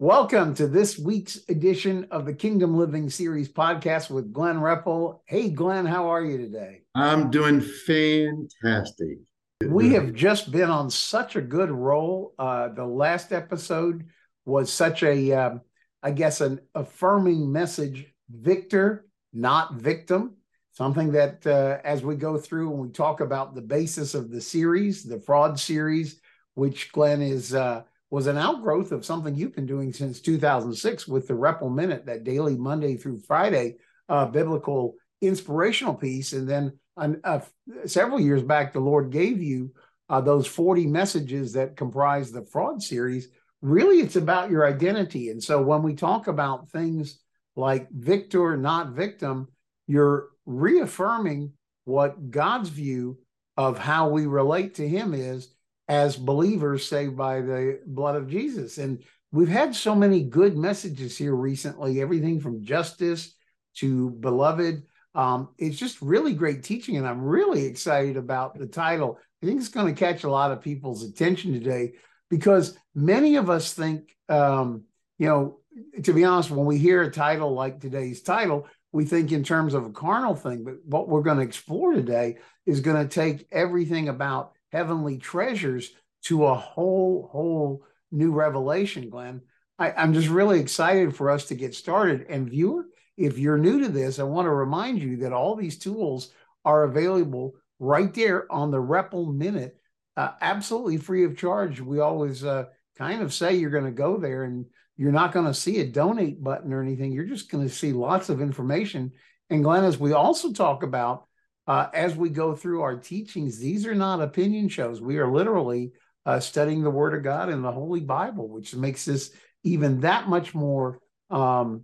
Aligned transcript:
Welcome 0.00 0.54
to 0.54 0.68
this 0.68 0.96
week's 0.96 1.40
edition 1.48 2.06
of 2.12 2.24
the 2.24 2.32
Kingdom 2.32 2.76
Living 2.76 3.10
Series 3.10 3.48
podcast 3.48 4.10
with 4.10 4.32
Glenn 4.32 4.60
Repple. 4.60 5.24
Hey, 5.26 5.50
Glenn, 5.50 5.86
how 5.86 6.06
are 6.12 6.24
you 6.24 6.38
today? 6.38 6.82
I'm 6.94 7.32
doing 7.32 7.60
fantastic. 7.60 9.18
We 9.66 9.94
have 9.94 10.14
just 10.14 10.52
been 10.52 10.70
on 10.70 10.88
such 10.88 11.34
a 11.34 11.40
good 11.40 11.72
roll. 11.72 12.32
Uh, 12.38 12.68
the 12.68 12.84
last 12.84 13.32
episode 13.32 14.04
was 14.44 14.72
such 14.72 15.02
a, 15.02 15.32
um, 15.32 15.62
I 16.00 16.12
guess, 16.12 16.42
an 16.42 16.60
affirming 16.76 17.50
message 17.50 18.06
victor, 18.30 19.04
not 19.32 19.74
victim. 19.74 20.36
Something 20.70 21.10
that, 21.10 21.44
uh, 21.44 21.78
as 21.82 22.04
we 22.04 22.14
go 22.14 22.38
through 22.38 22.70
and 22.70 22.78
we 22.78 22.90
talk 22.90 23.18
about 23.18 23.56
the 23.56 23.62
basis 23.62 24.14
of 24.14 24.30
the 24.30 24.40
series, 24.40 25.02
the 25.02 25.18
fraud 25.18 25.58
series, 25.58 26.20
which 26.54 26.92
Glenn 26.92 27.20
is. 27.20 27.52
Uh, 27.52 27.82
was 28.10 28.26
an 28.26 28.38
outgrowth 28.38 28.92
of 28.92 29.04
something 29.04 29.34
you've 29.34 29.54
been 29.54 29.66
doing 29.66 29.92
since 29.92 30.20
2006 30.20 31.06
with 31.06 31.28
the 31.28 31.34
Repple 31.34 31.70
Minute, 31.70 32.06
that 32.06 32.24
daily 32.24 32.56
Monday 32.56 32.96
through 32.96 33.18
Friday 33.20 33.76
uh, 34.08 34.26
biblical 34.26 34.94
inspirational 35.20 35.94
piece. 35.94 36.32
And 36.32 36.48
then 36.48 36.72
uh, 36.96 37.40
several 37.86 38.20
years 38.20 38.42
back, 38.42 38.72
the 38.72 38.80
Lord 38.80 39.10
gave 39.10 39.42
you 39.42 39.72
uh, 40.08 40.20
those 40.20 40.46
40 40.46 40.86
messages 40.86 41.52
that 41.52 41.76
comprise 41.76 42.32
the 42.32 42.46
fraud 42.46 42.82
series. 42.82 43.28
Really, 43.60 44.00
it's 44.00 44.16
about 44.16 44.50
your 44.50 44.66
identity. 44.66 45.28
And 45.30 45.42
so 45.42 45.60
when 45.60 45.82
we 45.82 45.94
talk 45.94 46.28
about 46.28 46.70
things 46.70 47.20
like 47.56 47.90
victor, 47.90 48.56
not 48.56 48.92
victim, 48.92 49.48
you're 49.86 50.28
reaffirming 50.46 51.52
what 51.84 52.30
God's 52.30 52.68
view 52.68 53.18
of 53.56 53.78
how 53.78 54.08
we 54.08 54.26
relate 54.26 54.76
to 54.76 54.88
Him 54.88 55.12
is 55.12 55.52
as 55.88 56.16
believers 56.16 56.86
saved 56.86 57.16
by 57.16 57.40
the 57.40 57.80
blood 57.86 58.16
of 58.16 58.28
Jesus. 58.28 58.78
And 58.78 59.02
we've 59.32 59.48
had 59.48 59.74
so 59.74 59.94
many 59.94 60.22
good 60.22 60.56
messages 60.56 61.16
here 61.16 61.34
recently, 61.34 62.00
everything 62.00 62.40
from 62.40 62.64
justice 62.64 63.34
to 63.76 64.10
beloved. 64.10 64.82
Um, 65.14 65.48
it's 65.58 65.78
just 65.78 66.00
really 66.02 66.34
great 66.34 66.62
teaching, 66.62 66.96
and 66.96 67.06
I'm 67.06 67.22
really 67.22 67.64
excited 67.64 68.16
about 68.16 68.58
the 68.58 68.66
title. 68.66 69.18
I 69.42 69.46
think 69.46 69.60
it's 69.60 69.68
going 69.68 69.92
to 69.92 69.98
catch 69.98 70.24
a 70.24 70.30
lot 70.30 70.52
of 70.52 70.60
people's 70.60 71.02
attention 71.02 71.52
today 71.52 71.94
because 72.28 72.76
many 72.94 73.36
of 73.36 73.48
us 73.48 73.72
think, 73.72 74.14
um, 74.28 74.84
you 75.18 75.26
know, 75.26 75.58
to 76.02 76.12
be 76.12 76.24
honest, 76.24 76.50
when 76.50 76.66
we 76.66 76.78
hear 76.78 77.02
a 77.02 77.10
title 77.10 77.52
like 77.52 77.80
today's 77.80 78.22
title, 78.22 78.66
we 78.92 79.04
think 79.04 79.32
in 79.32 79.44
terms 79.44 79.74
of 79.74 79.86
a 79.86 79.92
carnal 79.92 80.34
thing. 80.34 80.64
But 80.64 80.84
what 80.84 81.08
we're 81.08 81.22
going 81.22 81.38
to 81.38 81.44
explore 81.44 81.92
today 81.92 82.38
is 82.66 82.80
going 82.80 83.06
to 83.06 83.12
take 83.12 83.46
everything 83.52 84.08
about 84.08 84.52
heavenly 84.72 85.18
treasures 85.18 85.90
to 86.24 86.46
a 86.46 86.54
whole, 86.54 87.28
whole 87.30 87.84
new 88.10 88.32
revelation, 88.32 89.10
Glenn. 89.10 89.42
I, 89.78 89.92
I'm 89.92 90.12
just 90.12 90.28
really 90.28 90.60
excited 90.60 91.14
for 91.14 91.30
us 91.30 91.46
to 91.46 91.54
get 91.54 91.74
started. 91.74 92.26
And 92.28 92.50
viewer, 92.50 92.86
if 93.16 93.38
you're 93.38 93.58
new 93.58 93.80
to 93.80 93.88
this, 93.88 94.18
I 94.18 94.24
want 94.24 94.46
to 94.46 94.50
remind 94.50 95.00
you 95.00 95.18
that 95.18 95.32
all 95.32 95.54
these 95.54 95.78
tools 95.78 96.32
are 96.64 96.84
available 96.84 97.54
right 97.78 98.12
there 98.12 98.50
on 98.52 98.70
the 98.70 98.80
Repple 98.80 99.26
Minute, 99.32 99.78
uh, 100.16 100.30
absolutely 100.40 100.96
free 100.96 101.24
of 101.24 101.36
charge. 101.36 101.80
We 101.80 102.00
always 102.00 102.44
uh, 102.44 102.64
kind 102.96 103.22
of 103.22 103.32
say 103.32 103.54
you're 103.54 103.70
going 103.70 103.84
to 103.84 103.90
go 103.92 104.18
there 104.18 104.44
and 104.44 104.66
you're 104.96 105.12
not 105.12 105.32
going 105.32 105.46
to 105.46 105.54
see 105.54 105.78
a 105.78 105.86
donate 105.86 106.42
button 106.42 106.72
or 106.72 106.82
anything. 106.82 107.12
You're 107.12 107.24
just 107.24 107.50
going 107.50 107.66
to 107.66 107.72
see 107.72 107.92
lots 107.92 108.28
of 108.28 108.40
information. 108.40 109.12
And 109.48 109.62
Glenn, 109.62 109.84
as 109.84 109.98
we 109.98 110.12
also 110.12 110.52
talk 110.52 110.82
about 110.82 111.27
uh, 111.68 111.90
as 111.92 112.16
we 112.16 112.30
go 112.30 112.56
through 112.56 112.80
our 112.80 112.96
teachings, 112.96 113.58
these 113.58 113.86
are 113.86 113.94
not 113.94 114.22
opinion 114.22 114.68
shows. 114.68 115.02
We 115.02 115.18
are 115.18 115.30
literally 115.30 115.92
uh, 116.24 116.40
studying 116.40 116.82
the 116.82 116.90
Word 116.90 117.14
of 117.14 117.22
God 117.22 117.50
in 117.50 117.60
the 117.60 117.70
Holy 117.70 118.00
Bible, 118.00 118.48
which 118.48 118.74
makes 118.74 119.04
this 119.04 119.30
even 119.62 120.00
that 120.00 120.28
much 120.28 120.54
more 120.54 120.98
um, 121.30 121.82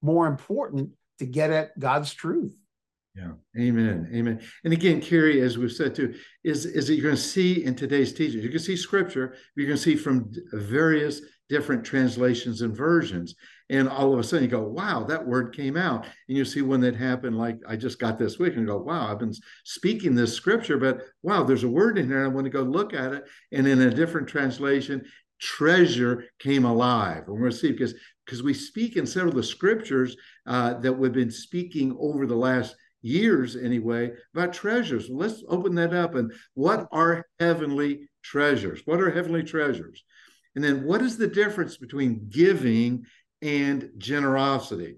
more 0.00 0.28
important 0.28 0.90
to 1.18 1.26
get 1.26 1.50
at 1.50 1.76
God's 1.78 2.14
truth. 2.14 2.56
Yeah, 3.16 3.32
amen, 3.58 4.10
amen. 4.14 4.42
And 4.62 4.72
again, 4.72 5.00
Kerry, 5.00 5.40
as 5.40 5.58
we've 5.58 5.72
said 5.72 5.96
too, 5.96 6.14
is 6.44 6.64
is 6.64 6.86
that 6.86 6.94
you're 6.94 7.02
going 7.02 7.16
to 7.16 7.20
see 7.20 7.64
in 7.64 7.74
today's 7.74 8.12
teachings, 8.12 8.44
you 8.44 8.50
can 8.50 8.60
see 8.60 8.76
Scripture, 8.76 9.34
going 9.56 9.70
to 9.70 9.76
see 9.76 9.96
from 9.96 10.30
various 10.52 11.20
different 11.48 11.84
translations 11.84 12.62
and 12.62 12.76
versions. 12.76 13.34
And 13.68 13.88
all 13.88 14.12
of 14.12 14.20
a 14.20 14.22
sudden 14.22 14.44
you 14.44 14.50
go, 14.50 14.62
wow, 14.62 15.04
that 15.04 15.26
word 15.26 15.54
came 15.54 15.76
out. 15.76 16.06
And 16.28 16.36
you 16.36 16.44
see 16.44 16.62
when 16.62 16.80
that 16.82 16.94
happened, 16.94 17.36
like 17.36 17.58
I 17.66 17.76
just 17.76 17.98
got 17.98 18.18
this 18.18 18.38
week 18.38 18.56
and 18.56 18.66
go, 18.66 18.78
wow, 18.78 19.10
I've 19.10 19.18
been 19.18 19.34
speaking 19.64 20.14
this 20.14 20.34
scripture, 20.34 20.78
but 20.78 21.02
wow, 21.22 21.42
there's 21.42 21.64
a 21.64 21.68
word 21.68 21.98
in 21.98 22.06
here. 22.06 22.24
I 22.24 22.28
want 22.28 22.44
to 22.44 22.50
go 22.50 22.62
look 22.62 22.94
at 22.94 23.12
it. 23.12 23.24
And 23.52 23.66
in 23.66 23.80
a 23.80 23.90
different 23.90 24.28
translation, 24.28 25.04
treasure 25.40 26.24
came 26.38 26.64
alive. 26.64 27.24
And 27.26 27.34
we're 27.34 27.40
going 27.40 27.50
to 27.50 27.56
see 27.56 27.72
because 27.72 27.94
because 28.24 28.42
we 28.42 28.54
speak 28.54 28.96
in 28.96 29.06
several 29.06 29.30
of 29.30 29.36
the 29.36 29.42
scriptures 29.44 30.16
uh, 30.46 30.74
that 30.80 30.92
we've 30.92 31.12
been 31.12 31.30
speaking 31.30 31.96
over 32.00 32.26
the 32.26 32.34
last 32.34 32.74
years 33.00 33.54
anyway 33.54 34.10
about 34.34 34.52
treasures. 34.52 35.08
Let's 35.08 35.44
open 35.48 35.76
that 35.76 35.94
up. 35.94 36.16
And 36.16 36.32
what 36.54 36.88
are 36.90 37.24
heavenly 37.38 38.08
treasures? 38.22 38.82
What 38.84 39.00
are 39.00 39.10
heavenly 39.10 39.44
treasures? 39.44 40.02
And 40.56 40.64
then 40.64 40.84
what 40.84 41.02
is 41.02 41.16
the 41.16 41.28
difference 41.28 41.76
between 41.76 42.28
giving 42.28 43.04
and 43.42 43.90
generosity? 43.98 44.96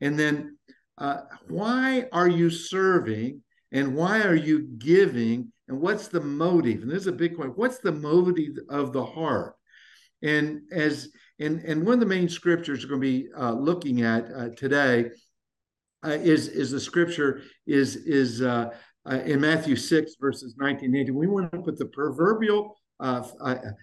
And 0.00 0.18
then 0.18 0.58
uh, 0.98 1.22
why 1.48 2.06
are 2.12 2.28
you 2.28 2.50
serving 2.50 3.42
and 3.72 3.94
why 3.94 4.22
are 4.22 4.34
you 4.34 4.68
giving? 4.78 5.52
And 5.68 5.80
what's 5.80 6.08
the 6.08 6.20
motive? 6.20 6.82
And 6.82 6.90
this 6.90 7.02
is 7.02 7.06
a 7.08 7.12
big 7.12 7.36
point. 7.36 7.58
What's 7.58 7.78
the 7.78 7.92
motive 7.92 8.58
of 8.68 8.92
the 8.92 9.04
heart? 9.04 9.54
And 10.22 10.62
as 10.72 11.08
and 11.38 11.60
and 11.60 11.84
one 11.84 11.94
of 11.94 12.00
the 12.00 12.06
main 12.06 12.28
scriptures 12.28 12.82
we're 12.82 12.90
going 12.90 13.02
to 13.02 13.06
be 13.06 13.28
uh, 13.36 13.52
looking 13.52 14.02
at 14.02 14.30
uh, 14.32 14.48
today 14.56 15.10
uh, 16.04 16.10
is 16.10 16.48
is 16.48 16.70
the 16.70 16.80
scripture 16.80 17.42
is 17.66 17.96
is 17.96 18.40
uh, 18.40 18.70
uh, 19.10 19.18
in 19.24 19.40
Matthew 19.40 19.76
six 19.76 20.14
verses 20.18 20.54
nineteen 20.58 20.94
eighteen. 20.96 21.14
We 21.14 21.26
want 21.26 21.52
to 21.52 21.58
put 21.58 21.78
the 21.78 21.86
proverbial 21.86 22.74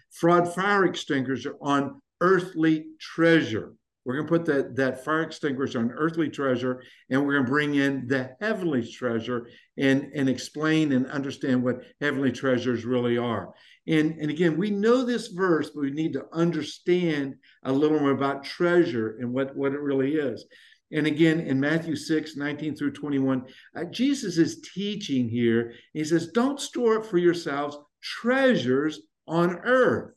fraud 0.10 0.54
fire 0.56 0.86
extinguisher 0.86 1.56
on 1.62 2.02
earthly 2.22 2.88
treasure. 3.00 3.74
We're 4.06 4.16
going 4.16 4.28
to 4.28 4.32
put 4.32 4.46
that, 4.46 4.76
that 4.76 5.06
fire 5.06 5.22
extinguisher 5.22 5.80
on 5.80 5.92
earthly 5.92 6.30
treasure, 6.30 6.84
and 7.10 7.26
we're 7.26 7.34
going 7.34 7.46
to 7.46 7.52
bring 7.52 7.76
in 7.76 8.08
the 8.08 8.36
heavenly 8.42 8.86
treasure 8.86 9.48
and, 9.78 10.12
and 10.14 10.28
explain 10.28 10.92
and 10.92 11.08
understand 11.08 11.64
what 11.64 11.84
heavenly 12.02 12.32
treasures 12.32 12.84
really 12.84 13.18
are. 13.18 13.54
And, 13.88 14.18
and 14.20 14.30
again, 14.30 14.58
we 14.58 14.72
know 14.72 15.04
this 15.04 15.28
verse, 15.28 15.70
but 15.70 15.82
we 15.82 15.92
need 15.92 16.14
to 16.14 16.26
understand 16.34 17.36
a 17.64 17.72
little 17.72 18.00
more 18.00 18.12
about 18.12 18.44
treasure 18.44 19.18
and 19.20 19.32
what, 19.32 19.56
what 19.56 19.74
it 19.74 19.80
really 19.80 20.16
is. 20.16 20.46
And 20.92 21.08
again, 21.08 21.40
in 21.40 21.60
Matthew 21.60 21.96
6, 21.96 22.36
19 22.36 22.76
through 22.76 22.92
21, 22.92 23.46
uh, 23.76 23.86
Jesus 23.86 24.38
is 24.38 24.62
teaching 24.74 25.28
here. 25.28 25.74
He 25.94 26.04
says, 26.04 26.28
Don't 26.28 26.60
store 26.60 27.00
up 27.00 27.06
for 27.06 27.18
yourselves 27.18 27.78
treasures 28.02 29.02
on 29.28 29.60
earth 29.64 30.14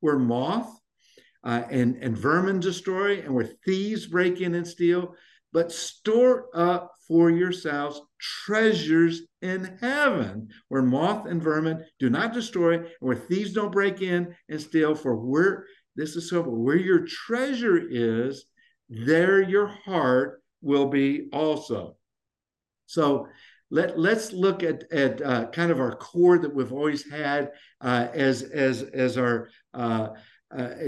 where 0.00 0.18
moth 0.18 0.78
uh, 1.44 1.62
and, 1.70 1.96
and 1.96 2.16
vermin 2.16 2.58
destroy 2.58 3.20
and 3.20 3.34
where 3.34 3.50
thieves 3.64 4.06
break 4.06 4.40
in 4.40 4.54
and 4.54 4.66
steal, 4.66 5.14
but 5.52 5.70
store 5.70 6.46
up 6.54 6.92
for 7.06 7.30
yourselves 7.30 8.00
treasures 8.18 9.22
in 9.42 9.76
heaven 9.80 10.48
where 10.68 10.82
moth 10.82 11.26
and 11.26 11.42
vermin 11.42 11.84
do 11.98 12.08
not 12.08 12.32
destroy 12.32 12.76
and 12.76 12.86
where 13.00 13.16
thieves 13.16 13.52
don't 13.52 13.72
break 13.72 14.00
in 14.00 14.34
and 14.48 14.60
steal. 14.60 14.94
For 14.94 15.14
where 15.14 15.66
this 15.96 16.16
is 16.16 16.30
so, 16.30 16.42
where 16.42 16.76
your 16.76 17.04
treasure 17.06 17.80
is, 17.88 18.46
there 18.88 19.42
your 19.42 19.66
heart 19.66 20.42
will 20.62 20.86
be 20.86 21.28
also. 21.32 21.96
So 22.86 23.28
let, 23.70 23.98
let's 23.98 24.32
look 24.32 24.62
at, 24.62 24.90
at 24.92 25.20
uh, 25.20 25.46
kind 25.50 25.70
of 25.70 25.80
our 25.80 25.94
core 25.96 26.38
that 26.38 26.54
we've 26.54 26.72
always 26.72 27.10
had 27.10 27.50
uh, 27.80 28.08
as, 28.14 28.42
as, 28.42 28.82
as 28.82 29.18
our, 29.18 29.50
uh, 29.72 30.08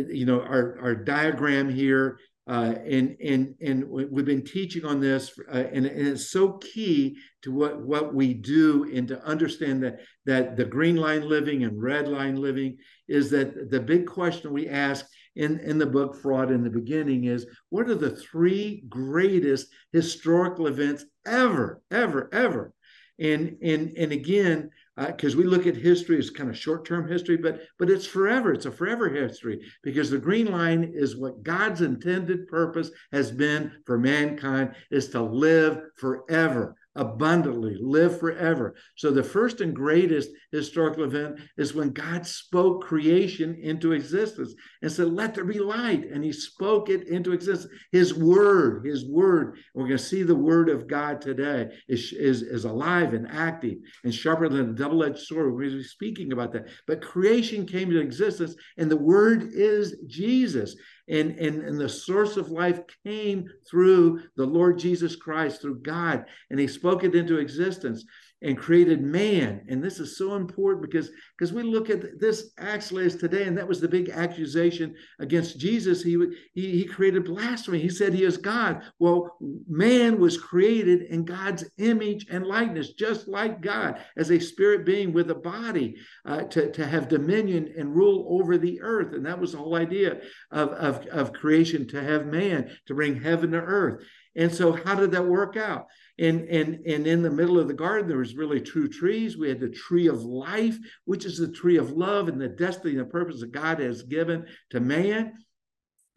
you 0.09 0.27
know, 0.27 0.41
our, 0.41 0.78
our 0.81 0.94
diagram 0.94 1.69
here. 1.69 2.19
Uh, 2.49 2.75
and, 2.87 3.17
and, 3.20 3.55
and 3.61 3.85
we've 3.88 4.25
been 4.25 4.44
teaching 4.44 4.85
on 4.85 5.00
this, 5.00 5.37
uh, 5.52 5.64
and, 5.73 5.85
and, 5.85 6.06
it's 6.06 6.31
so 6.31 6.52
key 6.58 7.17
to 7.43 7.50
what, 7.50 7.81
what 7.81 8.14
we 8.14 8.32
do 8.35 8.88
and 8.94 9.08
to 9.08 9.20
understand 9.25 9.82
that, 9.82 9.99
that 10.26 10.56
the 10.56 10.64
green 10.64 10.94
line 10.94 11.29
living 11.29 11.64
and 11.64 11.82
red 11.82 12.06
line 12.06 12.37
living 12.37 12.76
is 13.08 13.31
that 13.31 13.69
the 13.73 13.81
big 13.81 14.06
question 14.06 14.52
we 14.52 14.69
ask 14.69 15.06
in, 15.37 15.61
in 15.61 15.79
the 15.79 15.87
book 15.87 16.17
Fraud 16.17 16.50
in 16.50 16.64
the 16.64 16.70
Beginning 16.70 17.25
is 17.25 17.46
what 17.69 17.88
are 17.88 17.94
the 17.94 18.17
three 18.17 18.85
greatest 18.88 19.69
historical 19.93 20.67
events 20.67 21.05
ever, 21.26 21.82
ever, 21.90 22.29
ever? 22.32 22.73
And 23.19 23.56
and 23.62 23.96
and 23.96 24.12
again, 24.12 24.70
because 24.96 25.34
uh, 25.34 25.38
we 25.38 25.44
look 25.44 25.66
at 25.66 25.76
history 25.76 26.19
as 26.19 26.31
kind 26.31 26.48
of 26.48 26.56
short-term 26.56 27.08
history, 27.08 27.37
but 27.37 27.60
but 27.78 27.90
it's 27.90 28.06
forever. 28.06 28.52
It's 28.52 28.66
a 28.66 28.70
forever 28.70 29.08
history 29.08 29.60
because 29.82 30.10
the 30.10 30.19
green 30.19 30.50
line 30.50 30.93
is 30.94 31.16
what 31.16 31.43
God's 31.43 31.82
intended 31.82 32.46
purpose 32.46 32.90
has 33.12 33.31
been 33.31 33.72
for 33.84 33.98
mankind 33.98 34.75
is 34.90 35.08
to 35.10 35.20
live 35.20 35.81
forever, 35.96 36.76
abundantly, 36.96 37.76
live 37.81 38.19
forever. 38.19 38.75
So, 38.96 39.10
the 39.10 39.22
first 39.22 39.60
and 39.60 39.75
greatest 39.75 40.31
historical 40.50 41.04
event 41.04 41.40
is 41.56 41.75
when 41.75 41.90
God 41.90 42.26
spoke 42.26 42.84
creation 42.84 43.54
into 43.62 43.93
existence 43.93 44.54
and 44.82 44.90
said, 44.90 45.08
Let 45.08 45.34
there 45.34 45.44
be 45.44 45.58
light. 45.58 46.10
And 46.10 46.25
he 46.25 46.32
spoke 46.32 46.88
it 46.90 47.06
into 47.08 47.32
existence. 47.32 47.72
His 47.93 48.14
word, 48.14 48.84
his 48.84 49.08
word, 49.08 49.58
we're 49.75 49.84
going 49.84 49.98
to 49.98 50.02
see 50.02 50.22
the 50.22 50.34
word 50.34 50.69
of 50.69 50.88
God 50.88 51.20
today 51.20 51.69
is, 51.88 52.12
is, 52.12 52.43
is 52.43 52.64
alive 52.64 53.14
and 53.14 53.28
active 53.31 53.78
and 54.04 54.14
sharper 54.14 54.49
than 54.49 54.70
a 54.70 54.75
double 54.75 55.04
edged 55.04 55.19
sword. 55.19 55.52
We're 55.52 55.60
going 55.60 55.72
to 55.72 55.76
be 55.78 55.84
speaking 55.84 56.32
about 56.32 56.52
that. 56.52 56.69
But 56.87 57.02
creation 57.02 57.66
came 57.66 57.90
to 57.90 58.00
existence, 58.00 58.54
and 58.76 58.90
the 58.90 58.96
word 58.96 59.50
is 59.52 59.96
Jesus 60.06 60.76
and, 61.08 61.38
and, 61.38 61.62
and 61.62 61.79
the 61.79 61.88
source 61.88 62.37
of 62.37 62.50
life 62.50 62.81
came 63.05 63.49
through 63.69 64.23
the 64.37 64.47
Lord 64.47 64.79
Jesus 64.79 65.17
Christ, 65.17 65.61
through 65.61 65.81
God, 65.82 66.25
and 66.50 66.58
He 66.58 66.67
spoke 66.67 67.05
it 67.05 67.14
into 67.14 67.38
existence 67.38 68.05
and 68.43 68.59
created 68.59 69.03
man. 69.03 69.65
And 69.69 69.83
this 69.83 69.99
is 69.99 70.19
so 70.19 70.35
important 70.35 70.83
because 70.83 71.11
because 71.37 71.53
we 71.53 71.62
look 71.62 71.88
at 71.91 72.21
this 72.21 72.50
actually 72.59 73.06
as 73.06 73.17
today, 73.17 73.44
and 73.44 73.56
that 73.56 73.69
was 73.69 73.81
the 73.81 73.88
big 73.88 74.11
accusation 74.11 74.94
against 75.19 75.59
Jesus. 75.59 76.03
He, 76.03 76.17
he, 76.55 76.79
he 76.79 76.85
created 76.85 77.25
blasphemy. 77.25 77.79
He 77.79 77.88
said 77.88 78.12
he 78.12 78.25
is 78.25 78.37
God. 78.37 78.83
Well, 78.99 79.37
man 79.69 80.19
was 80.19 80.38
created 80.38 81.03
in 81.03 81.25
God's 81.25 81.65
image 81.79 82.27
and 82.31 82.47
likeness, 82.47 82.93
just 82.93 83.29
like 83.29 83.61
God, 83.61 84.00
as 84.17 84.31
a 84.31 84.38
spirit 84.38 84.87
being 84.87 85.12
with 85.12 85.31
a 85.31 85.35
body 85.35 85.97
uh, 86.25 86.43
to, 86.44 86.71
to 86.73 86.87
have 86.87 87.09
dominion 87.09 87.75
and 87.77 87.94
rule 87.94 88.27
over 88.29 88.56
the 88.59 88.81
earth. 88.83 89.12
And 89.12 89.25
that 89.27 89.41
was 89.41 89.53
the 89.53 89.59
whole 89.59 89.77
idea 89.77 90.21
of, 90.50 90.71
of, 90.71 91.06
of 91.06 91.33
creation 91.33 91.87
to 91.88 92.03
have 92.03 92.27
man, 92.27 92.71
to 92.87 92.94
bring 92.94 93.21
heaven 93.21 93.53
to 93.53 93.59
earth. 93.59 94.05
And 94.37 94.55
so, 94.55 94.73
how 94.73 94.94
did 94.94 95.12
that 95.12 95.27
work 95.27 95.56
out? 95.56 95.87
And, 96.18 96.48
and, 96.48 96.86
and 96.86 97.06
in 97.06 97.22
the 97.22 97.30
middle 97.30 97.58
of 97.58 97.68
the 97.68 97.74
garden, 97.74 98.08
there 98.08 98.18
was 98.18 98.36
really 98.36 98.60
two 98.60 98.88
trees. 98.88 99.36
We 99.36 99.48
had 99.48 99.60
the 99.60 99.68
tree 99.68 100.06
of 100.06 100.22
life, 100.22 100.78
which 101.04 101.26
is 101.26 101.38
the 101.38 101.52
tree 101.52 101.76
of 101.76 101.90
love 101.90 102.28
and 102.28 102.40
the 102.40 102.48
destiny 102.48 102.92
and 102.92 103.00
the 103.00 103.10
purpose 103.10 103.40
that 103.40 103.52
God 103.52 103.80
has 103.80 104.02
given 104.02 104.46
to 104.70 104.80
man. 104.80 105.34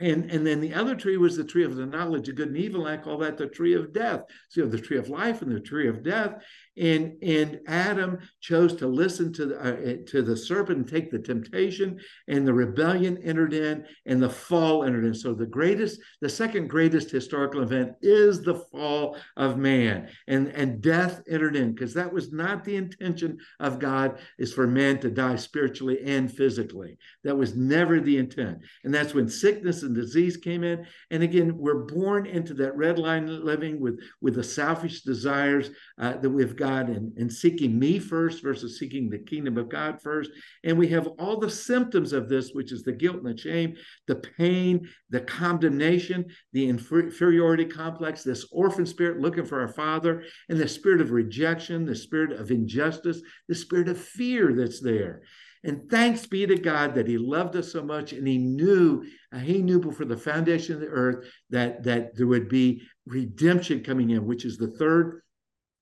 And, 0.02 0.32
and 0.32 0.48
then 0.48 0.62
the 0.62 0.74
other 0.74 0.96
tree 0.96 1.18
was 1.18 1.36
the 1.36 1.44
tree 1.44 1.66
of 1.66 1.76
the 1.76 1.86
knowledge 1.86 2.30
of 2.30 2.36
good 2.36 2.48
and 2.48 2.58
evil. 2.58 2.86
And 2.86 2.98
I 2.98 3.04
call 3.04 3.18
that 3.18 3.38
the 3.38 3.48
tree 3.48 3.74
of 3.74 3.92
death. 3.92 4.22
So 4.48 4.62
you 4.62 4.64
have 4.64 4.72
the 4.72 4.80
tree 4.80 4.98
of 4.98 5.10
life 5.10 5.42
and 5.42 5.52
the 5.52 5.60
tree 5.60 5.90
of 5.90 6.04
death 6.04 6.42
and 6.80 7.22
and 7.22 7.60
Adam 7.68 8.20
chose 8.40 8.76
to 8.78 8.88
listen 8.88 9.34
to 9.34 9.46
the, 9.48 9.60
uh, 9.60 9.98
to 10.08 10.22
the 10.22 10.36
serpent 10.36 10.80
and 10.80 10.88
take 10.88 11.12
the 11.12 11.20
temptation, 11.20 12.00
and 12.28 12.48
the 12.48 12.54
rebellion 12.54 13.18
entered 13.24 13.54
in, 13.54 13.86
and 14.06 14.22
the 14.22 14.30
fall 14.30 14.84
entered 14.84 15.06
in. 15.06 15.14
So 15.14 15.34
the 15.34 15.46
greatest, 15.46 16.00
the 16.22 16.30
second 16.30 16.70
greatest 16.70 17.12
historical 17.12 17.62
event 17.62 17.94
is 18.02 18.42
the 18.42 18.56
fall 18.72 19.18
of 19.36 19.58
man, 19.58 20.10
and 20.28 20.48
and 20.48 20.82
death 20.82 21.22
entered 21.30 21.56
in 21.56 21.74
because 21.74 21.94
that 21.96 22.12
was 22.12 22.32
not 22.32 22.64
the 22.64 22.78
intention 22.78 23.38
of 23.60 23.80
God 23.80 24.20
is 24.38 24.54
for 24.54 24.66
man 24.66 25.00
to 25.00 25.10
die 25.10 25.36
spiritually 25.36 26.00
and 26.06 26.32
physically. 26.32 26.98
That 27.24 27.38
was 27.38 27.56
never 27.56 28.00
the 28.00 28.18
intent, 28.18 28.60
and 28.86 28.94
that's 28.94 29.14
when 29.14 29.28
sickness 29.28 29.84
and 29.84 29.94
disease 29.94 30.38
came 30.38 30.64
in. 30.64 30.86
And 31.12 31.24
again, 31.24 31.58
we're 31.58 31.84
born 31.86 32.26
into 32.26 32.54
that 32.56 32.78
red 32.78 32.98
line 32.98 33.44
living 33.44 33.82
with 33.82 34.00
with 34.22 34.36
the 34.36 34.44
selfish 34.44 35.02
desires 35.02 35.72
uh, 36.00 36.14
that 36.14 36.30
we've 36.30 36.56
got 36.56 36.69
God 36.70 36.90
and, 36.90 37.16
and 37.18 37.32
seeking 37.32 37.78
me 37.78 38.00
first 38.00 38.44
versus 38.44 38.80
seeking 38.80 39.10
the 39.10 39.20
kingdom 39.20 39.58
of 39.58 39.70
God 39.70 40.02
first. 40.02 40.32
And 40.64 40.78
we 40.78 40.88
have 40.90 41.08
all 41.20 41.38
the 41.38 41.50
symptoms 41.50 42.14
of 42.14 42.30
this, 42.30 42.52
which 42.52 42.72
is 42.72 42.84
the 42.84 42.92
guilt 42.92 43.18
and 43.18 43.26
the 43.26 43.38
shame, 43.38 43.76
the 44.08 44.16
pain, 44.16 44.88
the 45.10 45.22
condemnation, 45.22 46.26
the 46.54 46.68
inferiority 46.68 47.66
complex, 47.66 48.24
this 48.24 48.48
orphan 48.52 48.86
spirit 48.86 49.20
looking 49.20 49.46
for 49.46 49.62
our 49.62 49.74
father, 49.74 50.24
and 50.50 50.60
the 50.60 50.68
spirit 50.68 51.02
of 51.02 51.12
rejection, 51.12 51.86
the 51.86 51.96
spirit 51.96 52.32
of 52.32 52.52
injustice, 52.52 53.22
the 53.48 53.56
spirit 53.56 53.90
of 53.90 54.00
fear 54.00 54.54
that's 54.54 54.82
there. 54.82 55.22
And 55.64 55.90
thanks 55.90 56.26
be 56.26 56.46
to 56.46 56.56
God 56.56 56.96
that 56.96 57.08
He 57.08 57.18
loved 57.18 57.56
us 57.58 57.72
so 57.72 57.84
much, 57.84 58.14
and 58.14 58.26
He 58.26 58.38
knew 58.38 59.04
uh, 59.34 59.40
He 59.40 59.62
knew 59.62 59.80
before 59.80 60.06
the 60.06 60.16
foundation 60.16 60.76
of 60.76 60.82
the 60.82 60.88
earth 60.88 61.28
that 61.50 61.84
that 61.84 62.16
there 62.16 62.28
would 62.28 62.48
be 62.48 62.82
redemption 63.06 63.84
coming 63.84 64.12
in, 64.12 64.26
which 64.26 64.46
is 64.46 64.58
the 64.58 64.72
third 64.72 65.22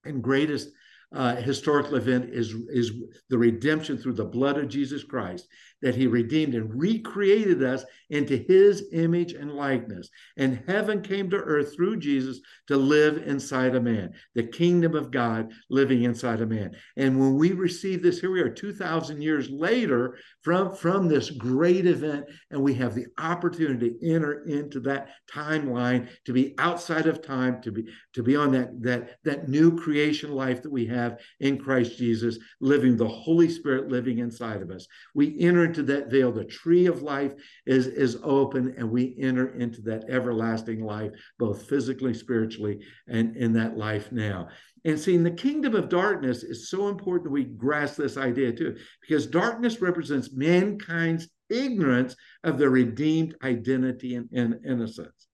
and 0.07 0.23
greatest 0.23 0.69
uh, 1.13 1.35
historical 1.35 1.95
event 1.95 2.29
is, 2.33 2.53
is 2.69 2.91
the 3.29 3.37
redemption 3.37 3.97
through 3.97 4.13
the 4.13 4.25
blood 4.25 4.57
of 4.57 4.67
Jesus 4.67 5.03
Christ 5.03 5.47
that 5.81 5.95
he 5.95 6.07
redeemed 6.07 6.55
and 6.55 6.73
recreated 6.73 7.63
us 7.63 7.83
into 8.09 8.37
his 8.37 8.85
image 8.93 9.33
and 9.33 9.51
likeness. 9.51 10.09
And 10.37 10.63
heaven 10.67 11.01
came 11.01 11.29
to 11.29 11.37
earth 11.37 11.75
through 11.75 11.97
Jesus 11.97 12.39
to 12.67 12.77
live 12.77 13.27
inside 13.27 13.75
a 13.75 13.81
man, 13.81 14.13
the 14.33 14.43
kingdom 14.43 14.95
of 14.95 15.11
God 15.11 15.51
living 15.69 16.03
inside 16.03 16.41
a 16.41 16.45
man. 16.45 16.75
And 16.95 17.19
when 17.19 17.35
we 17.35 17.51
receive 17.51 18.01
this, 18.01 18.19
here 18.19 18.31
we 18.31 18.41
are 18.41 18.49
2,000 18.49 19.21
years 19.21 19.49
later 19.49 20.17
from, 20.41 20.75
from 20.75 21.07
this 21.07 21.29
great 21.29 21.85
event, 21.85 22.25
and 22.51 22.61
we 22.61 22.73
have 22.75 22.95
the 22.95 23.07
opportunity 23.17 23.91
to 23.91 24.13
enter 24.13 24.43
into 24.45 24.79
that 24.81 25.09
timeline, 25.31 26.09
to 26.25 26.33
be 26.33 26.55
outside 26.57 27.07
of 27.07 27.21
time, 27.21 27.61
to 27.61 27.71
be, 27.71 27.85
to 28.13 28.23
be 28.23 28.35
on 28.35 28.51
that, 28.51 28.81
that, 28.81 29.17
that 29.23 29.49
new 29.49 29.77
creation 29.77 30.31
life 30.31 30.61
that 30.61 30.71
we 30.71 30.85
have 30.85 31.19
in 31.39 31.57
Christ 31.57 31.97
Jesus, 31.97 32.39
living 32.61 32.95
the 32.95 33.07
Holy 33.07 33.49
Spirit 33.49 33.89
living 33.89 34.19
inside 34.19 34.61
of 34.61 34.71
us. 34.71 34.87
We 35.13 35.37
enter 35.39 35.66
into 35.67 35.83
that 35.83 36.09
veil. 36.09 36.31
The 36.31 36.45
tree 36.45 36.87
of 36.87 37.03
life 37.03 37.33
is, 37.65 37.87
is 37.87 38.17
open, 38.23 38.73
and 38.77 38.89
we 38.89 39.15
enter 39.19 39.55
into 39.59 39.81
that 39.81 40.09
everlasting 40.09 40.83
life, 40.83 41.11
both 41.37 41.67
physically, 41.69 42.13
spiritually, 42.13 42.79
and 43.07 43.35
in 43.37 43.53
that 43.53 43.77
life 43.77 44.11
now. 44.11 44.49
And 44.85 44.99
seeing 44.99 45.23
the 45.23 45.31
kingdom 45.31 45.75
of 45.75 45.89
darkness 45.89 46.43
is 46.43 46.69
so 46.69 46.87
important 46.87 47.25
that 47.25 47.31
we 47.31 47.43
grasp 47.43 47.97
this 47.97 48.17
idea 48.17 48.53
too, 48.53 48.77
because 49.01 49.27
darkness 49.27 49.81
represents 49.81 50.33
mankind's 50.33 51.27
ignorance 51.49 52.15
of 52.43 52.57
the 52.57 52.69
redeemed 52.69 53.35
identity 53.43 54.15
and, 54.15 54.29
and 54.33 54.65
innocence. 54.65 55.27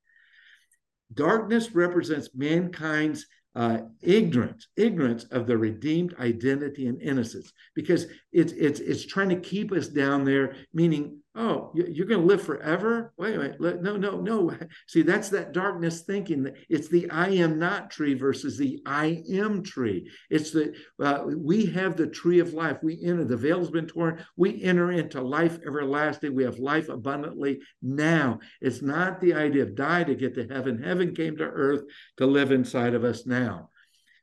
Darkness 1.14 1.76
represents 1.76 2.30
mankind's 2.36 3.28
uh, 3.56 3.80
ignorance, 4.02 4.68
ignorance 4.76 5.26
of 5.26 5.48
the 5.48 5.58
redeemed 5.58 6.16
identity 6.20 6.88
and 6.88 7.02
innocence, 7.02 7.52
because 7.76 8.08
it's 8.32 8.54
it's 8.54 8.80
it's 8.80 9.06
trying 9.06 9.30
to 9.30 9.40
keep 9.40 9.72
us 9.72 9.88
down 9.88 10.24
there, 10.24 10.56
meaning 10.74 11.23
oh, 11.36 11.72
you're 11.74 12.06
going 12.06 12.22
to 12.22 12.28
live 12.28 12.44
forever? 12.44 13.12
Wait 13.18 13.38
minute. 13.38 13.82
No, 13.82 13.98
no, 13.98 14.22
no. 14.22 14.56
See, 14.88 15.02
that's 15.02 15.30
that 15.30 15.52
darkness 15.52 16.02
thinking. 16.02 16.48
It's 16.70 16.90
the 16.90 17.10
I 17.10 17.30
am 17.30 17.58
not 17.58 17.90
tree 17.90 18.14
versus 18.14 18.58
the 18.58 18.82
I 18.86 19.24
am 19.32 19.64
tree. 19.64 20.10
It's 20.30 20.52
the, 20.52 20.76
uh, 21.02 21.24
we 21.36 21.66
have 21.68 21.98
the 21.98 22.08
tree 22.08 22.40
of 22.40 22.54
life. 22.54 22.78
We 22.84 23.04
enter, 23.04 23.26
the 23.26 23.38
veil's 23.38 23.72
been 23.72 23.88
torn. 23.88 24.24
We 24.38 24.62
enter 24.64 24.92
into 24.92 25.22
life 25.22 25.60
everlasting. 25.66 26.36
We 26.36 26.44
have 26.44 26.60
life 26.60 26.90
abundantly 26.90 27.60
now. 27.82 28.40
It's 28.62 28.82
not 28.82 29.20
the 29.20 29.34
idea 29.34 29.64
of 29.64 29.76
die 29.76 30.04
to 30.04 30.16
get 30.16 30.36
to 30.36 30.48
heaven. 30.48 30.82
Heaven 30.82 31.16
came 31.16 31.38
to 31.38 31.44
earth 31.46 31.84
to 32.18 32.28
live 32.28 32.52
inside 32.52 32.94
of 32.94 33.04
us 33.04 33.26
now. 33.26 33.70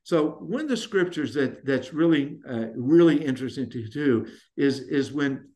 So 0.03 0.39
one 0.41 0.63
of 0.63 0.69
the 0.69 0.77
scriptures 0.77 1.35
that 1.35 1.65
that's 1.65 1.93
really 1.93 2.39
uh, 2.49 2.69
really 2.75 3.23
interesting 3.23 3.69
to 3.71 3.87
do 3.87 4.27
is 4.57 4.81
is 4.81 5.13
when 5.13 5.51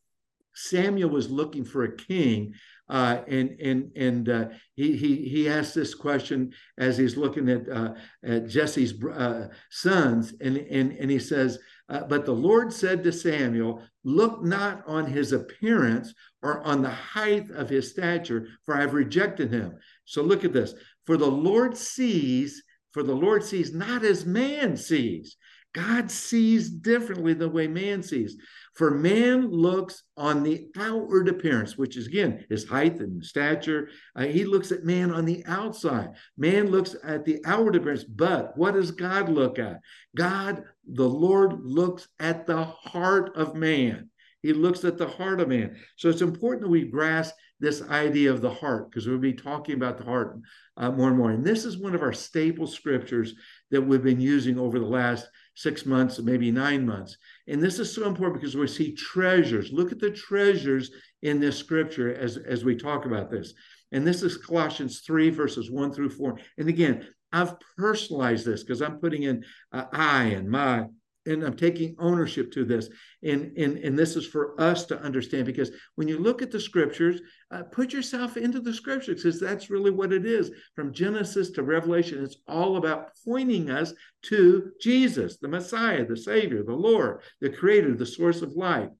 Samuel 0.55 1.11
was 1.11 1.31
looking 1.31 1.65
for 1.65 1.85
a 1.85 1.97
king, 1.97 2.55
uh, 2.89 3.23
and 3.27 3.59
and 3.61 3.91
and 3.97 4.29
uh, 4.29 4.49
he 4.75 4.97
he 4.97 5.29
he 5.29 5.49
asked 5.49 5.75
this 5.75 5.95
question 5.95 6.53
as 6.79 6.97
he's 6.97 7.17
looking 7.17 7.49
at 7.49 7.69
uh, 7.69 7.95
at 8.23 8.49
Jesse's 8.49 8.95
uh, 9.05 9.49
sons, 9.71 10.35
and 10.41 10.57
and 10.57 10.93
and 10.93 11.11
he 11.11 11.19
says, 11.19 11.59
uh, 11.89 12.05
"But 12.05 12.25
the 12.25 12.33
Lord 12.33 12.73
said 12.73 13.03
to 13.05 13.13
Samuel, 13.13 13.83
Look 14.05 14.43
not 14.43 14.83
on 14.87 15.07
his 15.07 15.33
appearance 15.33 16.13
or 16.43 16.61
on 16.63 16.83
the 16.83 16.91
height 16.91 17.51
of 17.51 17.71
his 17.71 17.91
stature, 17.91 18.49
for 18.65 18.77
I 18.77 18.83
have 18.83 18.95
rejected 18.95 19.51
him." 19.51 19.77
So 20.05 20.23
look 20.23 20.45
at 20.45 20.53
this: 20.53 20.75
For 21.07 21.17
the 21.17 21.31
Lord 21.31 21.77
sees, 21.77 22.63
for 22.93 23.03
the 23.03 23.17
Lord 23.17 23.43
sees 23.43 23.75
not 23.75 24.05
as 24.05 24.27
man 24.27 24.77
sees. 24.77 25.37
God 25.75 26.09
sees 26.09 26.71
differently 26.71 27.35
the 27.35 27.49
way 27.49 27.67
man 27.67 28.03
sees. 28.03 28.37
For 28.75 28.93
man 28.93 29.49
looks 29.51 30.05
on 30.17 30.43
the 30.43 30.69
outward 30.77 31.29
appearance, 31.29 31.77
which 31.77 31.97
is 31.97 32.07
again 32.07 32.45
his 32.49 32.67
height 32.67 33.01
and 33.01 33.25
stature. 33.25 33.89
Uh, 34.17 34.25
he 34.25 34.45
looks 34.45 34.73
at 34.73 34.85
man 34.85 35.11
on 35.11 35.25
the 35.25 35.45
outside. 35.47 36.11
Man 36.39 36.71
looks 36.71 36.95
at 37.05 37.25
the 37.25 37.41
outward 37.45 37.77
appearance. 37.77 38.05
But 38.05 38.57
what 38.57 38.75
does 38.75 38.93
God 38.93 39.29
look 39.29 39.59
at? 39.59 39.81
God, 40.17 40.65
the 40.87 41.09
Lord, 41.09 41.61
looks 41.65 42.09
at 42.21 42.47
the 42.47 42.65
heart 42.65 43.37
of 43.37 43.55
man. 43.55 44.11
He 44.43 44.53
looks 44.53 44.85
at 44.85 44.99
the 44.99 45.09
heart 45.09 45.41
of 45.41 45.49
man. 45.49 45.77
So 45.97 46.09
it's 46.09 46.21
important 46.21 46.63
that 46.63 46.71
we 46.71 46.85
grasp 46.85 47.35
this 47.61 47.83
idea 47.83 48.33
of 48.33 48.41
the 48.41 48.51
heart 48.51 48.91
because 48.91 49.07
we'll 49.07 49.19
be 49.19 49.33
talking 49.33 49.75
about 49.75 49.97
the 49.97 50.05
heart 50.05 50.39
uh, 50.77 50.91
more 50.91 51.09
and 51.09 51.17
more. 51.17 51.31
And 51.31 51.45
this 51.45 51.65
is 51.65 51.79
one 51.79 51.95
of 51.95 52.03
our 52.03 52.13
staple 52.13 52.67
scriptures 52.67 53.35
that 53.71 53.81
we've 53.81 54.03
been 54.03 54.21
using 54.21 54.59
over 54.59 54.79
the 54.79 54.87
last 54.87 55.29
six 55.55 55.87
months, 55.87 56.19
maybe 56.19 56.51
nine 56.51 56.85
months. 56.85 57.17
And 57.47 57.63
this 57.63 57.79
is 57.79 57.95
so 57.95 58.07
important 58.07 58.41
because 58.41 58.57
we 58.57 58.67
see 58.67 58.95
treasures. 58.95 59.73
Look 59.73 59.93
at 59.93 60.01
the 60.01 60.11
treasures 60.11 60.91
in 61.23 61.41
this 61.41 61.57
scripture 61.57 62.15
as, 62.15 62.37
as 62.37 62.65
we 62.65 62.77
talk 62.77 63.07
about 63.07 63.31
this. 63.31 63.55
And 63.93 64.05
this 64.05 64.23
is 64.23 64.37
Colossians 64.37 65.01
3, 65.01 65.31
verses 65.31 65.71
1 65.71 65.93
through 65.93 66.11
4. 66.11 66.39
And 66.59 66.69
again, 66.69 67.07
I've 67.33 67.55
personalized 67.77 68.45
this 68.45 68.63
because 68.63 68.83
I'm 68.83 68.99
putting 68.99 69.25
in 69.25 69.45
uh, 69.73 69.85
I 69.93 70.25
and 70.25 70.49
my 70.49 70.87
and 71.27 71.43
I'm 71.43 71.57
taking 71.57 71.97
ownership 71.99 72.53
to 72.53 72.65
this. 72.65 72.89
And, 73.23 73.57
and, 73.57 73.79
and 73.79 73.99
this 73.99 74.17
is 74.17 74.27
for 74.27 74.61
us 74.61 74.85
to 74.87 75.01
understand 75.01 75.47
because 75.47 75.71
when 75.95 76.09
you 76.09 76.19
look 76.19 76.43
at 76.43 76.51
the 76.51 76.61
scriptures, 76.61 77.21
uh, 77.51 77.63
put 77.63 77.93
yourself 77.93 78.37
into 78.37 78.61
the 78.61 78.75
scriptures 78.75 79.23
because 79.23 79.41
that's 79.41 79.71
really 79.71 79.91
what 79.91 80.13
it 80.13 80.27
is. 80.27 80.51
From 80.75 80.93
Genesis 80.93 81.51
to 81.53 81.63
Revelation, 81.63 82.23
it's 82.23 82.37
all 82.47 82.77
about 82.77 83.11
pointing 83.25 83.71
us 83.71 83.93
to 84.25 84.73
Jesus, 84.81 85.39
the 85.39 85.49
Messiah, 85.49 86.07
the 86.07 86.17
Savior, 86.17 86.63
the 86.63 86.75
Lord, 86.75 87.21
the 87.41 87.51
Creator, 87.51 87.95
the 87.95 88.07
source 88.07 88.43
of 88.43 88.53
life. 88.53 88.91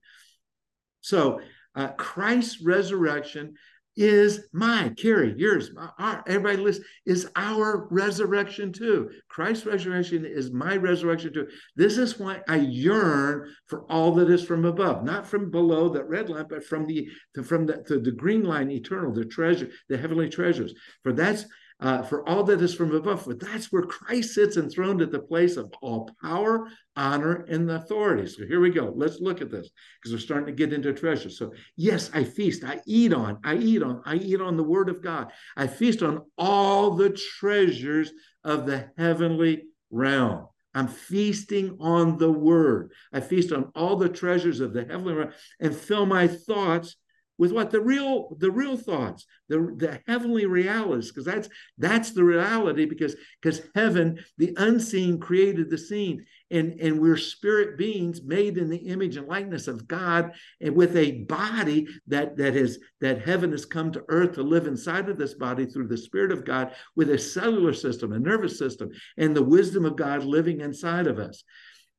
So, 1.01 1.41
uh, 1.75 1.89
Christ's 1.89 2.61
resurrection 2.61 3.55
is 3.97 4.47
mine, 4.51 4.95
Kerry, 4.95 5.33
yours, 5.37 5.71
our, 5.99 6.23
everybody 6.27 6.57
listen, 6.57 6.83
is 7.05 7.27
our 7.35 7.87
resurrection 7.91 8.73
too. 8.73 9.09
Christ's 9.29 9.65
resurrection 9.65 10.25
is 10.25 10.51
my 10.51 10.75
resurrection 10.75 11.33
too. 11.33 11.47
This 11.75 11.97
is 11.97 12.19
why 12.19 12.41
I 12.47 12.57
yearn 12.57 13.49
for 13.67 13.89
all 13.91 14.13
that 14.15 14.29
is 14.29 14.43
from 14.43 14.65
above, 14.65 15.03
not 15.03 15.27
from 15.27 15.51
below 15.51 15.89
that 15.89 16.09
red 16.09 16.29
line, 16.29 16.45
but 16.49 16.65
from 16.65 16.85
the 16.85 17.07
from 17.43 17.65
the, 17.65 17.83
the 17.87 18.11
green 18.11 18.43
line, 18.43 18.69
eternal, 18.69 19.13
the 19.13 19.25
treasure, 19.25 19.69
the 19.89 19.97
heavenly 19.97 20.29
treasures. 20.29 20.73
For 21.03 21.13
that's 21.13 21.45
uh, 21.79 22.01
for 22.03 22.27
all 22.27 22.43
that 22.43 22.61
is 22.61 22.73
from 22.73 22.95
above. 22.95 23.23
For 23.23 23.33
that's 23.33 23.71
where 23.71 23.83
Christ 23.83 24.33
sits 24.33 24.57
enthroned 24.57 25.01
at 25.01 25.11
the 25.11 25.19
place 25.19 25.57
of 25.57 25.73
all 25.81 26.09
power, 26.21 26.69
honor, 26.95 27.45
and 27.49 27.69
authority. 27.69 28.27
So 28.27 28.45
here 28.45 28.61
we 28.61 28.69
go. 28.69 28.93
Let's 28.95 29.19
look 29.19 29.41
at 29.41 29.51
this 29.51 29.69
because 30.01 30.13
we're 30.13 30.19
starting 30.19 30.47
to 30.47 30.51
get 30.53 30.73
into 30.73 30.93
treasure. 30.93 31.29
So, 31.29 31.53
yes, 31.75 32.09
I 32.13 32.23
feast, 32.23 32.63
I 32.63 32.79
eat 32.85 33.13
on, 33.13 33.39
I 33.43 33.55
eat 33.55 33.83
on, 33.83 34.01
I 34.05 34.15
eat 34.15 34.41
on 34.41 34.57
the 34.57 34.63
word 34.63 34.89
of 34.89 35.01
God. 35.01 35.31
I 35.57 35.67
feast 35.67 36.01
on 36.01 36.21
all 36.37 36.91
the 36.91 37.09
treasures 37.09 38.11
of 38.43 38.65
the 38.65 38.89
heavenly 38.97 39.63
realm. 39.91 40.47
I'm 40.73 40.87
feasting 40.89 41.77
on 41.79 42.17
the 42.17 42.31
word. 42.31 42.91
I 43.13 43.21
feast 43.21 43.53
on 43.53 43.71
all 43.75 43.95
the 43.95 44.09
treasures 44.09 44.59
of 44.59 44.73
the 44.73 44.81
heavenly 44.81 45.13
realm 45.13 45.31
and 45.61 45.73
fill 45.73 46.05
my 46.05 46.27
thoughts 46.27 46.97
with 47.37 47.51
what? 47.51 47.71
The 47.71 47.81
real 47.81 48.35
the 48.39 48.51
real 48.51 48.77
thoughts 48.77 49.25
the, 49.49 49.73
the 49.77 50.01
heavenly 50.07 50.45
realities 50.45 51.11
because 51.11 51.25
that's 51.25 51.49
that's 51.77 52.11
the 52.11 52.23
reality 52.23 52.85
because 52.85 53.15
because 53.41 53.61
heaven 53.75 54.19
the 54.37 54.53
unseen 54.57 55.19
created 55.19 55.69
the 55.69 55.77
seen. 55.77 56.25
And 56.51 56.79
and 56.79 56.99
we're 56.99 57.17
spirit 57.17 57.77
beings 57.77 58.21
made 58.23 58.57
in 58.57 58.69
the 58.69 58.77
image 58.77 59.17
and 59.17 59.27
likeness 59.27 59.67
of 59.67 59.87
god 59.87 60.33
and 60.61 60.75
with 60.75 60.95
a 60.95 61.23
body 61.23 61.87
that 62.07 62.37
that 62.37 62.55
is 62.55 62.79
that 63.01 63.23
heaven 63.23 63.51
has 63.51 63.65
come 63.65 63.91
to 63.91 64.03
earth 64.09 64.33
to 64.33 64.43
live 64.43 64.67
inside 64.67 65.09
of 65.09 65.17
this 65.17 65.33
body 65.33 65.65
through 65.65 65.87
the 65.87 65.97
spirit 65.97 66.31
of 66.31 66.45
god 66.45 66.73
with 66.95 67.09
a 67.09 67.17
cellular 67.17 67.73
system 67.73 68.13
a 68.13 68.19
nervous 68.19 68.59
system 68.59 68.89
and 69.17 69.35
the 69.35 69.43
wisdom 69.43 69.85
of 69.85 69.95
god 69.95 70.23
living 70.23 70.61
inside 70.61 71.07
of 71.07 71.19
us. 71.19 71.43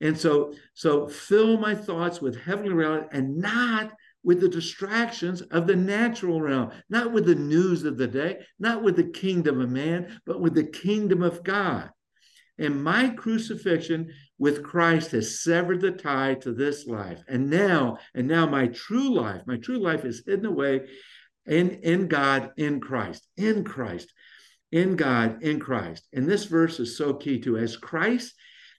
And 0.01 0.17
so 0.17 0.53
so 0.75 1.09
fill 1.09 1.59
my 1.59 1.75
thoughts 1.75 2.21
with 2.21 2.41
heavenly 2.41 2.73
reality 2.73 3.07
and 3.13 3.39
not 3.39 3.93
with 4.27 4.41
the 4.41 4.49
distractions 4.49 5.41
of 5.41 5.69
the 5.69 5.77
natural 5.77 6.43
realm, 6.43 6.73
not 6.91 7.13
with 7.13 7.27
the 7.27 7.35
news 7.37 7.85
of 7.85 7.97
the 7.97 8.09
day, 8.09 8.41
not 8.59 8.83
with 8.83 8.97
the 8.97 9.05
kingdom 9.05 9.61
of 9.61 9.71
man, 9.71 10.21
but 10.27 10.41
with 10.41 10.53
the 10.53 10.65
kingdom 10.65 11.23
of 11.23 11.45
God. 11.45 11.89
And 12.59 12.83
my 12.83 13.11
crucifixion 13.11 14.13
with 14.37 14.65
Christ 14.65 15.13
has 15.13 15.43
severed 15.45 15.81
the 15.81 15.93
tie 15.93 16.35
to 16.41 16.53
this 16.53 16.89
life. 16.89 17.23
And 17.29 17.49
now, 17.49 17.99
and 18.17 18.27
now 18.27 18.47
my 18.47 18.67
true 18.67 19.15
life, 19.15 19.43
my 19.47 19.59
true 19.59 19.79
life 19.79 20.05
is 20.05 20.25
hidden 20.27 20.47
away 20.47 20.89
in, 21.47 21.71
in 21.83 22.09
God, 22.09 22.51
in 22.57 22.81
Christ, 22.81 23.29
in 23.37 23.63
Christ, 23.63 24.13
in 24.73 24.97
God, 24.97 25.45
in 25.45 25.61
Christ. 25.61 26.05
And 26.13 26.27
this 26.27 26.47
verse 26.47 26.81
is 26.81 26.99
so 26.99 27.15
key 27.15 27.39
to 27.43 27.59
as 27.59 27.77
Christ 27.77 28.35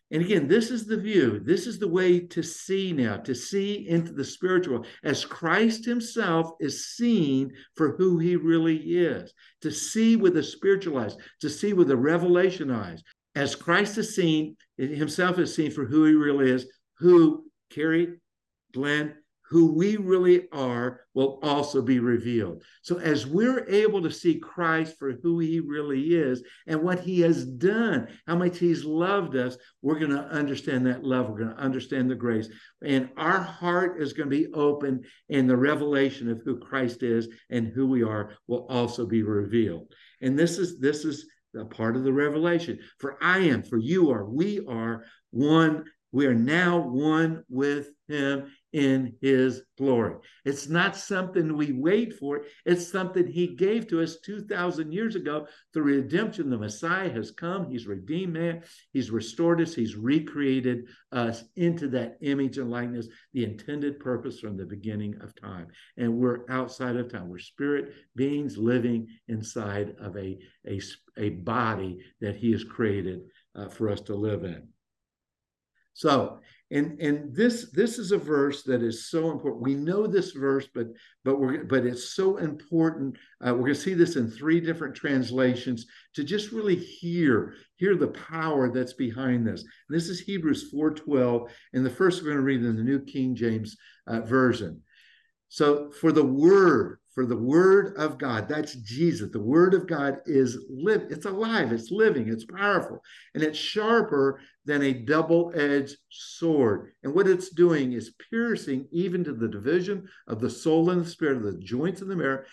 and 0.10 0.24
again, 0.24 0.48
this 0.48 0.72
is 0.72 0.86
the 0.86 0.98
view. 0.98 1.42
This 1.44 1.68
is 1.68 1.80
the 1.80 1.88
way 1.88 2.22
to 2.22 2.42
see 2.42 2.94
now, 2.94 3.18
to 3.18 3.36
see 3.36 3.88
into 3.90 4.14
the 4.14 4.24
spiritual 4.24 4.86
as 5.04 5.26
Christ 5.26 5.84
himself 5.86 6.52
is 6.62 6.96
seen 6.96 7.52
for 7.76 7.98
who 7.98 8.18
he 8.18 8.38
really 8.38 8.78
is, 8.78 9.34
to 9.62 9.72
see 9.72 10.16
with 10.16 10.36
the 10.36 10.44
spiritual 10.44 10.98
eyes, 11.00 11.18
to 11.42 11.50
see 11.50 11.74
with 11.74 11.90
the 11.90 11.98
revelation 11.98 12.72
eyes. 12.72 13.04
As 13.36 13.54
Christ 13.54 13.98
is 13.98 14.16
seen, 14.16 14.56
himself 14.78 15.40
is 15.40 15.54
seen 15.54 15.72
for 15.72 15.86
who 15.86 16.06
he 16.06 16.14
really 16.14 16.52
is, 16.52 16.68
who, 17.00 17.46
Kerry, 17.70 18.20
Glenn, 18.74 19.14
who 19.50 19.74
we 19.74 19.98
really 19.98 20.48
are 20.52 21.02
will 21.14 21.40
also 21.42 21.82
be 21.82 22.00
revealed. 22.00 22.64
So, 22.82 23.00
as 23.00 23.26
we're 23.26 23.66
able 23.68 24.02
to 24.02 24.12
see 24.12 24.40
Christ 24.40 24.98
for 25.00 25.14
who 25.24 25.40
he 25.40 25.60
really 25.60 26.16
is 26.16 26.44
and 26.68 26.82
what 26.82 27.00
he 27.00 27.22
has 27.22 27.46
done, 27.46 28.08
how 28.28 28.36
much 28.36 28.58
he's 28.58 28.84
loved 28.84 29.36
us, 29.36 29.58
we're 29.82 30.00
going 30.00 30.12
to 30.12 30.26
understand 30.26 30.86
that 30.88 31.04
love. 31.04 31.30
We're 31.30 31.46
going 31.46 31.56
to 31.56 31.64
understand 31.64 32.10
the 32.10 32.16
grace. 32.16 32.50
And 32.84 33.10
our 33.18 33.40
heart 33.40 34.02
is 34.02 34.14
going 34.14 34.30
to 34.30 34.38
be 34.38 34.52
open, 34.54 35.04
and 35.30 35.50
the 35.50 35.58
revelation 35.58 36.30
of 36.30 36.42
who 36.44 36.60
Christ 36.60 37.04
is 37.04 37.30
and 37.50 37.68
who 37.68 37.88
we 37.88 38.04
are 38.04 38.32
will 38.48 38.68
also 38.70 39.06
be 39.06 39.24
revealed. 39.24 39.92
And 40.22 40.38
this 40.38 40.58
is 40.58 40.80
this 40.80 41.06
is 41.06 41.26
a 41.56 41.66
part 41.66 41.96
of 41.96 42.04
the 42.04 42.14
revelation. 42.14 42.80
For 43.00 43.18
I 43.22 43.40
am, 43.40 43.64
for 43.64 43.78
you 43.78 44.12
are, 44.12 44.26
we 44.26 44.66
are 44.68 45.06
one. 45.32 45.86
We 46.14 46.26
are 46.26 46.34
now 46.34 46.80
one 46.80 47.44
with 47.50 47.90
him 48.08 48.50
in 48.78 49.16
his 49.22 49.64
glory. 49.76 50.18
It's 50.46 50.70
not 50.70 50.96
something 50.96 51.58
we 51.58 51.72
wait 51.72 52.14
for, 52.14 52.44
it's 52.64 52.88
something 52.88 53.26
he 53.26 53.56
gave 53.56 53.88
to 53.88 54.04
us 54.04 54.20
2,000 54.20 54.92
years 54.92 55.16
ago 55.16 55.48
through 55.74 55.86
redemption. 55.86 56.52
The 56.52 56.60
Messiah 56.60 57.12
has 57.12 57.32
come, 57.32 57.72
he's 57.72 57.88
redeemed 57.88 58.34
man, 58.34 58.62
he's 58.94 59.10
restored 59.10 59.62
us, 59.62 59.74
he's 59.74 59.96
recreated 59.96 60.90
us 61.12 61.44
into 61.56 61.88
that 61.88 62.18
image 62.22 62.60
and 62.60 62.70
likeness, 62.70 63.08
the 63.34 63.46
intended 63.46 64.00
purpose 64.00 64.40
from 64.40 64.58
the 64.58 64.66
beginning 64.66 65.16
of 65.22 65.34
time. 65.34 65.70
And 65.98 66.14
we're 66.14 66.46
outside 66.48 66.98
of 66.98 67.12
time, 67.12 67.30
we're 67.30 67.40
spirit 67.40 67.96
beings 68.16 68.60
living 68.60 69.08
inside 69.28 69.96
of 70.00 70.16
a, 70.18 70.38
a, 70.68 70.80
a 71.18 71.30
body 71.30 71.98
that 72.22 72.36
he 72.36 72.52
has 72.52 72.64
created 72.64 73.22
uh, 73.56 73.70
for 73.70 73.90
us 73.90 74.02
to 74.02 74.14
live 74.14 74.44
in. 74.44 74.68
So 75.98 76.42
and 76.70 77.02
and 77.02 77.36
this 77.36 77.72
this 77.72 77.98
is 77.98 78.12
a 78.12 78.20
verse 78.20 78.62
that 78.64 78.84
is 78.84 79.10
so 79.10 79.32
important. 79.32 79.64
We 79.64 79.74
know 79.74 80.06
this 80.06 80.32
verse 80.32 80.68
but 80.72 80.90
but 81.26 81.40
we're 81.40 81.64
but 81.64 81.88
it's 81.88 82.14
so 82.14 82.38
important. 82.38 83.18
Uh, 83.42 83.54
we're 83.54 83.62
going 83.62 83.74
to 83.74 83.82
see 83.82 83.96
this 83.96 84.16
in 84.16 84.30
three 84.30 84.60
different 84.60 84.94
translations 84.94 85.88
to 86.14 86.24
just 86.24 86.52
really 86.52 86.76
hear 86.76 87.56
hear 87.78 87.96
the 87.96 88.10
power 88.10 88.72
that's 88.72 88.94
behind 88.94 89.48
this. 89.48 89.62
And 89.62 89.98
this 89.98 90.08
is 90.08 90.20
hebrews 90.20 90.72
4.12 90.72 91.50
and 91.74 91.84
the 91.84 91.90
first 91.90 92.22
we're 92.22 92.28
going 92.28 92.38
to 92.38 92.44
read 92.44 92.64
in 92.64 92.76
the 92.76 92.84
new 92.84 93.00
king 93.00 93.34
james 93.34 93.76
uh, 94.06 94.22
version. 94.22 94.84
So 95.50 95.90
for 95.90 96.12
the 96.12 96.26
word 96.26 97.00
for 97.18 97.26
the 97.26 97.36
word 97.36 97.96
of 97.98 98.20
God, 98.20 98.48
that's 98.48 98.76
Jesus. 98.76 99.32
The 99.32 99.42
word 99.42 99.74
of 99.74 99.88
God 99.88 100.20
is 100.28 100.56
live, 100.70 101.08
it's 101.10 101.26
alive, 101.26 101.72
it's 101.72 101.90
living, 101.90 102.30
it's 102.30 102.46
powerful, 102.46 103.02
and 103.34 103.42
it's 103.42 103.58
sharper 103.58 104.40
than 104.66 104.84
a 104.84 104.94
double-edged 104.94 105.98
sword. 106.12 106.92
And 107.02 107.16
what 107.16 107.28
it's 107.28 107.50
doing 107.50 107.94
is 107.94 108.14
piercing 108.30 108.88
even 108.92 109.24
to 109.24 109.34
the 109.34 109.48
division 109.48 110.08
of 110.28 110.40
the 110.40 110.50
soul 110.52 110.92
and 110.92 111.04
the 111.04 111.10
spirit, 111.10 111.38
of 111.38 111.44
the 111.44 111.58
joints 111.58 112.02
and 112.02 112.12
the 112.12 112.16
marrow, 112.16 112.44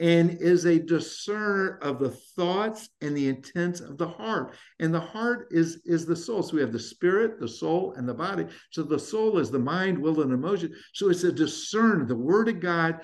and 0.00 0.30
is 0.40 0.66
a 0.66 0.78
discerner 0.78 1.78
of 1.82 1.98
the 1.98 2.10
thoughts 2.10 2.90
and 3.00 3.16
the 3.16 3.28
intents 3.28 3.80
of 3.80 3.96
the 3.96 4.08
heart. 4.08 4.54
And 4.80 4.92
the 4.92 5.00
heart 5.00 5.48
is, 5.50 5.80
is 5.84 6.04
the 6.04 6.16
soul. 6.16 6.42
So 6.42 6.56
we 6.56 6.62
have 6.62 6.72
the 6.72 6.78
spirit, 6.78 7.38
the 7.38 7.48
soul, 7.48 7.94
and 7.96 8.08
the 8.08 8.14
body. 8.14 8.46
So 8.70 8.82
the 8.82 8.98
soul 8.98 9.38
is 9.38 9.50
the 9.50 9.58
mind, 9.58 9.98
will, 9.98 10.22
and 10.22 10.32
emotion. 10.32 10.74
So 10.94 11.10
it's 11.10 11.24
a 11.24 11.32
discerner. 11.32 12.06
The 12.06 12.16
word 12.16 12.48
of 12.48 12.60
God 12.60 13.00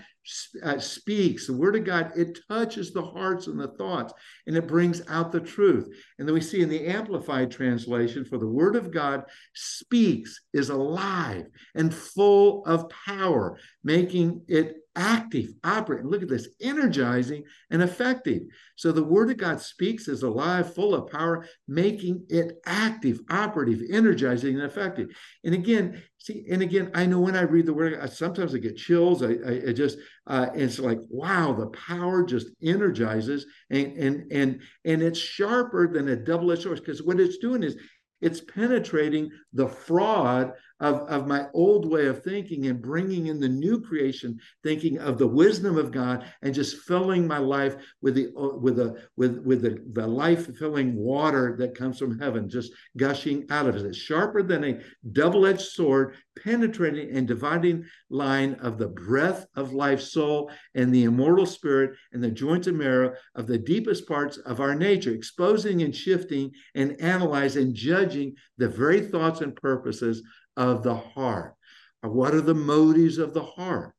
uh, 0.62 0.78
speaks, 0.78 1.46
the 1.46 1.56
word 1.56 1.76
of 1.76 1.84
God, 1.84 2.12
it 2.16 2.38
touches 2.48 2.92
the 2.92 3.02
hearts 3.02 3.46
and 3.46 3.58
the 3.58 3.68
thoughts, 3.68 4.12
and 4.46 4.56
it 4.56 4.66
brings 4.66 5.02
out 5.08 5.32
the 5.32 5.40
truth. 5.40 5.88
And 6.18 6.26
then 6.26 6.34
we 6.34 6.40
see 6.40 6.62
in 6.62 6.68
the 6.68 6.86
Amplified 6.86 7.50
translation, 7.50 8.24
for 8.24 8.38
the 8.38 8.46
word 8.46 8.76
of 8.76 8.90
God 8.90 9.24
speaks, 9.54 10.40
is 10.52 10.70
alive 10.70 11.46
and 11.74 11.94
full 11.94 12.64
of 12.64 12.90
power, 12.90 13.58
making 13.84 14.42
it 14.48 14.76
active, 14.96 15.50
operating. 15.62 16.08
Look 16.08 16.22
at 16.22 16.28
this, 16.28 16.48
energizing 16.60 17.44
and 17.70 17.82
effective. 17.82 18.42
So 18.74 18.90
the 18.90 19.04
word 19.04 19.30
of 19.30 19.36
God 19.36 19.60
speaks 19.60 20.08
is 20.08 20.22
alive, 20.22 20.74
full 20.74 20.94
of 20.94 21.10
power, 21.10 21.46
making 21.68 22.24
it 22.28 22.58
active, 22.66 23.20
operative, 23.30 23.82
energizing, 23.90 24.54
and 24.56 24.64
effective. 24.64 25.08
And 25.44 25.54
again, 25.54 26.02
see, 26.18 26.46
and 26.50 26.62
again, 26.62 26.90
I 26.94 27.06
know 27.06 27.20
when 27.20 27.36
I 27.36 27.42
read 27.42 27.66
the 27.66 27.74
word, 27.74 27.98
I, 28.00 28.06
sometimes 28.06 28.54
I 28.54 28.58
get 28.58 28.76
chills. 28.76 29.22
I, 29.22 29.36
I, 29.46 29.68
I 29.68 29.72
just, 29.72 29.98
uh, 30.26 30.48
it's 30.54 30.78
like, 30.78 30.98
wow, 31.08 31.52
the 31.52 31.68
power 31.68 32.24
just 32.24 32.48
energizes, 32.62 33.46
and 33.70 33.96
and 33.96 34.32
and 34.32 34.60
and 34.84 35.02
it's 35.02 35.18
sharper 35.18 35.86
than 35.86 36.08
a 36.08 36.16
double-edged 36.16 36.62
sword 36.62 36.78
because 36.78 37.02
what 37.02 37.20
it's 37.20 37.38
doing 37.38 37.62
is 37.62 37.76
it's 38.20 38.40
penetrating 38.40 39.30
the 39.52 39.68
fraud 39.68 40.52
of, 40.80 41.00
of 41.08 41.26
my 41.26 41.46
old 41.54 41.90
way 41.90 42.06
of 42.06 42.22
thinking 42.22 42.66
and 42.66 42.82
bringing 42.82 43.26
in 43.26 43.40
the 43.40 43.48
new 43.48 43.80
creation 43.80 44.38
thinking 44.62 44.98
of 44.98 45.18
the 45.18 45.26
wisdom 45.26 45.78
of 45.78 45.90
God 45.90 46.26
and 46.42 46.54
just 46.54 46.82
filling 46.82 47.26
my 47.26 47.38
life 47.38 47.76
with 48.02 48.14
the 48.14 48.28
uh, 48.36 48.56
with 48.56 48.76
the 48.76 49.02
with 49.16 49.38
with 49.38 49.62
the, 49.62 49.82
the 49.92 50.06
life-filling 50.06 50.94
water 50.94 51.56
that 51.58 51.74
comes 51.74 51.98
from 51.98 52.18
heaven, 52.18 52.48
just 52.48 52.72
gushing 52.96 53.46
out 53.50 53.66
of 53.66 53.76
it. 53.76 53.86
It's 53.86 53.96
sharper 53.96 54.42
than 54.42 54.64
a 54.64 54.80
double-edged 55.12 55.60
sword, 55.60 56.16
penetrating 56.42 57.16
and 57.16 57.26
dividing 57.26 57.84
line 58.10 58.54
of 58.54 58.78
the 58.78 58.88
breath 58.88 59.46
of 59.54 59.72
life, 59.72 60.00
soul, 60.00 60.50
and 60.74 60.94
the 60.94 61.04
immortal 61.04 61.46
spirit, 61.46 61.96
and 62.12 62.22
the 62.22 62.30
joints 62.30 62.66
and 62.66 62.78
marrow 62.78 63.14
of 63.34 63.46
the 63.46 63.58
deepest 63.58 64.06
parts 64.06 64.36
of 64.38 64.60
our 64.60 64.74
nature, 64.74 65.12
exposing 65.12 65.82
and 65.82 65.94
shifting 65.94 66.52
and 66.74 67.00
analyzing 67.00 67.56
and 67.56 67.74
judging 67.74 68.34
the 68.58 68.68
very 68.68 69.00
thoughts 69.00 69.40
and 69.40 69.56
purposes 69.56 70.22
of 70.56 70.82
the 70.82 70.96
heart. 70.96 71.54
What 72.02 72.34
are 72.34 72.40
the 72.40 72.54
motives 72.54 73.18
of 73.18 73.34
the 73.34 73.42
heart? 73.42 73.95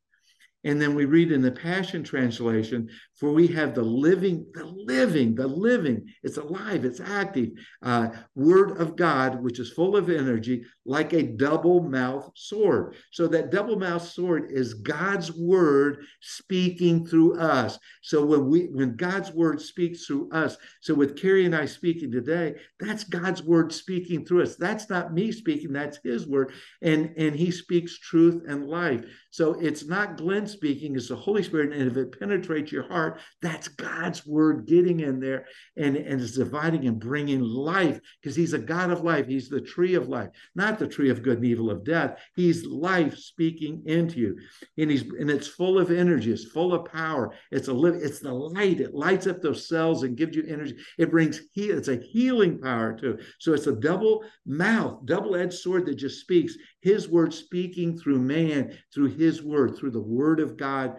And 0.68 0.78
then 0.78 0.94
we 0.94 1.06
read 1.06 1.32
in 1.32 1.40
the 1.40 1.50
Passion 1.50 2.04
Translation, 2.04 2.90
for 3.14 3.32
we 3.32 3.46
have 3.48 3.74
the 3.74 3.82
living, 3.82 4.46
the 4.52 4.66
living, 4.66 5.34
the 5.34 5.46
living, 5.46 6.04
it's 6.22 6.36
alive, 6.36 6.84
it's 6.84 7.00
active, 7.00 7.48
uh, 7.82 8.10
word 8.34 8.78
of 8.78 8.94
God, 8.94 9.42
which 9.42 9.60
is 9.60 9.72
full 9.72 9.96
of 9.96 10.10
energy, 10.10 10.64
like 10.84 11.14
a 11.14 11.22
double 11.22 11.80
mouth 11.80 12.30
sword. 12.34 12.96
So 13.12 13.26
that 13.28 13.50
double 13.50 13.78
mouth 13.78 14.06
sword 14.06 14.50
is 14.50 14.74
God's 14.74 15.32
word 15.32 16.04
speaking 16.20 17.06
through 17.06 17.38
us. 17.40 17.78
So 18.02 18.26
when 18.26 18.50
we 18.50 18.64
when 18.70 18.94
God's 18.94 19.32
word 19.32 19.62
speaks 19.62 20.04
through 20.04 20.30
us, 20.32 20.58
so 20.82 20.94
with 20.94 21.16
Kerry 21.16 21.46
and 21.46 21.56
I 21.56 21.64
speaking 21.64 22.12
today, 22.12 22.56
that's 22.78 23.04
God's 23.04 23.42
word 23.42 23.72
speaking 23.72 24.26
through 24.26 24.42
us. 24.42 24.56
That's 24.56 24.90
not 24.90 25.14
me 25.14 25.32
speaking, 25.32 25.72
that's 25.72 25.98
his 26.04 26.26
word. 26.26 26.52
And, 26.82 27.14
and 27.16 27.34
he 27.34 27.50
speaks 27.50 27.98
truth 27.98 28.42
and 28.46 28.66
life. 28.66 29.04
So 29.30 29.54
it's 29.54 29.86
not 29.86 30.16
Glenn 30.16 30.46
speaking, 30.58 30.96
is 30.96 31.08
the 31.08 31.16
Holy 31.16 31.42
Spirit. 31.42 31.72
And 31.72 31.88
if 31.88 31.96
it 31.96 32.18
penetrates 32.18 32.72
your 32.72 32.88
heart, 32.88 33.20
that's 33.40 33.68
God's 33.68 34.26
word 34.26 34.66
getting 34.66 35.00
in 35.00 35.20
there 35.20 35.46
and, 35.76 35.96
and 35.96 36.20
it's 36.20 36.32
dividing 36.32 36.86
and 36.86 36.98
bringing 36.98 37.40
life 37.40 38.00
because 38.20 38.34
he's 38.34 38.54
a 38.54 38.58
God 38.58 38.90
of 38.90 39.02
life. 39.02 39.26
He's 39.26 39.48
the 39.48 39.60
tree 39.60 39.94
of 39.94 40.08
life, 40.08 40.30
not 40.56 40.78
the 40.78 40.88
tree 40.88 41.10
of 41.10 41.22
good 41.22 41.38
and 41.38 41.46
evil 41.46 41.70
of 41.70 41.84
death. 41.84 42.18
He's 42.34 42.66
life 42.66 43.16
speaking 43.16 43.82
into 43.86 44.18
you. 44.18 44.36
And 44.76 44.90
he's 44.90 45.02
and 45.02 45.30
it's 45.30 45.46
full 45.46 45.78
of 45.78 45.90
energy, 45.90 46.32
it's 46.32 46.50
full 46.50 46.74
of 46.74 46.90
power. 46.90 47.32
It's 47.52 47.68
a 47.68 47.72
live, 47.72 47.94
it's 47.94 48.18
the 48.18 48.32
light. 48.32 48.80
It 48.80 48.94
lights 48.94 49.28
up 49.28 49.40
those 49.40 49.68
cells 49.68 50.02
and 50.02 50.16
gives 50.16 50.36
you 50.36 50.44
energy. 50.48 50.76
It 50.98 51.10
brings 51.10 51.40
heal, 51.52 51.78
it's 51.78 51.88
a 51.88 51.96
healing 51.96 52.58
power 52.58 52.92
too. 52.98 53.18
So 53.38 53.54
it's 53.54 53.68
a 53.68 53.76
double 53.76 54.24
mouth, 54.44 55.06
double-edged 55.06 55.54
sword 55.54 55.86
that 55.86 55.94
just 55.94 56.20
speaks 56.20 56.56
his 56.88 57.06
word 57.06 57.34
speaking 57.34 57.98
through 57.98 58.18
man, 58.18 58.74
through 58.94 59.08
his 59.08 59.42
word, 59.42 59.76
through 59.76 59.90
the 59.90 60.00
word 60.00 60.40
of 60.40 60.56
God. 60.56 60.96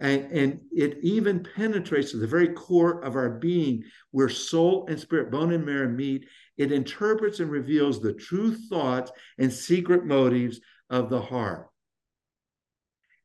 And, 0.00 0.24
and 0.32 0.60
it 0.72 0.98
even 1.02 1.46
penetrates 1.54 2.10
to 2.10 2.16
the 2.16 2.26
very 2.26 2.48
core 2.48 3.04
of 3.04 3.14
our 3.14 3.30
being, 3.30 3.84
where 4.10 4.28
soul 4.28 4.86
and 4.88 4.98
spirit, 4.98 5.30
bone 5.30 5.52
and 5.52 5.64
marrow 5.64 5.88
meet. 5.88 6.26
It 6.56 6.72
interprets 6.72 7.38
and 7.38 7.48
reveals 7.48 8.00
the 8.00 8.14
true 8.14 8.56
thoughts 8.56 9.12
and 9.38 9.52
secret 9.52 10.04
motives 10.04 10.60
of 10.88 11.10
the 11.10 11.20
heart. 11.20 11.68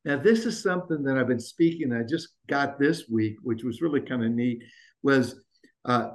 Now, 0.04 0.18
this 0.18 0.46
is 0.46 0.62
something 0.62 1.02
that 1.04 1.18
I've 1.18 1.28
been 1.28 1.40
speaking. 1.40 1.92
I 1.92 2.04
just 2.04 2.28
got 2.48 2.78
this 2.78 3.10
week, 3.10 3.38
which 3.42 3.64
was 3.64 3.82
really 3.82 4.02
kind 4.02 4.24
of 4.24 4.30
neat. 4.32 4.62
Was 5.02 5.42
uh, 5.86 6.10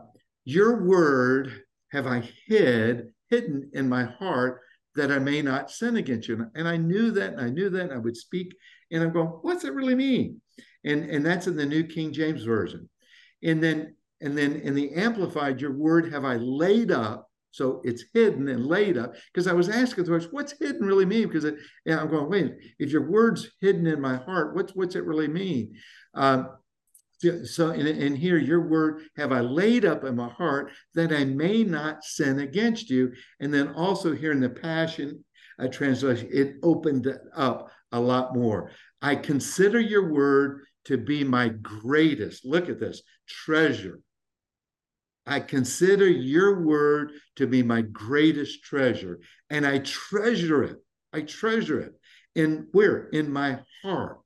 your 0.44 0.84
word 0.84 1.64
have 1.90 2.06
I 2.06 2.22
hid 2.46 3.08
hidden 3.28 3.70
in 3.72 3.88
my 3.88 4.04
heart 4.04 4.60
that 4.96 5.12
I 5.12 5.18
may 5.18 5.42
not 5.42 5.70
sin 5.70 5.96
against 5.96 6.28
you? 6.28 6.46
And 6.54 6.68
I 6.68 6.76
knew 6.76 7.10
that, 7.12 7.32
and 7.32 7.40
I 7.40 7.50
knew 7.50 7.70
that. 7.70 7.92
I 7.92 7.98
would 7.98 8.16
speak, 8.16 8.54
and 8.90 9.02
I'm 9.02 9.12
going, 9.12 9.28
what's 9.28 9.64
it 9.64 9.74
really 9.74 9.94
mean? 9.94 10.40
and 10.84 11.04
and 11.04 11.24
that's 11.24 11.46
in 11.46 11.56
the 11.56 11.66
New 11.66 11.84
King 11.84 12.12
James 12.12 12.44
Version. 12.44 12.88
And 13.42 13.62
then 13.62 13.94
and 14.20 14.36
then 14.36 14.56
in 14.56 14.74
the 14.74 14.92
Amplified, 14.94 15.60
your 15.60 15.72
word 15.72 16.12
have 16.12 16.24
I 16.24 16.36
laid 16.36 16.90
up. 16.90 17.28
So 17.52 17.80
it's 17.84 18.04
hidden 18.14 18.48
and 18.48 18.66
laid 18.66 18.96
up. 18.96 19.14
Because 19.32 19.48
I 19.48 19.52
was 19.52 19.68
asking 19.68 20.04
the 20.04 20.10
question, 20.10 20.30
what's 20.30 20.54
hidden 20.58 20.86
really 20.86 21.06
mean? 21.06 21.26
Because 21.26 21.44
it, 21.44 21.56
and 21.84 21.98
I'm 21.98 22.08
going, 22.08 22.30
wait, 22.30 22.52
if 22.78 22.92
your 22.92 23.10
word's 23.10 23.50
hidden 23.60 23.88
in 23.88 24.00
my 24.00 24.16
heart, 24.16 24.54
what's 24.54 24.74
what's 24.74 24.94
it 24.94 25.04
really 25.04 25.28
mean? 25.28 25.74
Um, 26.14 26.50
so 27.44 27.70
in, 27.70 27.86
in 27.86 28.16
here, 28.16 28.38
your 28.38 28.66
word 28.66 29.02
have 29.16 29.32
I 29.32 29.40
laid 29.40 29.84
up 29.84 30.04
in 30.04 30.16
my 30.16 30.28
heart 30.28 30.72
that 30.94 31.12
I 31.12 31.24
may 31.24 31.64
not 31.64 32.04
sin 32.04 32.40
against 32.40 32.88
you. 32.90 33.12
And 33.40 33.52
then 33.52 33.68
also 33.74 34.14
here 34.14 34.32
in 34.32 34.40
the 34.40 34.48
Passion 34.48 35.24
uh, 35.58 35.68
translation, 35.68 36.28
it 36.32 36.56
opened 36.62 37.12
up 37.34 37.70
a 37.92 38.00
lot 38.00 38.34
more. 38.34 38.70
I 39.02 39.16
consider 39.16 39.80
your 39.80 40.12
word 40.12 40.62
to 40.86 40.96
be 40.96 41.24
my 41.24 41.48
greatest, 41.48 42.44
look 42.44 42.68
at 42.68 42.80
this, 42.80 43.02
treasure. 43.28 44.00
I 45.26 45.40
consider 45.40 46.08
your 46.08 46.64
word 46.64 47.12
to 47.36 47.46
be 47.46 47.62
my 47.62 47.82
greatest 47.82 48.64
treasure, 48.64 49.20
and 49.50 49.66
I 49.66 49.78
treasure 49.78 50.64
it. 50.64 50.76
I 51.12 51.20
treasure 51.22 51.80
it. 51.80 51.92
In 52.34 52.68
where? 52.72 53.08
In 53.08 53.30
my 53.30 53.60
heart. 53.82 54.20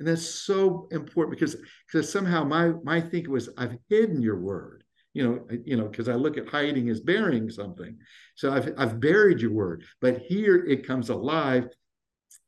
And 0.00 0.08
that's 0.08 0.26
so 0.26 0.88
important 0.90 1.38
because 1.38 1.56
because 1.86 2.10
somehow 2.10 2.42
my 2.42 2.72
my 2.82 3.02
thinking 3.02 3.30
was 3.30 3.50
I've 3.58 3.76
hidden 3.90 4.22
your 4.22 4.40
word. 4.40 4.82
You 5.12 5.24
know, 5.24 5.58
you 5.64 5.76
know, 5.76 5.88
because 5.88 6.08
I 6.08 6.14
look 6.14 6.38
at 6.38 6.48
hiding 6.48 6.88
as 6.88 7.00
burying 7.00 7.50
something. 7.50 7.98
So 8.34 8.50
I've 8.50 8.72
I've 8.78 8.98
buried 8.98 9.40
your 9.40 9.52
word, 9.52 9.84
but 10.00 10.18
here 10.18 10.64
it 10.64 10.86
comes 10.86 11.10
alive 11.10 11.68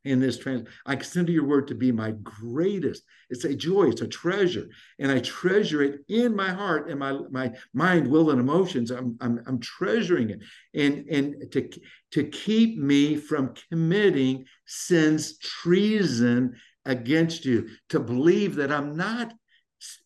in 0.04 0.18
this 0.18 0.38
trans 0.38 0.68
i 0.84 0.96
consider 0.96 1.30
your 1.30 1.44
word 1.44 1.68
to 1.68 1.74
be 1.74 1.92
my 1.92 2.12
greatest 2.22 3.04
it's 3.30 3.44
a 3.44 3.54
joy 3.54 3.84
it's 3.84 4.00
a 4.00 4.08
treasure 4.08 4.66
and 4.98 5.12
i 5.12 5.20
treasure 5.20 5.82
it 5.82 6.00
in 6.08 6.34
my 6.34 6.50
heart 6.50 6.90
and 6.90 6.98
my 6.98 7.16
my 7.30 7.52
mind 7.72 8.06
will 8.06 8.30
and 8.30 8.40
emotions 8.40 8.90
i'm 8.90 9.16
i'm, 9.20 9.40
I'm 9.46 9.60
treasuring 9.60 10.30
it 10.30 10.40
and 10.74 11.06
and 11.08 11.52
to 11.52 11.70
to 12.12 12.24
keep 12.24 12.78
me 12.78 13.16
from 13.16 13.54
committing 13.70 14.44
sin's 14.66 15.38
treason 15.38 16.56
against 16.84 17.44
you 17.44 17.68
to 17.88 18.00
believe 18.00 18.56
that 18.56 18.72
i'm 18.72 18.96
not 18.96 19.32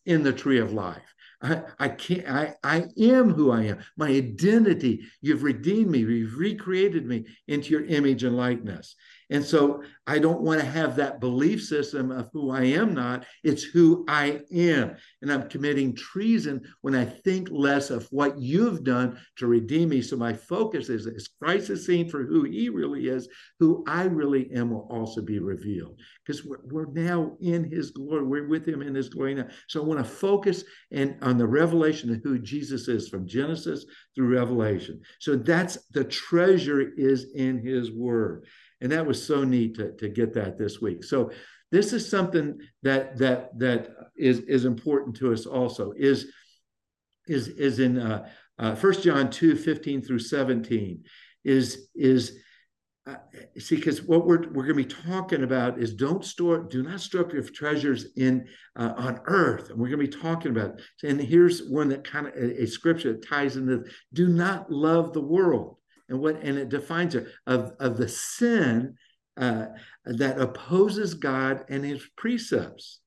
in 0.05 0.23
the 0.23 0.33
tree 0.33 0.59
of 0.59 0.73
life 0.73 1.13
I, 1.41 1.61
I 1.77 1.89
can't 1.89 2.27
I, 2.27 2.55
I 2.63 2.85
am 2.97 3.31
who 3.31 3.51
I 3.51 3.65
am. 3.65 3.77
My 3.95 4.07
identity, 4.07 5.01
you've 5.21 5.43
redeemed 5.43 5.91
me, 5.91 5.99
you've 5.99 6.37
recreated 6.37 7.05
me 7.05 7.27
into 7.47 7.69
your 7.69 7.85
image 7.85 8.23
and 8.23 8.35
likeness. 8.35 8.95
And 9.29 9.43
so 9.43 9.83
I 10.05 10.19
don't 10.19 10.41
want 10.41 10.61
to 10.61 10.65
have 10.65 10.95
that 10.95 11.19
belief 11.19 11.61
system 11.61 12.11
of 12.11 12.29
who 12.31 12.51
I 12.51 12.63
am 12.63 12.93
not. 12.93 13.25
It's 13.43 13.63
who 13.63 14.05
I 14.07 14.39
am. 14.53 14.95
And 15.21 15.31
I'm 15.31 15.49
committing 15.49 15.95
treason 15.95 16.61
when 16.81 16.95
I 16.95 17.03
think 17.03 17.49
less 17.51 17.89
of 17.89 18.07
what 18.11 18.39
you've 18.39 18.85
done 18.85 19.19
to 19.37 19.47
redeem 19.47 19.89
me. 19.89 20.01
So 20.01 20.15
my 20.15 20.31
focus 20.33 20.87
is, 20.87 21.07
is 21.07 21.27
Christ 21.41 21.69
is 21.69 21.85
seen 21.85 22.09
for 22.09 22.23
who 22.23 22.43
he 22.43 22.69
really 22.69 23.09
is, 23.09 23.27
who 23.59 23.83
I 23.85 24.03
really 24.03 24.49
am 24.53 24.69
will 24.69 24.87
also 24.89 25.21
be 25.21 25.39
revealed. 25.39 25.99
Because 26.25 26.45
we're, 26.45 26.61
we're 26.63 26.91
now 26.93 27.35
in 27.41 27.69
his 27.69 27.91
glory. 27.91 28.23
We're 28.23 28.47
with 28.47 28.65
him 28.65 28.81
in 28.81 28.95
his 28.95 29.09
glory 29.09 29.35
now. 29.35 29.47
So 29.67 29.81
I 29.81 29.85
want 29.85 29.99
to 29.99 30.09
focus 30.09 30.63
and 30.91 31.17
on 31.21 31.37
the 31.37 31.47
revelation 31.47 32.13
of 32.13 32.21
who 32.23 32.39
Jesus 32.39 32.87
is 32.87 33.09
from 33.09 33.27
Genesis 33.27 33.85
through 34.15 34.33
Revelation. 34.33 35.01
So 35.19 35.35
that's 35.35 35.85
the 35.89 36.05
treasure 36.05 36.93
is 36.95 37.27
in 37.35 37.59
his 37.65 37.91
word 37.91 38.45
and 38.81 38.91
that 38.91 39.05
was 39.05 39.25
so 39.25 39.43
neat 39.43 39.75
to, 39.75 39.91
to 39.93 40.09
get 40.09 40.33
that 40.33 40.57
this 40.57 40.81
week. 40.81 41.03
So 41.03 41.31
this 41.71 41.93
is 41.93 42.09
something 42.09 42.59
that 42.83 43.17
that 43.17 43.57
that 43.59 43.89
is 44.15 44.39
is 44.39 44.65
important 44.65 45.15
to 45.17 45.33
us 45.33 45.45
also 45.45 45.93
is 45.97 46.31
is 47.27 47.49
is 47.49 47.79
in 47.79 47.97
uh, 47.97 48.27
uh, 48.57 48.75
1 48.75 49.01
john 49.01 49.29
2 49.29 49.55
15 49.55 50.01
through 50.01 50.19
17 50.19 51.03
is 51.43 51.89
is 51.95 52.39
uh, 53.07 53.15
see 53.57 53.77
because 53.77 54.03
what 54.03 54.25
we're 54.25 54.49
we're 54.49 54.65
going 54.65 54.67
to 54.67 54.73
be 54.75 54.85
talking 54.85 55.43
about 55.43 55.79
is 55.79 55.93
don't 55.93 56.25
store 56.25 56.59
do 56.59 56.83
not 56.83 56.99
store 56.99 57.21
up 57.21 57.31
your 57.31 57.41
treasures 57.41 58.07
in 58.17 58.45
uh, 58.75 58.93
on 58.97 59.21
earth. 59.25 59.69
And 59.69 59.79
we're 59.79 59.87
going 59.87 60.05
to 60.05 60.17
be 60.17 60.23
talking 60.23 60.51
about 60.51 60.81
and 61.03 61.19
here's 61.19 61.69
one 61.69 61.87
that 61.89 62.03
kind 62.03 62.27
of 62.27 62.33
a, 62.35 62.63
a 62.63 62.65
scripture 62.67 63.13
that 63.13 63.25
ties 63.25 63.55
into 63.55 63.85
do 64.11 64.27
not 64.27 64.69
love 64.69 65.13
the 65.13 65.21
world 65.21 65.77
and 66.09 66.19
what 66.19 66.41
and 66.41 66.57
it 66.57 66.69
defines 66.69 67.15
it 67.15 67.27
of, 67.45 67.73
of 67.79 67.97
the 67.97 68.07
sin 68.07 68.95
uh, 69.37 69.67
that 70.05 70.39
opposes 70.39 71.13
God 71.13 71.65
and 71.69 71.83
his 71.85 72.07
precepts, 72.17 72.99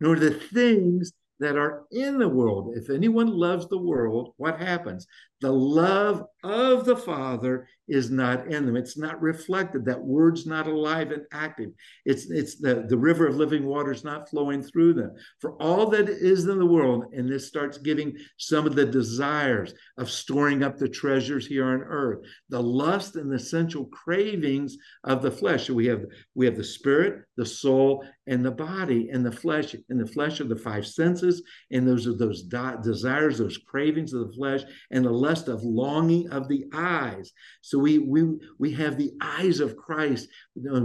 nor 0.00 0.16
the 0.16 0.32
things 0.32 1.12
that 1.38 1.56
are 1.56 1.84
in 1.92 2.18
the 2.18 2.28
world. 2.28 2.74
If 2.76 2.90
anyone 2.90 3.28
loves 3.28 3.68
the 3.68 3.78
world, 3.78 4.32
what 4.36 4.58
happens? 4.60 5.06
The 5.40 5.52
love 5.52 6.24
of 6.42 6.84
the 6.84 6.96
Father 6.96 7.68
is 7.88 8.10
not 8.10 8.48
in 8.48 8.66
them. 8.66 8.76
It's 8.76 8.98
not 8.98 9.20
reflected. 9.20 9.84
That 9.84 10.00
word's 10.00 10.46
not 10.46 10.66
alive 10.66 11.12
and 11.12 11.22
active. 11.32 11.70
It's 12.04 12.30
it's 12.30 12.56
the, 12.56 12.86
the 12.88 12.96
river 12.96 13.26
of 13.26 13.36
living 13.36 13.64
water 13.64 13.92
is 13.92 14.04
not 14.04 14.28
flowing 14.28 14.62
through 14.62 14.94
them. 14.94 15.12
For 15.40 15.52
all 15.62 15.86
that 15.90 16.08
is 16.08 16.46
in 16.46 16.58
the 16.58 16.66
world, 16.66 17.06
and 17.12 17.28
this 17.28 17.46
starts 17.46 17.78
giving 17.78 18.16
some 18.38 18.66
of 18.66 18.74
the 18.74 18.86
desires 18.86 19.74
of 19.98 20.10
storing 20.10 20.62
up 20.62 20.78
the 20.78 20.88
treasures 20.88 21.46
here 21.46 21.66
on 21.66 21.82
earth, 21.82 22.26
the 22.48 22.62
lust 22.62 23.16
and 23.16 23.30
the 23.30 23.38
sensual 23.38 23.86
cravings 23.86 24.76
of 25.04 25.22
the 25.22 25.30
flesh. 25.30 25.66
So 25.66 25.74
we 25.74 25.86
have 25.86 26.04
we 26.34 26.46
have 26.46 26.56
the 26.56 26.64
spirit, 26.64 27.22
the 27.36 27.46
soul, 27.46 28.04
and 28.26 28.44
the 28.44 28.50
body, 28.50 29.10
and 29.10 29.24
the 29.24 29.32
flesh. 29.32 29.74
And 29.88 30.00
the 30.00 30.06
flesh 30.06 30.40
are 30.40 30.44
the 30.44 30.56
five 30.56 30.86
senses, 30.86 31.42
and 31.70 31.86
those 31.86 32.06
are 32.06 32.16
those 32.16 32.42
desires, 32.42 33.38
those 33.38 33.58
cravings 33.58 34.12
of 34.12 34.26
the 34.26 34.36
flesh, 34.36 34.62
and 34.90 35.04
the 35.04 35.10
lust 35.26 35.48
of 35.48 35.62
longing 35.62 36.24
of 36.30 36.42
the 36.48 36.62
eyes. 36.72 37.26
So 37.68 37.74
we 37.78 37.92
we 38.12 38.20
we 38.62 38.70
have 38.82 38.94
the 38.96 39.12
eyes 39.38 39.58
of 39.60 39.76
Christ. 39.86 40.24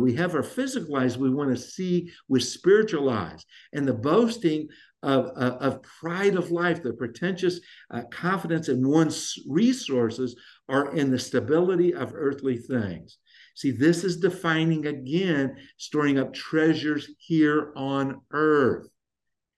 We 0.07 0.13
have 0.21 0.33
our 0.35 0.47
physical 0.57 0.95
eyes, 0.95 1.17
we 1.17 1.29
want 1.29 1.51
to 1.51 1.69
see 1.75 1.93
with 2.31 2.43
spiritual 2.43 3.09
eyes. 3.09 3.41
And 3.73 3.87
the 3.87 4.01
boasting 4.11 4.61
of, 5.03 5.25
of, 5.45 5.53
of 5.67 5.83
pride 5.83 6.35
of 6.35 6.51
life, 6.51 6.83
the 6.83 6.93
pretentious 6.93 7.59
uh, 7.93 8.03
confidence 8.11 8.69
in 8.69 8.87
one's 8.87 9.35
resources 9.47 10.35
are 10.69 10.93
in 10.95 11.11
the 11.11 11.19
stability 11.19 11.93
of 11.93 12.13
earthly 12.13 12.57
things. 12.57 13.17
See, 13.55 13.71
this 13.71 14.03
is 14.03 14.17
defining 14.17 14.87
again, 14.87 15.57
storing 15.77 16.17
up 16.19 16.33
treasures 16.33 17.09
here 17.17 17.73
on 17.75 18.21
earth. 18.31 18.87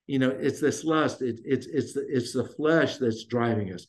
You 0.07 0.19
know, 0.19 0.29
it's 0.29 0.59
this 0.59 0.83
lust. 0.83 1.21
It, 1.21 1.39
it's 1.45 1.67
it's 1.67 1.93
the, 1.93 2.05
it's 2.09 2.33
the 2.33 2.47
flesh 2.57 2.97
that's 2.97 3.25
driving 3.25 3.71
us. 3.71 3.85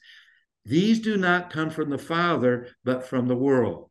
These 0.65 1.01
do 1.01 1.17
not 1.17 1.51
come 1.51 1.71
from 1.71 1.91
the 1.91 1.99
Father, 1.99 2.69
but 2.85 3.07
from 3.07 3.29
the 3.29 3.37
world. 3.37 3.91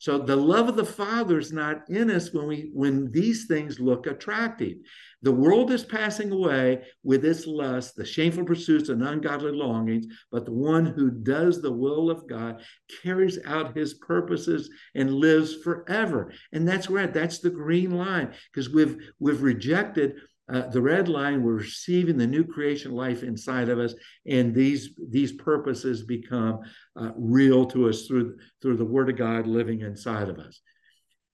So 0.00 0.16
the 0.16 0.36
love 0.36 0.68
of 0.68 0.76
the 0.76 0.84
Father 0.84 1.38
is 1.38 1.52
not 1.52 1.88
in 1.88 2.08
us 2.08 2.32
when 2.32 2.46
we 2.46 2.70
when 2.72 3.10
these 3.10 3.46
things 3.46 3.80
look 3.80 4.06
attractive. 4.06 4.76
The 5.22 5.32
world 5.32 5.72
is 5.72 5.84
passing 5.84 6.30
away 6.30 6.84
with 7.02 7.24
its 7.24 7.48
lust, 7.48 7.96
the 7.96 8.06
shameful 8.06 8.44
pursuits 8.44 8.88
and 8.88 9.02
ungodly 9.02 9.50
longings, 9.50 10.06
but 10.30 10.44
the 10.44 10.52
one 10.52 10.86
who 10.86 11.10
does 11.10 11.60
the 11.60 11.72
will 11.72 12.10
of 12.10 12.28
God 12.28 12.62
carries 13.02 13.40
out 13.44 13.76
his 13.76 13.94
purposes 13.94 14.70
and 14.94 15.12
lives 15.12 15.56
forever. 15.56 16.32
And 16.52 16.66
that's 16.66 16.88
where 16.88 17.08
that's 17.08 17.40
the 17.40 17.50
green 17.50 17.90
line 17.90 18.32
because 18.52 18.70
we've 18.70 18.96
we've 19.18 19.42
rejected 19.42 20.14
uh, 20.48 20.68
the 20.68 20.80
red 20.80 21.08
line, 21.08 21.42
we're 21.42 21.54
receiving 21.54 22.16
the 22.16 22.26
new 22.26 22.44
creation 22.44 22.92
life 22.92 23.22
inside 23.22 23.68
of 23.68 23.78
us, 23.78 23.94
and 24.26 24.54
these 24.54 24.90
these 25.10 25.32
purposes 25.32 26.02
become 26.02 26.60
uh, 26.96 27.10
real 27.16 27.66
to 27.66 27.88
us 27.88 28.06
through 28.06 28.36
through 28.62 28.76
the 28.76 28.84
Word 28.84 29.10
of 29.10 29.16
God 29.16 29.46
living 29.46 29.82
inside 29.82 30.28
of 30.28 30.38
us. 30.38 30.60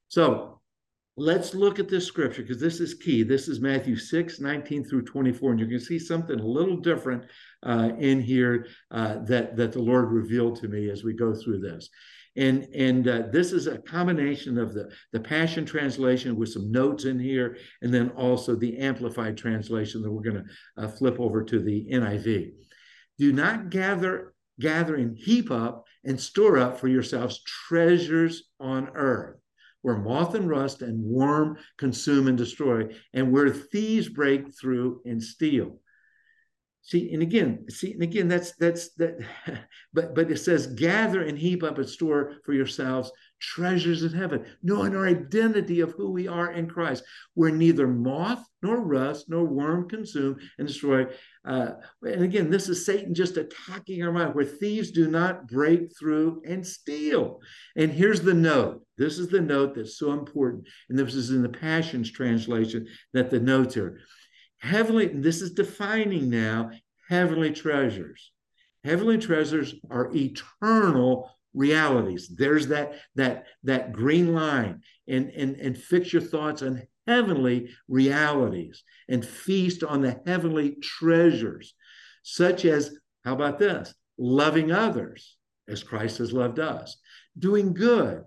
So 0.08 0.60
let's 1.16 1.54
look 1.54 1.78
at 1.78 1.88
this 1.88 2.06
scripture 2.06 2.42
because 2.42 2.60
this 2.60 2.80
is 2.80 2.94
key. 2.94 3.22
This 3.22 3.46
is 3.46 3.60
Matthew 3.60 3.96
6, 3.96 4.40
19 4.40 4.84
through 4.84 5.02
24, 5.02 5.52
and 5.52 5.60
you 5.60 5.68
can 5.68 5.80
see 5.80 5.98
something 5.98 6.40
a 6.40 6.46
little 6.46 6.78
different 6.78 7.24
uh, 7.62 7.90
in 7.98 8.20
here 8.20 8.66
uh, 8.90 9.18
that 9.26 9.56
that 9.56 9.72
the 9.72 9.82
Lord 9.82 10.10
revealed 10.10 10.60
to 10.60 10.68
me 10.68 10.90
as 10.90 11.04
we 11.04 11.12
go 11.12 11.34
through 11.34 11.60
this. 11.60 11.88
And, 12.36 12.64
and 12.74 13.06
uh, 13.06 13.22
this 13.30 13.52
is 13.52 13.66
a 13.66 13.78
combination 13.78 14.58
of 14.58 14.74
the, 14.74 14.90
the 15.12 15.20
Passion 15.20 15.64
Translation 15.64 16.36
with 16.36 16.50
some 16.50 16.72
notes 16.72 17.04
in 17.04 17.18
here, 17.18 17.56
and 17.82 17.94
then 17.94 18.10
also 18.10 18.56
the 18.56 18.76
Amplified 18.78 19.36
Translation 19.36 20.02
that 20.02 20.10
we're 20.10 20.22
going 20.22 20.44
to 20.44 20.84
uh, 20.84 20.88
flip 20.88 21.20
over 21.20 21.44
to 21.44 21.60
the 21.60 21.86
NIV. 21.92 22.52
Do 23.18 23.32
not 23.32 23.70
gather, 23.70 24.34
gather 24.58 24.96
and 24.96 25.16
heap 25.16 25.50
up 25.50 25.84
and 26.04 26.20
store 26.20 26.58
up 26.58 26.80
for 26.80 26.88
yourselves 26.88 27.42
treasures 27.44 28.44
on 28.58 28.90
earth 28.94 29.38
where 29.84 29.98
moth 29.98 30.34
and 30.34 30.48
rust 30.48 30.80
and 30.80 31.04
worm 31.04 31.58
consume 31.76 32.26
and 32.26 32.38
destroy, 32.38 32.88
and 33.12 33.30
where 33.30 33.50
thieves 33.50 34.08
break 34.08 34.58
through 34.58 35.02
and 35.04 35.22
steal. 35.22 35.78
See, 36.86 37.14
and 37.14 37.22
again, 37.22 37.64
see, 37.70 37.94
and 37.94 38.02
again, 38.02 38.28
that's 38.28 38.52
that's 38.56 38.92
that, 38.96 39.18
but 39.94 40.14
but 40.14 40.30
it 40.30 40.36
says, 40.36 40.66
gather 40.66 41.22
and 41.22 41.38
heap 41.38 41.62
up 41.62 41.78
and 41.78 41.88
store 41.88 42.34
for 42.44 42.52
yourselves 42.52 43.10
treasures 43.40 44.02
in 44.02 44.12
heaven, 44.12 44.44
knowing 44.62 44.94
our 44.94 45.06
identity 45.06 45.80
of 45.80 45.92
who 45.92 46.10
we 46.10 46.28
are 46.28 46.52
in 46.52 46.68
Christ, 46.68 47.04
where 47.34 47.50
neither 47.50 47.86
moth 47.86 48.44
nor 48.62 48.80
rust 48.80 49.28
nor 49.28 49.44
worm 49.44 49.88
consume 49.88 50.36
and 50.58 50.66
destroy. 50.66 51.06
Uh, 51.44 51.72
and 52.02 52.22
again, 52.22 52.50
this 52.50 52.68
is 52.68 52.84
Satan 52.84 53.14
just 53.14 53.38
attacking 53.38 54.02
our 54.02 54.12
mind, 54.12 54.34
where 54.34 54.44
thieves 54.44 54.90
do 54.90 55.08
not 55.08 55.46
break 55.48 55.96
through 55.98 56.42
and 56.46 56.66
steal. 56.66 57.40
And 57.76 57.90
here's 57.90 58.20
the 58.20 58.34
note. 58.34 58.82
This 58.96 59.18
is 59.18 59.28
the 59.28 59.40
note 59.40 59.74
that's 59.74 59.98
so 59.98 60.12
important, 60.12 60.66
and 60.88 60.98
this 60.98 61.14
is 61.14 61.30
in 61.30 61.42
the 61.42 61.48
Passions 61.48 62.10
translation 62.10 62.86
that 63.14 63.30
the 63.30 63.40
notes 63.40 63.76
are 63.76 63.98
heavenly, 64.64 65.06
this 65.06 65.42
is 65.42 65.52
defining 65.52 66.30
now 66.30 66.70
heavenly 67.08 67.52
treasures. 67.52 68.32
Heavenly 68.82 69.18
treasures 69.18 69.74
are 69.90 70.10
eternal 70.14 71.30
realities. 71.52 72.28
There's 72.34 72.68
that 72.68 72.94
that 73.14 73.46
that 73.62 73.92
green 73.92 74.34
line, 74.34 74.82
and 75.06 75.30
and 75.30 75.56
and 75.56 75.76
fix 75.76 76.12
your 76.12 76.22
thoughts 76.22 76.62
on 76.62 76.82
heavenly 77.06 77.70
realities 77.88 78.82
and 79.08 79.24
feast 79.24 79.84
on 79.84 80.00
the 80.00 80.20
heavenly 80.26 80.76
treasures, 80.82 81.74
such 82.22 82.64
as 82.64 82.96
how 83.24 83.34
about 83.34 83.58
this? 83.58 83.94
Loving 84.18 84.72
others 84.72 85.36
as 85.68 85.82
Christ 85.82 86.18
has 86.18 86.32
loved 86.32 86.58
us, 86.58 86.96
doing 87.38 87.74
good, 87.74 88.24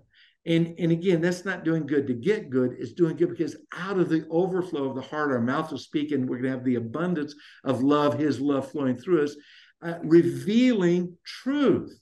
and, 0.48 0.74
and 0.78 0.90
again, 0.90 1.20
that's 1.20 1.44
not 1.44 1.62
doing 1.62 1.86
good 1.86 2.06
to 2.06 2.14
get 2.14 2.48
good. 2.48 2.74
It's 2.78 2.94
doing 2.94 3.16
good 3.16 3.28
because 3.28 3.56
out 3.76 3.98
of 3.98 4.08
the 4.08 4.26
overflow 4.30 4.88
of 4.88 4.96
the 4.96 5.02
heart, 5.02 5.30
our 5.30 5.42
mouth 5.42 5.70
will 5.70 5.78
speak, 5.78 6.10
and 6.10 6.26
we're 6.26 6.38
going 6.38 6.50
to 6.50 6.56
have 6.56 6.64
the 6.64 6.76
abundance 6.76 7.34
of 7.64 7.82
love, 7.82 8.18
His 8.18 8.40
love 8.40 8.70
flowing 8.70 8.96
through 8.96 9.24
us, 9.24 9.36
uh, 9.82 9.98
revealing 10.02 11.18
truth 11.22 12.00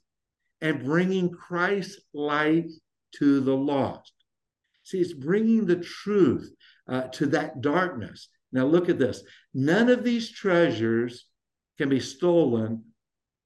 and 0.60 0.84
bringing 0.84 1.28
Christ's 1.28 2.00
light 2.14 2.70
to 3.16 3.40
the 3.40 3.56
lost. 3.56 4.12
See, 4.84 5.00
it's 5.00 5.12
bringing 5.12 5.66
the 5.66 5.76
truth 5.76 6.54
uh, 6.88 7.08
to 7.08 7.26
that 7.26 7.60
darkness. 7.60 8.28
Now, 8.52 8.64
look 8.66 8.88
at 8.88 9.00
this. 9.00 9.24
None 9.54 9.90
of 9.90 10.04
these 10.04 10.30
treasures 10.30 11.26
can 11.78 11.88
be 11.88 11.98
stolen 11.98 12.84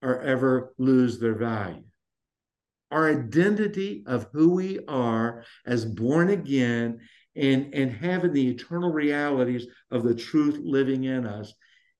or 0.02 0.20
ever 0.20 0.74
lose 0.76 1.18
their 1.18 1.34
value 1.34 1.84
our 2.90 3.11
identity 3.11 4.03
of 4.07 4.29
who 4.33 4.55
we 4.55 4.81
are 4.88 5.44
as 5.66 5.85
born 5.85 6.31
again 6.31 7.00
and, 7.37 7.72
and 7.74 7.92
having 7.92 8.33
the 8.33 8.48
eternal 8.48 8.92
realities 8.92 9.66
of 9.90 10.03
the 10.03 10.14
truth 10.14 10.59
living 10.62 11.05
in 11.05 11.26
us 11.26 11.55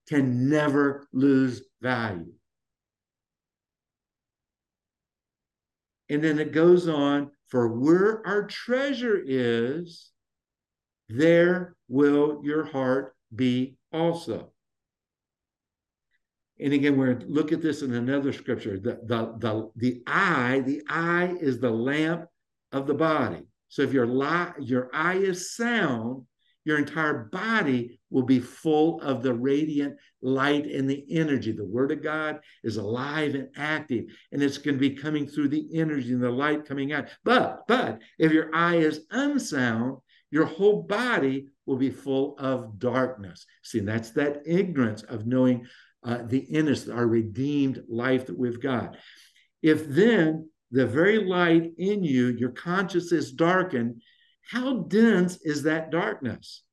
can 0.09 0.49
never 0.49 1.07
lose 1.13 1.63
value. 1.81 2.33
And 6.09 6.21
then 6.21 6.39
it 6.39 6.51
goes 6.51 6.89
on 6.89 7.31
for 7.47 7.69
where 7.69 8.25
our 8.27 8.45
treasure 8.47 9.21
is, 9.25 10.11
there 11.07 11.75
will 11.87 12.41
your 12.43 12.65
heart 12.65 13.15
be 13.33 13.77
also. 13.93 14.50
And 16.61 16.73
again, 16.73 16.95
we're 16.95 17.19
look 17.27 17.51
at 17.51 17.61
this 17.61 17.81
in 17.81 17.93
another 17.93 18.31
scripture. 18.31 18.79
The, 18.79 18.99
the, 19.03 19.35
the, 19.39 19.71
the 19.75 20.03
eye, 20.05 20.61
the 20.63 20.83
eye 20.87 21.35
is 21.39 21.59
the 21.59 21.71
lamp 21.71 22.25
of 22.71 22.85
the 22.87 22.93
body. 22.93 23.41
So 23.69 23.81
if 23.81 23.93
your, 23.93 24.05
li- 24.05 24.53
your 24.59 24.89
eye 24.93 25.15
is 25.15 25.55
sound, 25.55 26.25
your 26.63 26.77
entire 26.77 27.29
body 27.31 27.99
will 28.11 28.23
be 28.23 28.39
full 28.39 29.01
of 29.01 29.23
the 29.23 29.33
radiant 29.33 29.95
light 30.21 30.65
and 30.65 30.87
the 30.87 31.03
energy. 31.09 31.51
The 31.51 31.65
word 31.65 31.91
of 31.91 32.03
God 32.03 32.39
is 32.63 32.77
alive 32.77 33.33
and 33.33 33.49
active, 33.55 34.05
and 34.31 34.43
it's 34.43 34.59
going 34.59 34.75
to 34.75 34.79
be 34.79 34.95
coming 34.95 35.25
through 35.25 35.47
the 35.47 35.67
energy 35.73 36.13
and 36.13 36.21
the 36.21 36.29
light 36.29 36.65
coming 36.65 36.93
out. 36.93 37.07
But, 37.23 37.63
but 37.67 37.99
if 38.19 38.31
your 38.31 38.53
eye 38.53 38.75
is 38.75 39.01
unsound, 39.09 39.97
your 40.29 40.45
whole 40.45 40.83
body 40.83 41.47
will 41.65 41.77
be 41.77 41.89
full 41.89 42.37
of 42.37 42.77
darkness. 42.77 43.45
See, 43.63 43.79
that's 43.79 44.11
that 44.11 44.43
ignorance 44.45 45.01
of 45.03 45.25
knowing 45.25 45.65
uh, 46.03 46.19
the 46.25 46.39
innocent, 46.39 46.97
our 46.97 47.07
redeemed 47.07 47.83
life 47.87 48.25
that 48.25 48.37
we've 48.37 48.61
got. 48.61 48.97
If 49.61 49.87
then 49.87 50.49
the 50.71 50.87
very 50.87 51.23
light 51.23 51.71
in 51.77 52.03
you, 52.03 52.27
your 52.27 52.51
conscience 52.51 53.11
is 53.11 53.31
darkened, 53.31 54.01
how 54.49 54.79
dense 54.83 55.39
is 55.41 55.63
that 55.63 55.91
darkness? 55.91 56.63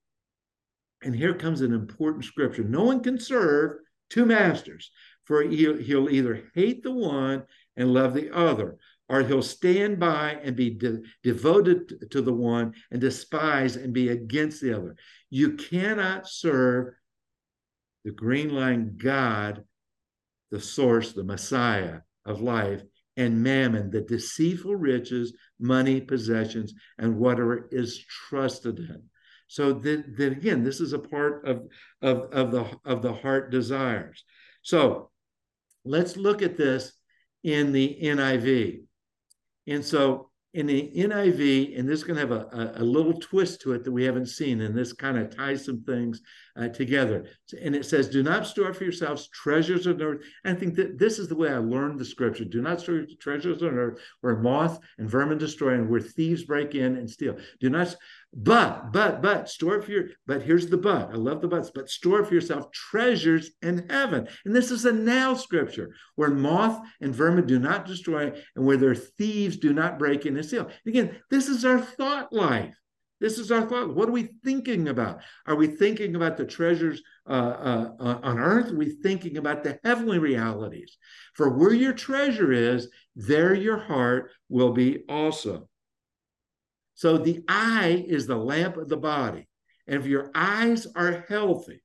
And 1.02 1.14
here 1.14 1.34
comes 1.34 1.60
an 1.60 1.72
important 1.72 2.24
scripture. 2.24 2.64
No 2.64 2.84
one 2.84 3.02
can 3.02 3.20
serve 3.20 3.78
two 4.10 4.26
masters, 4.26 4.90
for 5.24 5.42
he'll, 5.42 6.08
either 6.08 6.44
hate 6.54 6.82
the 6.82 6.92
one 6.92 7.44
and 7.76 7.92
love 7.92 8.14
the 8.14 8.34
other, 8.34 8.78
or 9.08 9.22
he'll 9.22 9.42
stand 9.42 10.00
by 10.00 10.38
and 10.42 10.56
be 10.56 10.70
de- 10.70 11.02
devoted 11.22 12.10
to 12.10 12.22
the 12.22 12.32
one 12.32 12.74
and 12.90 13.00
despise 13.00 13.76
and 13.76 13.92
be 13.92 14.08
against 14.08 14.60
the 14.60 14.76
other. 14.76 14.96
You 15.30 15.52
cannot 15.52 16.28
serve 16.28 16.94
the 18.04 18.10
green 18.10 18.50
line 18.50 18.96
God, 18.96 19.64
the 20.50 20.60
source, 20.60 21.12
the 21.12 21.24
Messiah 21.24 22.00
of 22.24 22.40
life, 22.40 22.82
and 23.16 23.42
mammon, 23.42 23.90
the 23.90 24.00
deceitful 24.00 24.76
riches, 24.76 25.34
money, 25.58 26.00
possessions, 26.00 26.72
and 26.98 27.16
whatever 27.16 27.68
is 27.72 27.98
trusted 28.28 28.78
in. 28.78 29.02
So 29.48 29.72
then, 29.72 30.14
that 30.18 30.32
again, 30.32 30.62
this 30.62 30.80
is 30.80 30.92
a 30.92 30.98
part 30.98 31.46
of, 31.46 31.62
of, 32.02 32.32
of, 32.32 32.52
the, 32.52 32.70
of 32.84 33.02
the 33.02 33.12
heart 33.12 33.50
desires. 33.50 34.24
So 34.62 35.10
let's 35.84 36.16
look 36.16 36.42
at 36.42 36.56
this 36.56 36.92
in 37.42 37.72
the 37.72 37.98
NIV. 38.02 38.82
And 39.66 39.84
so 39.84 40.27
in 40.54 40.66
the 40.66 40.90
NIV, 40.96 41.78
and 41.78 41.86
this 41.86 42.00
is 42.00 42.04
going 42.04 42.14
to 42.14 42.20
have 42.20 42.30
a, 42.30 42.74
a, 42.78 42.82
a, 42.82 42.84
little 42.84 43.12
twist 43.12 43.60
to 43.60 43.72
it 43.72 43.84
that 43.84 43.92
we 43.92 44.04
haven't 44.04 44.26
seen, 44.26 44.62
and 44.62 44.76
this 44.76 44.94
kind 44.94 45.18
of 45.18 45.34
ties 45.34 45.66
some 45.66 45.82
things 45.82 46.22
uh, 46.56 46.68
together. 46.68 47.26
And 47.60 47.76
it 47.76 47.84
says, 47.84 48.08
Do 48.08 48.22
not 48.22 48.46
store 48.46 48.72
for 48.72 48.84
yourselves 48.84 49.28
treasures 49.28 49.86
on 49.86 50.00
earth. 50.00 50.22
And 50.44 50.56
I 50.56 50.58
think 50.60 50.74
that 50.76 50.98
this 50.98 51.18
is 51.18 51.28
the 51.28 51.36
way 51.36 51.52
I 51.52 51.58
learned 51.58 51.98
the 51.98 52.04
scripture. 52.04 52.46
Do 52.46 52.62
not 52.62 52.80
store 52.80 53.04
treasures 53.20 53.62
on 53.62 53.74
earth 53.74 54.00
where 54.22 54.36
moth 54.36 54.78
and 54.96 55.08
vermin 55.08 55.36
destroy 55.36 55.74
and 55.74 55.88
where 55.88 56.00
thieves 56.00 56.44
break 56.44 56.74
in 56.74 56.96
and 56.96 57.10
steal. 57.10 57.36
Do 57.60 57.68
not, 57.68 57.94
but, 58.34 58.92
but, 58.92 59.22
but, 59.22 59.48
store 59.48 59.80
for 59.80 59.90
your, 59.90 60.04
but 60.26 60.42
here's 60.42 60.66
the 60.66 60.76
but. 60.76 61.10
I 61.10 61.14
love 61.14 61.40
the 61.40 61.48
buts, 61.48 61.70
but 61.74 61.88
store 61.88 62.24
for 62.24 62.34
yourself 62.34 62.70
treasures 62.72 63.50
in 63.62 63.88
heaven. 63.88 64.28
And 64.44 64.54
this 64.54 64.70
is 64.70 64.84
a 64.84 64.92
now 64.92 65.34
scripture 65.34 65.94
where 66.14 66.30
moth 66.30 66.80
and 67.00 67.14
vermin 67.14 67.46
do 67.46 67.58
not 67.58 67.86
destroy 67.86 68.32
and 68.54 68.66
where 68.66 68.76
their 68.76 68.94
thieves 68.94 69.56
do 69.56 69.72
not 69.72 69.98
break 69.98 70.26
in 70.26 70.36
and 70.36 70.44
steal. 70.44 70.68
Again, 70.86 71.16
this 71.30 71.48
is 71.48 71.64
our 71.64 71.80
thought 71.80 72.32
life. 72.32 72.74
This 73.20 73.38
is 73.38 73.50
our 73.50 73.62
thought. 73.62 73.94
What 73.94 74.08
are 74.08 74.12
we 74.12 74.30
thinking 74.44 74.88
about? 74.88 75.20
Are 75.46 75.56
we 75.56 75.66
thinking 75.66 76.14
about 76.14 76.36
the 76.36 76.44
treasures 76.44 77.02
uh, 77.28 77.32
uh, 77.32 77.92
uh, 77.98 78.18
on 78.22 78.38
earth? 78.38 78.70
Are 78.70 78.76
we 78.76 78.90
thinking 78.90 79.38
about 79.38 79.64
the 79.64 79.80
heavenly 79.82 80.18
realities? 80.18 80.96
For 81.34 81.48
where 81.50 81.72
your 81.72 81.94
treasure 81.94 82.52
is, 82.52 82.88
there 83.16 83.54
your 83.54 83.78
heart 83.78 84.30
will 84.48 84.72
be 84.72 85.04
also. 85.08 85.68
So 86.98 87.16
the 87.16 87.44
eye 87.46 88.04
is 88.08 88.26
the 88.26 88.34
lamp 88.34 88.76
of 88.76 88.88
the 88.88 88.96
body. 88.96 89.46
And 89.86 90.00
if 90.00 90.06
your 90.06 90.32
eyes 90.34 90.84
are 90.96 91.24
healthy, 91.28 91.80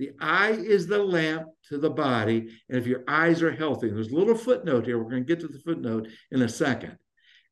the 0.00 0.10
eye 0.20 0.50
is 0.50 0.88
the 0.88 0.98
lamp 0.98 1.46
to 1.68 1.78
the 1.78 1.88
body. 1.88 2.48
And 2.68 2.76
if 2.76 2.84
your 2.84 3.04
eyes 3.06 3.44
are 3.44 3.52
healthy, 3.52 3.86
and 3.86 3.96
there's 3.96 4.10
a 4.10 4.16
little 4.16 4.34
footnote 4.34 4.86
here, 4.86 4.98
we're 4.98 5.08
going 5.08 5.24
to 5.24 5.28
get 5.28 5.38
to 5.42 5.46
the 5.46 5.60
footnote 5.60 6.08
in 6.32 6.42
a 6.42 6.48
second. 6.48 6.98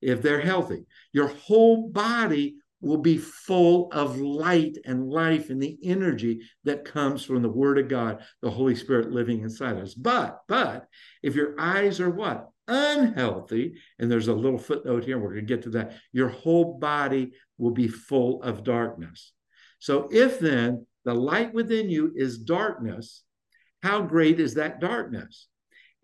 If 0.02 0.22
they're 0.22 0.40
healthy, 0.40 0.86
your 1.12 1.28
whole 1.28 1.88
body 1.88 2.56
will 2.80 2.98
be 2.98 3.18
full 3.18 3.92
of 3.92 4.18
light 4.18 4.76
and 4.84 5.08
life 5.08 5.50
and 5.50 5.62
the 5.62 5.78
energy 5.84 6.40
that 6.64 6.84
comes 6.84 7.24
from 7.24 7.42
the 7.42 7.48
word 7.48 7.78
of 7.78 7.86
God, 7.86 8.24
the 8.42 8.50
Holy 8.50 8.74
Spirit 8.74 9.12
living 9.12 9.42
inside 9.42 9.76
us. 9.76 9.94
But, 9.94 10.40
but 10.48 10.88
if 11.22 11.36
your 11.36 11.54
eyes 11.60 12.00
are 12.00 12.10
what? 12.10 12.48
Unhealthy, 12.68 13.74
and 13.98 14.10
there's 14.10 14.28
a 14.28 14.34
little 14.34 14.58
footnote 14.58 15.04
here, 15.04 15.18
we're 15.18 15.32
going 15.32 15.46
to 15.46 15.54
get 15.54 15.62
to 15.62 15.70
that, 15.70 15.94
your 16.12 16.28
whole 16.28 16.78
body 16.78 17.32
will 17.56 17.70
be 17.70 17.88
full 17.88 18.42
of 18.42 18.62
darkness. 18.62 19.32
So 19.78 20.08
if 20.12 20.38
then 20.38 20.86
the 21.04 21.14
light 21.14 21.54
within 21.54 21.88
you 21.88 22.12
is 22.14 22.38
darkness, 22.38 23.22
how 23.82 24.02
great 24.02 24.38
is 24.38 24.54
that 24.54 24.80
darkness? 24.80 25.48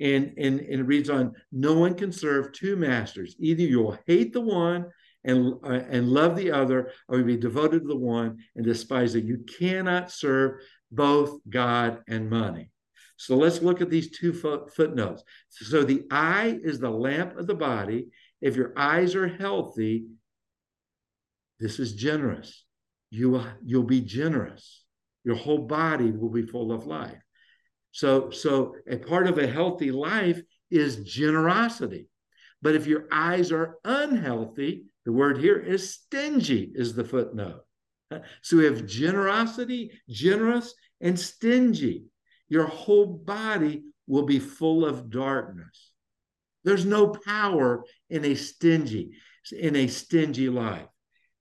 And, 0.00 0.32
and, 0.38 0.60
and 0.60 0.80
it 0.80 0.84
reads 0.84 1.10
on, 1.10 1.34
no 1.52 1.74
one 1.74 1.94
can 1.94 2.12
serve 2.12 2.52
two 2.52 2.76
masters. 2.76 3.36
Either 3.38 3.62
you'll 3.62 3.98
hate 4.06 4.32
the 4.32 4.40
one 4.40 4.86
and, 5.22 5.54
uh, 5.64 5.82
and 5.88 6.08
love 6.08 6.34
the 6.34 6.50
other, 6.50 6.92
or 7.08 7.18
you'll 7.18 7.26
be 7.26 7.36
devoted 7.36 7.82
to 7.82 7.88
the 7.88 7.96
one 7.96 8.38
and 8.56 8.64
despise 8.64 9.14
it. 9.14 9.24
You 9.24 9.44
cannot 9.58 10.10
serve 10.10 10.60
both 10.90 11.40
God 11.48 12.02
and 12.08 12.30
money. 12.30 12.70
So 13.16 13.36
let's 13.36 13.62
look 13.62 13.80
at 13.80 13.90
these 13.90 14.10
two 14.10 14.32
footnotes. 14.32 15.22
So 15.48 15.84
the 15.84 16.04
eye 16.10 16.58
is 16.62 16.78
the 16.78 16.90
lamp 16.90 17.38
of 17.38 17.46
the 17.46 17.54
body. 17.54 18.08
If 18.40 18.56
your 18.56 18.72
eyes 18.76 19.14
are 19.14 19.28
healthy, 19.28 20.06
this 21.60 21.78
is 21.78 21.94
generous. 21.94 22.64
You 23.10 23.30
will, 23.30 23.46
you'll 23.64 23.84
be 23.84 24.00
generous. 24.00 24.84
Your 25.24 25.36
whole 25.36 25.66
body 25.66 26.10
will 26.10 26.30
be 26.30 26.42
full 26.42 26.72
of 26.72 26.86
life. 26.86 27.22
So, 27.92 28.30
so 28.30 28.74
a 28.90 28.96
part 28.96 29.28
of 29.28 29.38
a 29.38 29.46
healthy 29.46 29.92
life 29.92 30.42
is 30.70 30.96
generosity. 31.04 32.08
But 32.60 32.74
if 32.74 32.86
your 32.86 33.06
eyes 33.12 33.52
are 33.52 33.76
unhealthy, 33.84 34.86
the 35.04 35.12
word 35.12 35.38
here 35.38 35.58
is 35.58 35.94
stingy, 35.94 36.72
is 36.74 36.94
the 36.94 37.04
footnote. 37.04 37.60
So 38.42 38.56
we 38.56 38.64
have 38.64 38.86
generosity, 38.86 39.92
generous, 40.08 40.74
and 41.00 41.18
stingy. 41.18 42.04
Your 42.48 42.66
whole 42.66 43.06
body 43.06 43.84
will 44.06 44.24
be 44.24 44.38
full 44.38 44.84
of 44.84 45.10
darkness. 45.10 45.90
There's 46.64 46.84
no 46.84 47.08
power 47.08 47.84
in 48.10 48.24
a 48.24 48.34
stingy, 48.34 49.12
in 49.52 49.76
a 49.76 49.86
stingy 49.86 50.48
life. 50.48 50.86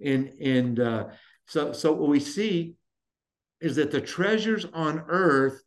And 0.04 0.30
and 0.42 0.80
uh, 0.80 1.06
so 1.48 1.72
so 1.74 1.94
what 1.94 2.10
we 2.10 2.20
see 2.20 2.76
is 3.62 3.78
that 3.78 3.92
the 3.92 4.02
treasures 4.02 4.66
on 4.74 5.04
earth 5.08 5.62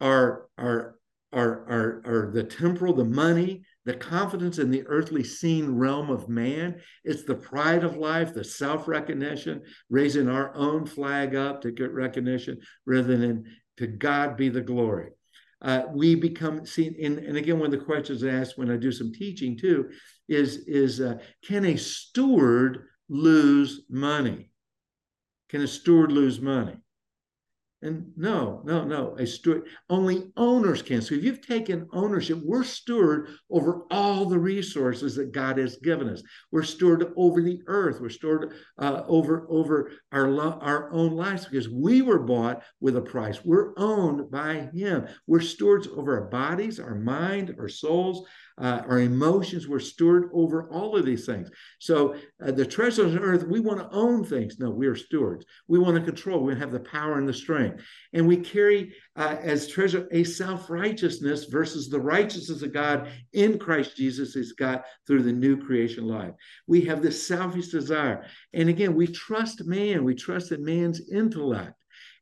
are 0.00 0.48
are 0.56 0.96
are 1.32 1.66
are, 1.68 2.02
are 2.06 2.30
the 2.32 2.44
temporal, 2.44 2.94
the 2.94 3.04
money, 3.04 3.64
the 3.84 3.94
confidence 3.94 4.58
in 4.58 4.70
the 4.70 4.84
earthly 4.86 5.22
seen 5.22 5.70
realm 5.70 6.08
of 6.08 6.28
man. 6.28 6.80
It's 7.04 7.24
the 7.24 7.34
pride 7.34 7.84
of 7.84 7.96
life, 7.96 8.32
the 8.32 8.44
self 8.44 8.88
recognition, 8.88 9.62
raising 9.90 10.28
our 10.28 10.54
own 10.54 10.86
flag 10.86 11.34
up 11.34 11.60
to 11.62 11.72
get 11.72 11.92
recognition 11.92 12.58
rather 12.86 13.16
than 13.16 13.44
to 13.76 13.86
God 13.86 14.36
be 14.36 14.48
the 14.48 14.60
glory. 14.60 15.10
Uh, 15.62 15.84
we 15.92 16.14
become 16.14 16.66
seen, 16.66 16.94
and, 17.02 17.18
and, 17.18 17.36
again, 17.38 17.58
one 17.58 17.72
of 17.72 17.78
the 17.78 17.84
questions 17.84 18.22
I 18.22 18.28
ask 18.28 18.58
when 18.58 18.70
I 18.70 18.76
do 18.76 18.92
some 18.92 19.12
teaching 19.12 19.56
too 19.56 19.90
is, 20.28 20.58
is 20.66 21.00
uh, 21.00 21.18
can 21.42 21.64
a 21.64 21.76
steward 21.76 22.84
lose 23.08 23.82
money? 23.88 24.50
Can 25.48 25.62
a 25.62 25.66
steward 25.66 26.12
lose 26.12 26.40
money? 26.40 26.76
And 27.84 28.10
no, 28.16 28.62
no, 28.64 28.82
no, 28.82 29.14
a 29.18 29.26
steward, 29.26 29.64
only 29.90 30.32
owners 30.38 30.80
can. 30.80 31.02
So 31.02 31.16
if 31.16 31.22
you've 31.22 31.46
taken 31.46 31.86
ownership, 31.92 32.38
we're 32.42 32.64
steward 32.64 33.28
over 33.50 33.82
all 33.90 34.24
the 34.24 34.38
resources 34.38 35.14
that 35.16 35.32
God 35.32 35.58
has 35.58 35.76
given 35.76 36.08
us. 36.08 36.22
We're 36.50 36.62
steward 36.62 37.12
over 37.14 37.42
the 37.42 37.60
earth. 37.66 38.00
We're 38.00 38.08
steward 38.08 38.54
uh, 38.78 39.02
over, 39.06 39.46
over 39.50 39.92
our, 40.12 40.30
lo- 40.30 40.58
our 40.62 40.90
own 40.92 41.12
lives 41.12 41.44
because 41.44 41.68
we 41.68 42.00
were 42.00 42.20
bought 42.20 42.62
with 42.80 42.96
a 42.96 43.02
price. 43.02 43.44
We're 43.44 43.78
owned 43.78 44.30
by 44.30 44.70
Him. 44.72 45.06
We're 45.26 45.40
stewards 45.40 45.86
over 45.86 46.18
our 46.18 46.28
bodies, 46.28 46.80
our 46.80 46.94
mind, 46.94 47.54
our 47.58 47.68
souls, 47.68 48.26
uh, 48.56 48.82
our 48.88 49.00
emotions. 49.00 49.68
We're 49.68 49.80
steward 49.80 50.30
over 50.32 50.70
all 50.70 50.96
of 50.96 51.04
these 51.04 51.26
things. 51.26 51.50
So 51.80 52.14
uh, 52.42 52.52
the 52.52 52.64
treasures 52.64 53.14
on 53.14 53.22
earth, 53.22 53.44
we 53.44 53.60
want 53.60 53.80
to 53.80 53.94
own 53.94 54.24
things. 54.24 54.58
No, 54.58 54.70
we 54.70 54.86
are 54.86 54.96
stewards. 54.96 55.44
We 55.68 55.78
want 55.78 55.96
to 55.96 56.02
control. 56.02 56.40
We 56.40 56.56
have 56.56 56.72
the 56.72 56.80
power 56.80 57.18
and 57.18 57.28
the 57.28 57.34
strength. 57.34 57.73
And 58.12 58.26
we 58.26 58.36
carry 58.36 58.94
uh, 59.16 59.36
as 59.40 59.68
treasure 59.68 60.08
a 60.10 60.24
self 60.24 60.70
righteousness 60.70 61.44
versus 61.44 61.88
the 61.88 62.00
righteousness 62.00 62.62
of 62.62 62.72
God 62.72 63.08
in 63.32 63.58
Christ 63.58 63.96
Jesus 63.96 64.36
is 64.36 64.52
got 64.52 64.84
through 65.06 65.22
the 65.22 65.32
new 65.32 65.56
creation 65.56 66.06
life. 66.06 66.34
We 66.66 66.82
have 66.82 67.02
this 67.02 67.26
selfish 67.26 67.68
desire. 67.68 68.26
And 68.52 68.68
again, 68.68 68.94
we 68.94 69.06
trust 69.06 69.64
man, 69.64 70.04
we 70.04 70.14
trust 70.14 70.52
in 70.52 70.64
man's 70.64 71.10
intellect. 71.10 71.74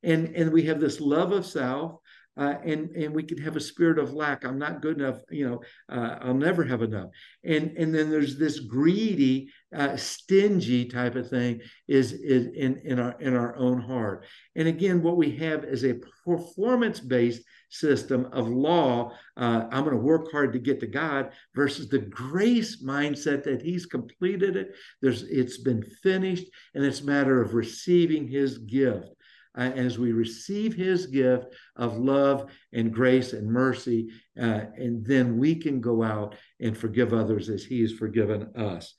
And, 0.05 0.35
and 0.35 0.53
we 0.53 0.65
have 0.65 0.81
this 0.81 1.01
love 1.01 1.33
of 1.33 1.47
self 1.47 2.01
uh, 2.37 2.55
and 2.65 2.91
and 2.97 3.15
we 3.15 3.23
can 3.23 3.39
have 3.39 3.57
a 3.57 3.61
spirit 3.61 3.99
of 3.99 4.15
lack. 4.15 4.45
I'm 4.45 4.59
not 4.59 4.81
good 4.81 4.99
enough. 4.99 5.21
You 5.31 5.51
know, 5.51 5.63
uh, 5.89 6.19
I'll 6.23 6.35
never 6.35 6.65
have 6.65 6.83
enough. 6.83 7.11
And 7.45 7.77
and 7.77 7.95
then 7.95 8.11
there's 8.11 8.39
this 8.39 8.59
greedy, 8.61 9.51
uh, 9.75 9.97
stingy 9.97 10.85
type 10.85 11.15
of 11.15 11.29
thing 11.29 11.61
is 11.89 12.13
is 12.13 12.47
in 12.55 12.81
in 12.85 12.99
our 12.99 13.15
in 13.21 13.35
our 13.35 13.57
own 13.57 13.81
heart. 13.81 14.27
And 14.57 14.69
again, 14.69 15.03
what 15.03 15.17
we 15.17 15.37
have 15.37 15.65
is 15.65 15.85
a 15.85 16.01
performance 16.25 17.01
based 17.01 17.43
system 17.71 18.29
of 18.33 18.49
law. 18.49 19.13
Uh, 19.37 19.65
I'm 19.71 19.85
going 19.85 19.97
to 19.97 20.03
work 20.03 20.31
hard 20.31 20.53
to 20.53 20.59
get 20.59 20.81
to 20.81 20.87
God 20.87 21.31
versus 21.55 21.89
the 21.89 21.99
grace 21.99 22.83
mindset 22.83 23.45
that 23.45 23.63
He's 23.63 23.87
completed 23.87 24.57
it. 24.57 24.75
There's 25.01 25.23
it's 25.25 25.59
been 25.59 25.83
finished, 26.03 26.47
and 26.75 26.85
it's 26.85 27.01
a 27.01 27.07
matter 27.07 27.41
of 27.41 27.55
receiving 27.55 28.29
His 28.29 28.59
gift 28.59 29.09
uh, 29.57 29.63
as 29.63 29.99
we 29.99 30.13
receive 30.13 30.75
his 30.75 31.07
gift 31.07 31.55
of 31.77 31.99
love 31.99 32.51
and 32.73 32.93
grace 32.93 33.33
and 33.33 33.51
mercy, 33.51 34.09
uh, 34.41 34.63
and 34.77 35.05
then 35.05 35.39
we 35.39 35.55
can 35.55 35.81
go 35.81 36.03
out 36.03 36.35
and 36.61 36.77
forgive 36.77 37.13
others 37.13 37.49
as 37.49 37.65
he 37.65 37.83
has 37.83 37.93
forgiven 37.93 38.51
us. 38.57 38.95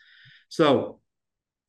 So, 0.54 1.00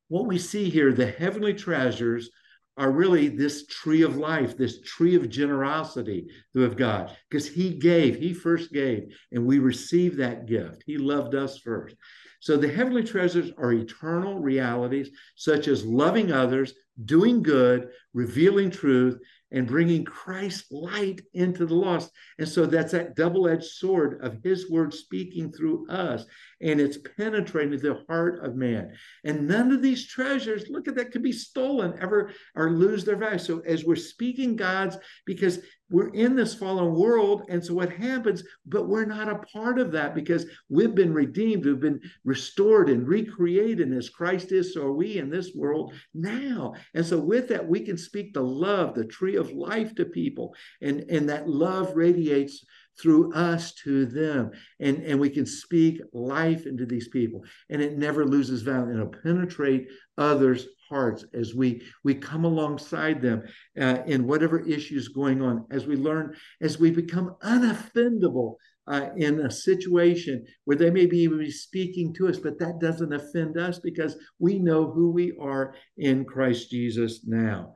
what 0.09 0.27
we 0.27 0.37
see 0.37 0.69
here, 0.69 0.93
the 0.93 1.11
heavenly 1.11 1.55
treasures 1.55 2.29
are 2.77 2.91
really 2.91 3.29
this 3.29 3.67
tree 3.67 4.03
of 4.03 4.19
life, 4.19 4.59
this 4.59 4.83
tree 4.83 5.15
of 5.15 5.31
generosity 5.31 6.27
of 6.55 6.77
God, 6.77 7.17
because 7.31 7.49
He 7.49 7.79
gave, 7.79 8.17
He 8.19 8.35
first 8.35 8.75
gave, 8.75 9.05
and 9.33 9.47
we 9.47 9.59
receive 9.59 10.19
that 10.19 10.45
gift. 10.45 10.83
He 10.85 10.99
loved 10.99 11.35
us 11.35 11.57
first. 11.57 11.97
So 12.41 12.59
the 12.59 12.69
heavenly 12.69 13.05
treasures 13.05 13.51
are 13.57 13.73
eternal 13.73 14.39
realities, 14.39 15.09
such 15.35 15.67
as 15.67 15.87
loving 15.87 16.31
others, 16.31 16.75
doing 17.05 17.43
good, 17.43 17.89
revealing 18.13 18.71
truth, 18.71 19.19
and 19.51 19.69
bringing 19.69 20.05
Christ's 20.05 20.71
light 20.73 21.21
into 21.33 21.65
the 21.65 21.75
lost. 21.75 22.11
And 22.39 22.49
so 22.49 22.67
that's 22.67 22.91
that 22.91 23.15
double 23.15 23.49
edged 23.49 23.65
sword 23.65 24.21
of 24.21 24.43
his 24.43 24.69
word 24.69 24.93
speaking 24.93 25.53
through 25.53 25.89
us, 25.89 26.25
and 26.61 26.81
it's 26.81 26.99
penetrating 27.17 27.79
the 27.79 28.03
heart 28.09 28.45
of 28.45 28.57
man. 28.57 28.93
And 29.23 29.47
none 29.47 29.71
of 29.71 29.81
these 29.81 30.09
treasures, 30.09 30.65
look 30.69 30.89
at 30.89 30.97
that, 30.97 31.13
could 31.13 31.23
be 31.23 31.33
stolen 31.33 31.95
ever 32.01 32.33
or 32.57 32.71
lose 32.71 33.05
their 33.05 33.17
value. 33.17 33.39
So 33.39 33.61
as 33.61 33.85
we're 33.85 33.95
speaking 33.95 34.57
God's, 34.57 34.97
because 35.25 35.61
we're 35.91 36.13
in 36.15 36.35
this 36.35 36.55
fallen 36.55 36.95
world. 36.95 37.45
And 37.49 37.65
so 37.65 37.75
what 37.75 37.93
happens, 37.93 38.43
but 38.67 38.89
we're 38.89 39.05
not 39.05 39.29
a 39.29 39.39
part 39.53 39.79
of 39.79 39.93
that 39.93 40.15
because 40.15 40.47
we've 40.69 40.95
been 40.95 41.13
redeemed, 41.13 41.67
we've 41.67 41.79
been 41.79 42.01
restored 42.25 42.89
and 42.89 43.07
recreated 43.07 43.93
as 43.93 44.09
Christ 44.09 44.51
is, 44.51 44.75
so 44.75 44.83
are 44.87 44.93
we 44.93 45.19
in 45.19 45.31
this 45.31 45.53
world 45.55 45.93
now. 46.13 46.75
And 46.93 47.05
so 47.05 47.19
with 47.19 47.49
that, 47.49 47.67
we 47.67 47.81
can 47.81 47.97
speak 47.97 48.35
the 48.35 48.43
love, 48.43 48.95
the 48.95 49.05
tree 49.05 49.37
of 49.37 49.53
life 49.53 49.95
to 49.97 50.05
people. 50.05 50.55
And, 50.83 51.01
and 51.11 51.29
that 51.29 51.49
love 51.49 51.95
radiates 51.95 52.65
through 53.01 53.33
us 53.33 53.73
to 53.75 54.07
them. 54.07 54.51
And, 54.81 55.03
and 55.03 55.19
we 55.19 55.31
can 55.31 55.47
speak 55.47 56.01
life 56.13 56.67
into 56.67 56.87
these 56.87 57.09
people. 57.09 57.45
And 57.71 57.83
it 57.83 57.99
never 57.99 58.25
loses 58.25 58.63
value. 58.63 58.91
And 58.91 59.01
it'll 59.01 59.23
penetrate 59.23 59.89
others' 60.17 60.67
hearts 60.89 61.25
as 61.33 61.55
we 61.55 61.83
we 62.03 62.15
come 62.15 62.45
alongside 62.45 63.23
them 63.23 63.43
uh, 63.81 63.99
in 64.07 64.27
whatever 64.27 64.61
issues 64.61 65.09
going 65.09 65.41
on 65.41 65.65
as 65.71 65.87
we 65.87 65.97
learn 65.97 66.35
as 66.61 66.79
we 66.79 66.91
become 66.91 67.35
unoffendable 67.43 68.57
uh, 68.87 69.09
in 69.17 69.41
a 69.41 69.51
situation 69.51 70.45
where 70.65 70.77
they 70.77 70.91
may 70.91 71.07
be 71.07 71.51
speaking 71.51 72.13
to 72.13 72.29
us 72.29 72.39
but 72.39 72.59
that 72.59 72.79
doesn't 72.81 73.13
offend 73.13 73.57
us 73.57 73.79
because 73.79 74.17
we 74.39 74.59
know 74.59 74.91
who 74.91 75.11
we 75.11 75.33
are 75.41 75.75
in 75.99 76.25
christ 76.25 76.71
jesus 76.71 77.25
now 77.25 77.75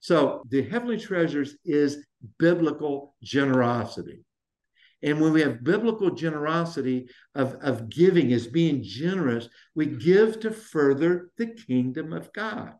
so 0.00 0.42
the 0.50 0.62
heavenly 0.62 0.98
treasures 0.98 1.56
is 1.64 2.04
biblical 2.38 3.14
generosity 3.22 4.24
and 5.02 5.20
when 5.20 5.32
we 5.32 5.42
have 5.42 5.62
biblical 5.62 6.10
generosity 6.10 7.08
of, 7.34 7.54
of 7.60 7.88
giving 7.88 8.32
as 8.32 8.46
being 8.46 8.82
generous, 8.82 9.48
we 9.74 9.86
give 9.86 10.40
to 10.40 10.50
further 10.50 11.30
the 11.38 11.46
kingdom 11.46 12.12
of 12.12 12.32
God. 12.32 12.72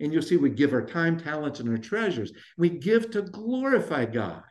And 0.00 0.12
you'll 0.12 0.22
see 0.22 0.36
we 0.36 0.50
give 0.50 0.72
our 0.72 0.84
time, 0.84 1.18
talents, 1.18 1.60
and 1.60 1.68
our 1.68 1.78
treasures. 1.78 2.32
We 2.56 2.70
give 2.70 3.10
to 3.12 3.22
glorify 3.22 4.06
God. 4.06 4.42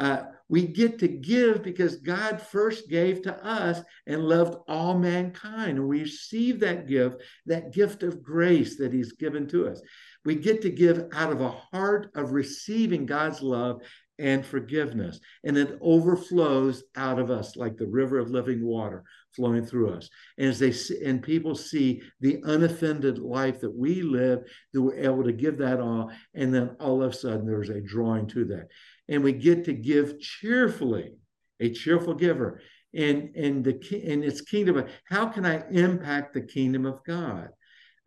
Uh, 0.00 0.22
we 0.48 0.66
get 0.66 0.98
to 0.98 1.08
give 1.08 1.62
because 1.62 1.96
God 1.96 2.42
first 2.42 2.88
gave 2.88 3.22
to 3.22 3.46
us 3.46 3.80
and 4.08 4.24
loved 4.24 4.56
all 4.66 4.98
mankind. 4.98 5.78
And 5.78 5.86
we 5.86 6.00
receive 6.00 6.58
that 6.60 6.88
gift, 6.88 7.22
that 7.46 7.72
gift 7.72 8.02
of 8.02 8.22
grace 8.22 8.76
that 8.78 8.92
He's 8.92 9.12
given 9.12 9.46
to 9.48 9.68
us. 9.68 9.80
We 10.24 10.34
get 10.34 10.60
to 10.62 10.70
give 10.70 11.08
out 11.12 11.30
of 11.30 11.40
a 11.40 11.50
heart 11.50 12.10
of 12.16 12.32
receiving 12.32 13.06
God's 13.06 13.42
love 13.42 13.82
and 14.18 14.44
forgiveness. 14.44 15.20
And 15.44 15.56
it 15.56 15.78
overflows 15.80 16.82
out 16.96 17.18
of 17.18 17.30
us 17.30 17.56
like 17.56 17.76
the 17.76 17.86
river 17.86 18.18
of 18.18 18.30
living 18.30 18.64
water 18.64 19.04
flowing 19.34 19.64
through 19.64 19.90
us. 19.90 20.10
And 20.38 20.48
as 20.48 20.58
they 20.58 20.72
see, 20.72 21.02
and 21.04 21.22
people 21.22 21.54
see 21.54 22.02
the 22.20 22.40
unoffended 22.44 23.18
life 23.18 23.60
that 23.60 23.74
we 23.74 24.02
live, 24.02 24.40
that 24.72 24.82
we're 24.82 24.94
able 24.96 25.24
to 25.24 25.32
give 25.32 25.58
that 25.58 25.80
all. 25.80 26.10
And 26.34 26.52
then 26.52 26.76
all 26.80 27.02
of 27.02 27.12
a 27.12 27.16
sudden 27.16 27.46
there's 27.46 27.70
a 27.70 27.80
drawing 27.80 28.26
to 28.28 28.44
that. 28.46 28.68
And 29.10 29.22
we 29.22 29.32
get 29.32 29.66
to 29.66 29.74
give 29.74 30.18
cheerfully, 30.20 31.16
a 31.60 31.70
cheerful 31.70 32.14
giver. 32.14 32.62
And 32.94 33.36
and 33.36 33.62
the 33.62 33.74
in 34.02 34.22
its 34.22 34.40
kingdom, 34.40 34.86
how 35.04 35.26
can 35.26 35.44
I 35.44 35.68
impact 35.70 36.32
the 36.32 36.40
kingdom 36.40 36.86
of 36.86 37.04
God? 37.04 37.50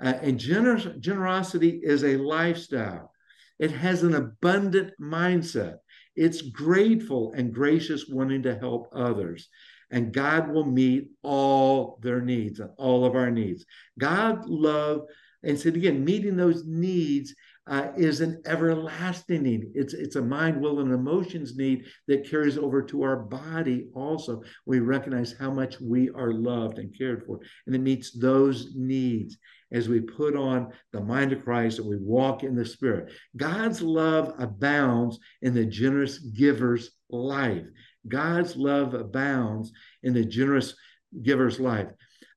Uh, 0.04 0.14
and 0.22 0.40
gener- 0.40 1.00
generosity 1.00 1.80
is 1.84 2.04
a 2.04 2.18
lifestyle. 2.18 3.12
It 3.60 3.72
has 3.72 4.04
an 4.04 4.16
abundant 4.16 4.92
mindset. 5.00 5.76
It's 6.16 6.42
grateful 6.42 7.34
and 7.34 7.54
gracious, 7.54 8.08
wanting 8.10 8.44
to 8.44 8.58
help 8.58 8.90
others. 8.94 9.48
And 9.92 10.14
God 10.14 10.52
will 10.52 10.66
meet 10.66 11.10
all 11.22 12.00
their 12.02 12.20
needs 12.20 12.60
and 12.60 12.72
all 12.78 13.06
of 13.06 13.16
our 13.16 13.30
needs. 13.30 13.66
God 14.00 14.46
love, 14.48 15.02
and 15.44 15.60
said 15.60 15.76
again, 15.76 16.04
meeting 16.04 16.36
those 16.36 16.66
needs 16.66 17.36
uh, 17.68 17.90
is 17.96 18.20
an 18.22 18.42
everlasting 18.46 19.44
need. 19.44 19.72
It's 19.74 19.94
it's 19.94 20.18
a 20.18 20.22
mind, 20.22 20.60
will, 20.60 20.82
and 20.82 20.92
emotions 20.92 21.56
need 21.56 21.86
that 22.08 22.30
carries 22.30 22.58
over 22.58 22.82
to 22.84 23.04
our 23.04 23.16
body. 23.16 23.88
Also, 23.94 24.42
we 24.66 24.80
recognize 24.80 25.34
how 25.40 25.50
much 25.50 25.80
we 25.80 26.10
are 26.10 26.34
loved 26.34 26.78
and 26.78 26.98
cared 26.98 27.26
for, 27.26 27.40
and 27.66 27.76
it 27.76 27.80
meets 27.80 28.12
those 28.12 28.74
needs 28.76 29.38
as 29.72 29.90
we 29.90 30.00
put 30.00 30.36
on 30.36 30.72
the 30.92 31.02
mind 31.02 31.32
of 31.32 31.44
Christ 31.44 31.80
and 31.80 31.88
we 31.88 31.98
walk 31.98 32.44
in 32.44 32.56
the 32.56 32.66
Spirit. 32.66 33.12
God's 33.36 33.82
love 33.82 34.34
abounds 34.38 35.20
in 35.42 35.54
the 35.54 35.66
generous 35.66 36.20
giver's 36.20 36.92
life. 37.10 37.66
God's 38.08 38.56
love 38.56 38.94
abounds 38.94 39.72
in 40.04 40.14
the 40.14 40.26
generous 40.26 40.76
giver's 41.22 41.60
life. 41.60 41.88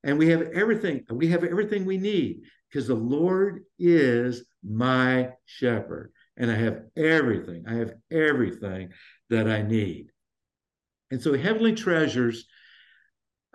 And 0.02 0.18
we 0.18 0.28
have 0.28 0.42
everything, 0.54 1.04
we 1.10 1.28
have 1.28 1.44
everything 1.44 1.84
we 1.84 1.98
need 1.98 2.42
because 2.76 2.88
the 2.88 2.94
Lord 2.94 3.64
is 3.78 4.44
my 4.62 5.30
shepherd. 5.46 6.12
And 6.36 6.50
I 6.50 6.56
have 6.56 6.82
everything. 6.94 7.64
I 7.66 7.76
have 7.76 7.94
everything 8.10 8.90
that 9.30 9.48
I 9.48 9.62
need. 9.62 10.08
And 11.10 11.22
so 11.22 11.32
heavenly 11.32 11.74
treasures 11.74 12.44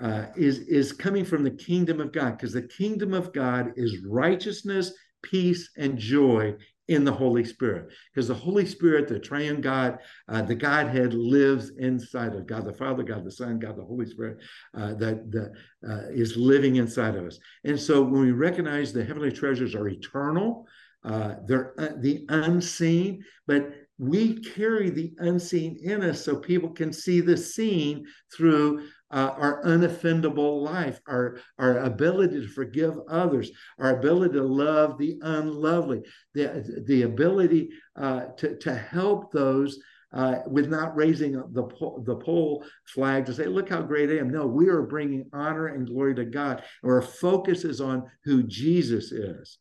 uh, 0.01 0.25
is, 0.35 0.57
is 0.61 0.91
coming 0.91 1.23
from 1.23 1.43
the 1.43 1.51
kingdom 1.51 2.01
of 2.01 2.11
God, 2.11 2.35
because 2.35 2.51
the 2.51 2.63
kingdom 2.63 3.13
of 3.13 3.31
God 3.31 3.73
is 3.75 4.03
righteousness, 4.03 4.91
peace, 5.21 5.69
and 5.77 5.99
joy 5.99 6.55
in 6.91 7.05
the 7.05 7.11
Holy 7.11 7.45
Spirit. 7.45 7.89
Because 8.13 8.27
the 8.27 8.33
Holy 8.33 8.65
Spirit, 8.65 9.07
the 9.07 9.17
triune 9.17 9.61
God, 9.61 9.99
uh, 10.27 10.41
the 10.41 10.55
Godhead 10.55 11.13
lives 11.13 11.71
inside 11.77 12.35
of 12.35 12.45
God 12.45 12.65
the 12.65 12.73
Father, 12.73 13.01
God 13.01 13.23
the 13.23 13.31
Son, 13.31 13.59
God 13.59 13.77
the 13.77 13.85
Holy 13.85 14.05
Spirit, 14.05 14.39
uh, 14.77 14.93
that, 14.95 15.31
that 15.31 15.53
uh, 15.89 16.09
is 16.11 16.35
living 16.35 16.75
inside 16.75 17.15
of 17.15 17.25
us. 17.25 17.39
And 17.63 17.79
so 17.79 18.01
when 18.01 18.21
we 18.21 18.31
recognize 18.31 18.91
the 18.91 19.05
heavenly 19.05 19.31
treasures 19.31 19.73
are 19.73 19.87
eternal, 19.87 20.67
uh, 21.03 21.35
they're 21.45 21.73
uh, 21.79 21.95
the 21.97 22.25
unseen, 22.29 23.23
but 23.47 23.73
we 23.97 24.39
carry 24.39 24.89
the 24.89 25.13
unseen 25.19 25.79
in 25.81 26.03
us 26.03 26.25
so 26.25 26.35
people 26.35 26.71
can 26.71 26.91
see 26.91 27.21
the 27.21 27.37
seen 27.37 28.05
through 28.35 28.87
uh, 29.11 29.33
our 29.37 29.63
unoffendable 29.63 30.61
life, 30.61 30.99
our, 31.07 31.39
our 31.59 31.79
ability 31.79 32.41
to 32.41 32.47
forgive 32.47 32.97
others, 33.09 33.51
our 33.79 33.97
ability 33.97 34.33
to 34.33 34.43
love 34.43 34.97
the 34.97 35.19
unlovely, 35.21 36.01
the, 36.33 36.83
the 36.87 37.03
ability 37.03 37.69
uh, 37.95 38.25
to, 38.37 38.57
to 38.57 38.73
help 38.73 39.31
those 39.31 39.79
uh, 40.13 40.39
with 40.47 40.69
not 40.69 40.95
raising 40.95 41.41
the 41.53 41.63
pole, 41.63 42.03
the 42.05 42.15
pole 42.15 42.65
flag 42.85 43.25
to 43.25 43.33
say, 43.33 43.45
look 43.45 43.69
how 43.69 43.81
great 43.81 44.09
I 44.09 44.17
am. 44.17 44.29
No, 44.29 44.45
we 44.45 44.67
are 44.67 44.81
bringing 44.81 45.29
honor 45.31 45.67
and 45.67 45.87
glory 45.87 46.15
to 46.15 46.25
God. 46.25 46.63
Our 46.83 47.01
focus 47.01 47.63
is 47.63 47.79
on 47.79 48.09
who 48.25 48.43
Jesus 48.43 49.11
is. 49.11 49.57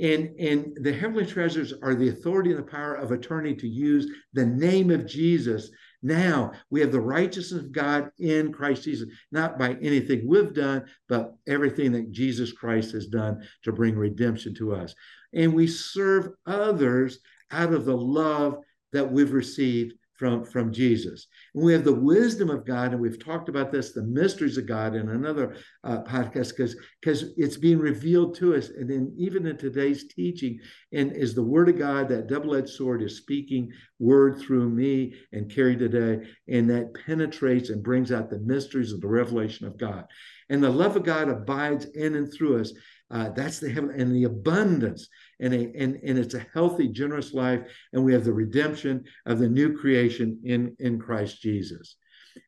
And, 0.00 0.30
and 0.40 0.76
the 0.80 0.92
heavenly 0.92 1.26
treasures 1.26 1.72
are 1.82 1.94
the 1.94 2.08
authority 2.08 2.50
and 2.50 2.58
the 2.58 2.70
power 2.70 2.94
of 2.94 3.12
attorney 3.12 3.54
to 3.56 3.68
use 3.68 4.10
the 4.32 4.44
name 4.44 4.90
of 4.90 5.06
Jesus 5.06 5.70
now 6.04 6.52
we 6.68 6.80
have 6.82 6.92
the 6.92 7.00
righteousness 7.00 7.62
of 7.62 7.72
God 7.72 8.10
in 8.18 8.52
Christ 8.52 8.84
Jesus, 8.84 9.08
not 9.32 9.58
by 9.58 9.70
anything 9.80 10.28
we've 10.28 10.52
done, 10.52 10.84
but 11.08 11.34
everything 11.48 11.92
that 11.92 12.12
Jesus 12.12 12.52
Christ 12.52 12.92
has 12.92 13.06
done 13.06 13.42
to 13.62 13.72
bring 13.72 13.96
redemption 13.96 14.54
to 14.56 14.74
us. 14.74 14.94
And 15.32 15.54
we 15.54 15.66
serve 15.66 16.28
others 16.44 17.20
out 17.50 17.72
of 17.72 17.86
the 17.86 17.96
love 17.96 18.58
that 18.92 19.10
we've 19.10 19.32
received 19.32 19.94
from, 20.16 20.44
from 20.44 20.72
Jesus. 20.72 21.26
And 21.54 21.64
we 21.64 21.72
have 21.72 21.84
the 21.84 21.92
wisdom 21.92 22.50
of 22.50 22.64
God, 22.64 22.92
and 22.92 23.00
we've 23.00 23.22
talked 23.22 23.48
about 23.48 23.72
this, 23.72 23.92
the 23.92 24.02
mysteries 24.02 24.56
of 24.56 24.66
God 24.66 24.94
in 24.94 25.08
another 25.08 25.56
uh, 25.82 26.02
podcast, 26.02 26.50
because 26.50 26.76
because 27.00 27.34
it's 27.36 27.56
being 27.56 27.78
revealed 27.78 28.36
to 28.36 28.54
us. 28.54 28.68
And 28.68 28.88
then 28.88 29.12
even 29.16 29.46
in 29.46 29.56
today's 29.56 30.06
teaching, 30.06 30.60
and 30.92 31.12
is 31.12 31.34
the 31.34 31.42
word 31.42 31.68
of 31.68 31.78
God, 31.78 32.08
that 32.08 32.28
double-edged 32.28 32.68
sword 32.68 33.02
is 33.02 33.18
speaking 33.18 33.72
word 33.98 34.38
through 34.38 34.70
me 34.70 35.14
and 35.32 35.52
carried 35.52 35.80
today, 35.80 36.26
and 36.48 36.70
that 36.70 36.94
penetrates 37.06 37.70
and 37.70 37.82
brings 37.82 38.12
out 38.12 38.30
the 38.30 38.38
mysteries 38.38 38.92
of 38.92 39.00
the 39.00 39.08
revelation 39.08 39.66
of 39.66 39.76
God. 39.76 40.04
And 40.48 40.62
the 40.62 40.70
love 40.70 40.94
of 40.94 41.04
God 41.04 41.28
abides 41.28 41.86
in 41.86 42.14
and 42.14 42.32
through 42.32 42.60
us. 42.60 42.72
Uh, 43.10 43.30
that's 43.30 43.60
the 43.60 43.70
heaven 43.70 43.90
and 43.96 44.14
the 44.14 44.24
abundance, 44.24 45.08
and, 45.44 45.52
a, 45.54 45.72
and, 45.78 46.00
and 46.02 46.18
it's 46.18 46.34
a 46.34 46.46
healthy, 46.54 46.88
generous 46.88 47.34
life. 47.34 47.60
And 47.92 48.02
we 48.02 48.14
have 48.14 48.24
the 48.24 48.32
redemption 48.32 49.04
of 49.26 49.38
the 49.38 49.48
new 49.48 49.76
creation 49.76 50.40
in, 50.44 50.74
in 50.78 50.98
Christ 50.98 51.42
Jesus. 51.42 51.96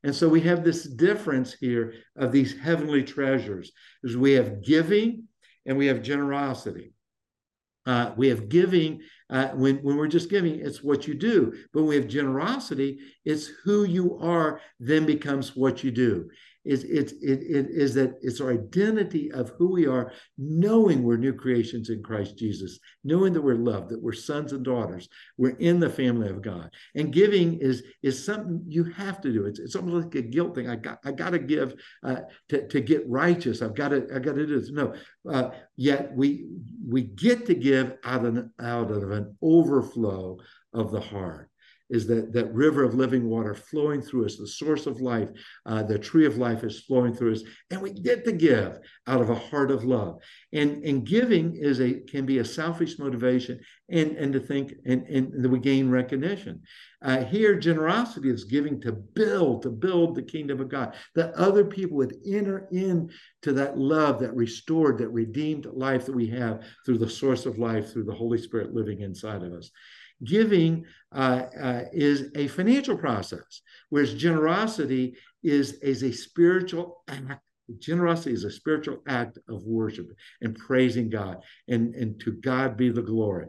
And 0.03 0.15
so 0.15 0.29
we 0.29 0.41
have 0.41 0.65
this 0.65 0.85
difference 0.85 1.53
here 1.53 1.95
of 2.17 2.33
these 2.33 2.59
heavenly 2.59 3.05
treasures. 3.05 3.71
Is 4.03 4.17
we 4.17 4.33
have 4.33 4.63
giving 4.65 5.25
and 5.67 5.77
we 5.77 5.87
have 5.87 6.03
generosity. 6.03 6.95
Uh, 7.85 8.13
we 8.17 8.29
have 8.29 8.49
giving 8.49 9.03
uh, 9.29 9.49
when, 9.49 9.77
when 9.79 9.97
we're 9.97 10.09
just 10.09 10.31
giving, 10.31 10.61
it's 10.61 10.83
what 10.83 11.07
you 11.07 11.15
do. 11.15 11.53
But 11.73 11.81
when 11.81 11.89
we 11.91 11.97
have 11.97 12.09
generosity, 12.09 12.99
it's 13.25 13.47
who 13.65 13.85
you 13.85 14.19
are, 14.21 14.61
then 14.81 15.05
becomes 15.05 15.55
what 15.55 15.85
you 15.85 15.91
do. 15.91 16.31
Is 16.67 16.85
it's 16.85 17.13
it, 17.13 17.41
it 17.43 17.67
is 17.71 17.95
that 17.95 18.15
it's 18.23 18.41
our 18.41 18.53
identity 18.53 19.31
of 19.33 19.51
who 19.51 19.73
we 19.73 19.87
are, 19.87 20.13
knowing 20.37 21.03
we're 21.03 21.17
new 21.17 21.33
creations 21.33 21.91
in 21.91 22.03
Christ 22.03 22.37
Jesus, 22.37 22.79
knowing 23.05 23.33
that 23.33 23.43
we're 23.43 23.55
loved, 23.55 23.91
that 23.91 24.03
we're 24.03 24.13
sons 24.13 24.53
and 24.53 24.65
daughters, 24.65 25.09
we're 25.39 25.57
in 25.57 25.79
the 25.79 25.89
family 25.89 26.29
of 26.29 26.43
God. 26.43 26.71
And 26.95 27.13
giving 27.13 27.59
is 27.61 27.83
is 28.03 28.25
something 28.25 28.63
you 28.67 28.85
have 28.85 29.21
to 29.21 29.33
do. 29.33 29.47
It's, 29.47 29.59
it's 29.59 29.77
almost 29.77 30.07
like 30.07 30.15
a 30.17 30.23
guilt 30.23 30.55
thing. 30.55 30.69
I 30.69 30.77
got 30.77 30.99
I 31.05 31.13
got 31.13 31.31
to 31.31 31.39
give 31.39 31.75
uh, 32.03 32.21
to 32.49 32.67
to 32.69 32.81
get 32.81 33.09
righteous. 33.09 33.63
I've 33.63 33.75
got 33.75 33.89
to 33.89 34.07
I 34.15 34.19
got 34.19 34.35
to 34.35 34.47
do 34.47 34.61
this. 34.61 34.71
No, 34.71 34.95
uh, 35.31 35.51
yet 35.77 36.15
we 36.15 36.47
we 36.89 37.03
get 37.03 37.47
to 37.47 37.55
give 37.55 37.95
out 38.05 38.25
of 38.25 38.49
out 38.61 38.91
of 38.91 39.11
an 39.13 39.37
overflow 39.41 40.39
of 40.73 40.91
the 40.91 41.01
heart 41.01 41.51
is 41.91 42.07
that 42.07 42.33
that 42.33 42.53
river 42.53 42.83
of 42.83 42.95
living 42.95 43.29
water 43.29 43.55
flowing 43.55 44.03
through 44.03 44.27
us, 44.27 44.37
the 44.37 44.47
source 44.47 44.87
of 44.87 45.01
life, 45.01 45.29
uh, 45.67 45.83
the 45.83 45.99
tree 45.99 46.27
of 46.27 46.37
life 46.37 46.65
is 46.65 46.81
flowing 46.81 47.15
through 47.15 47.33
us, 47.33 47.43
and 47.71 47.81
we 47.81 47.91
get 47.91 48.25
to 48.25 48.33
give 48.33 48.79
out 49.07 49.21
of 49.21 49.31
a 49.31 49.35
heart 49.35 49.71
of 49.71 49.85
love. 49.85 50.21
And 50.53 50.85
and 50.85 51.07
giving 51.07 51.57
is 51.57 51.81
a 51.81 51.95
can 51.95 52.27
be 52.27 52.39
a 52.39 52.45
selfish 52.45 52.99
motivation, 52.99 53.61
and 53.89 54.17
and 54.17 54.33
to 54.33 54.41
think 54.41 54.73
and 54.85 55.07
and 55.07 55.45
that 55.45 55.49
we 55.49 55.59
gain 55.59 55.91
recognition. 55.91 56.63
Uh, 57.03 57.25
here, 57.25 57.59
generosity 57.59 58.31
is 58.31 58.45
giving 58.45 58.81
to 58.81 58.91
build 58.91 59.63
to 59.63 59.71
build 59.71 60.15
the 60.15 60.23
kingdom 60.23 60.61
of 60.61 60.69
God, 60.69 60.95
that 61.15 61.35
other 61.35 61.65
people 61.65 61.99
would 61.99 62.17
enter 62.27 62.67
into 62.73 63.53
that 63.53 63.79
love, 63.79 64.19
that 64.21 64.35
restored, 64.35 64.99
that 64.99 65.11
redeemed 65.11 65.67
life 65.67 66.07
that 66.07 66.17
we 66.17 66.27
have 66.27 66.65
through 66.85 66.99
the 66.99 67.09
source 67.09 67.47
of 67.47 67.59
life, 67.59 67.93
through 67.93 68.05
the 68.05 68.15
Holy 68.15 68.39
Spirit 68.39 68.75
living 68.75 69.03
inside 69.03 69.43
of 69.43 69.53
us. 69.53 69.71
Giving 70.25 70.87
uh, 71.15 71.43
uh, 71.61 71.83
is 71.93 72.31
a 72.35 72.49
financial 72.49 72.97
process, 72.97 73.61
whereas 73.91 74.15
generosity 74.15 75.17
is, 75.43 75.75
is 75.75 76.03
a 76.03 76.13
spiritual 76.13 77.03
act. 77.09 77.43
Generosity 77.79 78.33
is 78.33 78.45
a 78.45 78.51
spiritual 78.51 78.99
act 79.09 79.39
of 79.49 79.65
worship 79.65 80.07
and 80.41 80.57
praising 80.57 81.11
God, 81.11 81.43
and, 81.69 81.95
and 81.95 82.21
to 82.21 82.33
God 82.33 82.77
be 82.77 82.91
the 82.91 83.03
glory. 83.03 83.49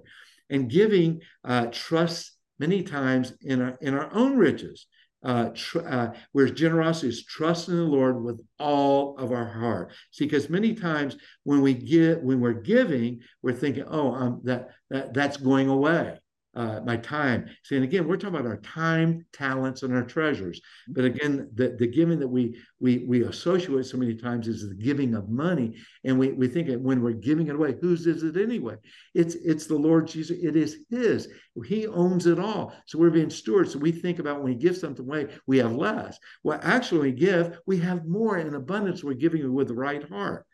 And 0.50 0.70
giving 0.70 1.22
uh, 1.46 1.68
trusts 1.68 2.36
many 2.60 2.84
times 2.84 3.34
in 3.42 3.62
our, 3.62 3.78
in 3.80 3.94
our 3.94 4.12
own 4.14 4.38
riches. 4.38 4.88
Uh, 5.24 5.50
tr- 5.54 5.88
uh, 5.88 6.14
whereas 6.32 6.52
generosity 6.52 7.10
is 7.10 7.26
trusting 7.26 7.76
the 7.76 7.82
Lord 7.82 8.24
with 8.24 8.40
all 8.60 9.18
of 9.18 9.32
our 9.32 9.46
heart. 9.46 9.92
See, 10.12 10.26
because 10.26 10.50
many 10.50 10.74
times 10.74 11.18
when 11.44 11.62
we 11.62 11.74
give, 11.74 12.20
when 12.20 12.40
we're 12.40 12.54
giving, 12.54 13.22
we're 13.42 13.54
thinking, 13.54 13.84
"Oh, 13.88 14.14
um, 14.14 14.42
that, 14.44 14.70
that 14.90 15.14
that's 15.14 15.38
going 15.38 15.70
away." 15.70 16.18
Uh, 16.58 16.82
my 16.84 16.98
time. 16.98 17.46
See, 17.64 17.76
and 17.76 17.84
again, 17.84 18.08
we're 18.08 18.18
talking 18.18 18.36
about 18.36 18.50
our 18.50 18.58
time, 18.58 19.24
talents, 19.32 19.84
and 19.84 19.94
our 19.94 20.04
treasures. 20.04 20.60
But 20.88 21.06
again, 21.06 21.50
the, 21.54 21.76
the 21.78 21.86
giving 21.86 22.18
that 22.20 22.28
we 22.28 22.60
we 22.80 23.06
we 23.08 23.24
associate 23.26 23.86
so 23.86 23.98
many 23.98 24.16
times 24.16 24.48
is 24.48 24.68
the 24.68 24.76
giving 24.76 25.14
of 25.14 25.30
money, 25.30 25.78
and 26.04 26.18
we 26.18 26.32
we 26.32 26.48
think 26.48 26.70
when 26.82 27.04
we're 27.04 27.12
giving 27.12 27.48
it 27.48 27.56
away, 27.56 27.76
whose 27.80 28.08
is 28.08 28.24
it 28.24 28.38
anyway? 28.38 28.76
It's 29.14 29.36
it's 29.36 29.68
the 29.68 29.78
Lord 29.78 30.08
Jesus. 30.08 30.36
It 30.42 30.56
is 30.56 30.78
His. 30.90 31.28
He 31.64 31.86
owns 31.86 32.26
it 32.26 32.40
all. 32.40 32.74
So 32.88 32.98
we're 32.98 33.12
being 33.12 33.30
stewards. 33.30 33.74
So 33.74 33.80
we 33.80 33.92
think 33.92 34.18
about 34.18 34.38
when 34.38 34.54
we 34.54 34.56
give 34.56 34.78
something 34.78 35.06
away, 35.06 35.28
we 35.46 35.60
have 35.60 35.76
less. 35.76 36.18
Well, 36.44 36.60
actually, 36.64 37.02
we 37.02 37.12
give, 37.12 37.60
we 37.68 37.78
have 37.80 38.08
more 38.08 38.38
in 38.40 38.54
abundance. 38.56 39.04
We're 39.04 39.14
giving 39.14 39.44
it 39.44 39.48
with 39.48 39.68
the 39.68 39.76
right 39.76 40.08
heart. 40.10 40.46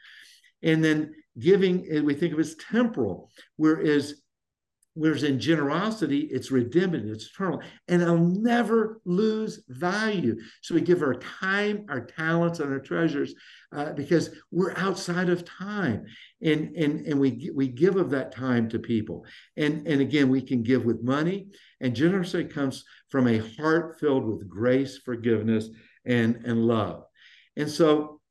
And 0.61 0.83
then 0.83 1.13
giving, 1.39 2.05
we 2.05 2.13
think 2.13 2.33
of 2.33 2.39
as 2.39 2.55
temporal, 2.55 3.29
whereas 3.57 4.22
Whereas 4.95 5.23
in 5.23 5.39
generosity, 5.39 6.27
it's 6.31 6.51
redemptive, 6.51 7.05
it's 7.05 7.25
eternal, 7.25 7.63
and 7.87 8.01
it'll 8.01 8.17
never 8.17 9.01
lose 9.05 9.63
value. 9.67 10.37
So 10.61 10.75
we 10.75 10.81
give 10.81 11.01
our 11.01 11.15
time, 11.15 11.85
our 11.89 12.01
talents, 12.01 12.59
and 12.59 12.71
our 12.71 12.79
treasures 12.79 13.33
uh, 13.75 13.93
because 13.93 14.29
we're 14.51 14.77
outside 14.77 15.29
of 15.29 15.45
time, 15.45 16.05
and 16.43 16.75
and 16.75 17.07
and 17.07 17.19
we 17.19 17.49
we 17.55 17.69
give 17.69 17.95
of 17.95 18.11
that 18.11 18.35
time 18.35 18.69
to 18.69 18.77
people. 18.77 19.25
And 19.57 19.87
and 19.87 19.99
again, 19.99 20.29
we 20.29 20.41
can 20.41 20.61
give 20.61 20.85
with 20.85 21.01
money, 21.01 21.47
and 21.81 21.95
generosity 21.95 22.45
comes 22.45 22.83
from 23.09 23.27
a 23.27 23.39
heart 23.57 23.99
filled 23.99 24.25
with 24.25 24.47
grace, 24.47 24.99
forgiveness, 24.99 25.69
and 26.05 26.35
and 26.45 26.67
love. 26.67 27.05
And 27.57 27.69
so 27.69 28.21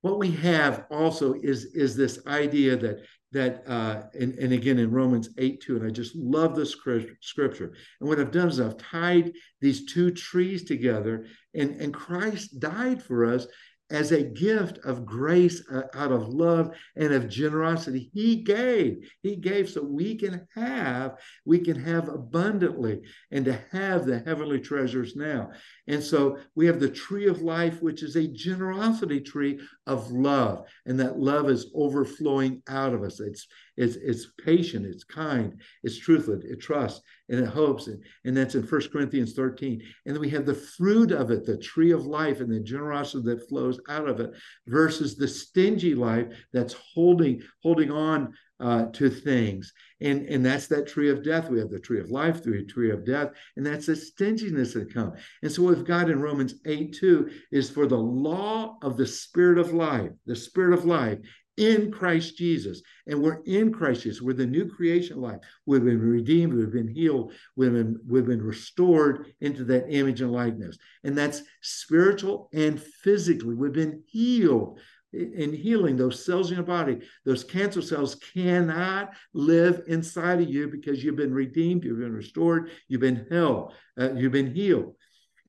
what 0.00 0.18
we 0.18 0.30
have 0.30 0.86
also 0.90 1.34
is 1.34 1.66
is 1.74 1.96
this 1.96 2.18
idea 2.26 2.76
that 2.76 3.04
that 3.32 3.62
uh, 3.68 4.02
and, 4.18 4.34
and 4.34 4.52
again 4.52 4.78
in 4.78 4.90
romans 4.90 5.30
8 5.38 5.60
2 5.60 5.76
and 5.76 5.86
i 5.86 5.90
just 5.90 6.14
love 6.16 6.56
this 6.56 6.72
scripture. 7.20 7.72
And 8.00 8.08
what 8.08 8.18
i've 8.20 8.32
done 8.32 8.48
is 8.48 8.60
i've 8.60 8.76
tied 8.76 9.32
these 9.60 9.86
two 9.86 10.10
trees 10.10 10.64
together 10.64 11.26
and 11.54 11.80
and 11.80 11.94
christ 11.94 12.58
died 12.58 13.02
for 13.02 13.24
us 13.24 13.46
as 13.90 14.12
a 14.12 14.22
gift 14.22 14.78
of 14.84 15.04
grace 15.04 15.62
uh, 15.70 15.82
out 15.94 16.12
of 16.12 16.28
love 16.28 16.74
and 16.96 17.12
of 17.12 17.28
generosity 17.28 18.10
he 18.12 18.36
gave. 18.36 19.08
He 19.22 19.36
gave 19.36 19.68
so 19.68 19.82
we 19.82 20.16
can 20.16 20.46
have 20.54 21.16
we 21.44 21.58
can 21.58 21.80
have 21.80 22.08
abundantly 22.08 23.00
and 23.30 23.44
to 23.44 23.60
have 23.72 24.06
the 24.06 24.20
heavenly 24.20 24.60
treasures 24.60 25.16
now. 25.16 25.50
And 25.88 26.02
so 26.02 26.38
we 26.54 26.66
have 26.66 26.80
the 26.80 26.88
tree 26.88 27.26
of 27.26 27.42
life 27.42 27.82
which 27.82 28.02
is 28.02 28.16
a 28.16 28.28
generosity 28.28 29.20
tree 29.20 29.60
of 29.86 30.10
love. 30.10 30.66
And 30.86 30.98
that 31.00 31.18
love 31.18 31.50
is 31.50 31.70
overflowing 31.74 32.62
out 32.68 32.94
of 32.94 33.02
us. 33.02 33.20
It's 33.20 33.46
it's, 33.80 33.96
it's 33.96 34.26
patient, 34.44 34.84
it's 34.84 35.04
kind, 35.04 35.58
it's 35.82 35.98
truthful, 35.98 36.38
it 36.44 36.60
trusts, 36.60 37.00
and 37.30 37.40
it 37.40 37.46
hopes. 37.48 37.86
And, 37.86 38.02
and 38.26 38.36
that's 38.36 38.54
in 38.54 38.66
First 38.66 38.92
Corinthians 38.92 39.32
13. 39.32 39.80
And 40.04 40.14
then 40.14 40.20
we 40.20 40.28
have 40.30 40.44
the 40.44 40.54
fruit 40.54 41.12
of 41.12 41.30
it, 41.30 41.46
the 41.46 41.56
tree 41.56 41.90
of 41.90 42.04
life, 42.04 42.40
and 42.40 42.52
the 42.52 42.60
generosity 42.60 43.24
that 43.24 43.48
flows 43.48 43.80
out 43.88 44.06
of 44.06 44.20
it, 44.20 44.32
versus 44.66 45.16
the 45.16 45.26
stingy 45.26 45.94
life 45.94 46.26
that's 46.52 46.74
holding, 46.94 47.40
holding 47.62 47.90
on 47.90 48.34
uh, 48.60 48.84
to 48.92 49.08
things. 49.08 49.72
And, 50.02 50.26
and 50.26 50.44
that's 50.44 50.66
that 50.66 50.86
tree 50.86 51.10
of 51.10 51.24
death. 51.24 51.48
We 51.48 51.58
have 51.58 51.70
the 51.70 51.80
tree 51.80 52.00
of 52.00 52.10
life, 52.10 52.42
the 52.42 52.64
tree 52.64 52.90
of 52.90 53.06
death, 53.06 53.30
and 53.56 53.64
that's 53.64 53.86
the 53.86 53.96
stinginess 53.96 54.74
that 54.74 54.92
comes. 54.92 55.18
And 55.42 55.50
so 55.50 55.62
what 55.62 55.76
we've 55.76 55.86
got 55.86 56.10
in 56.10 56.20
Romans 56.20 56.54
8 56.66 56.94
2 56.94 57.30
is 57.52 57.70
for 57.70 57.86
the 57.86 57.98
law 57.98 58.76
of 58.82 58.96
the 58.96 59.06
spirit 59.06 59.58
of 59.58 59.72
life, 59.72 60.10
the 60.26 60.36
spirit 60.36 60.74
of 60.74 60.84
life 60.84 61.18
in 61.60 61.92
Christ 61.92 62.38
Jesus. 62.38 62.80
And 63.06 63.22
we're 63.22 63.42
in 63.44 63.70
Christ 63.70 64.04
Jesus. 64.04 64.22
We're 64.22 64.32
the 64.32 64.46
new 64.46 64.66
creation 64.66 65.20
life. 65.20 65.40
We've 65.66 65.84
been 65.84 66.00
redeemed, 66.00 66.54
we've 66.54 66.72
been 66.72 66.88
healed, 66.88 67.34
we've 67.54 67.72
been, 67.72 68.00
we've 68.08 68.24
been 68.24 68.42
restored 68.42 69.26
into 69.42 69.64
that 69.64 69.90
image 69.90 70.22
and 70.22 70.32
likeness. 70.32 70.78
And 71.04 71.16
that's 71.16 71.42
spiritual 71.60 72.48
and 72.54 72.82
physically. 72.82 73.54
We've 73.54 73.72
been 73.72 74.02
healed 74.06 74.80
in 75.12 75.52
healing 75.52 75.96
those 75.96 76.24
cells 76.24 76.50
in 76.50 76.56
your 76.56 76.64
body 76.64 77.00
those 77.24 77.42
cancer 77.42 77.82
cells 77.82 78.14
cannot 78.14 79.12
live 79.34 79.82
inside 79.88 80.40
of 80.40 80.48
you 80.48 80.68
because 80.68 81.02
you've 81.02 81.16
been 81.16 81.34
redeemed 81.34 81.82
you've 81.82 81.98
been 81.98 82.14
restored 82.14 82.70
you've 82.86 83.00
been 83.00 83.26
healed 83.28 83.74
uh, 84.00 84.12
you've 84.12 84.30
been 84.30 84.54
healed 84.54 84.94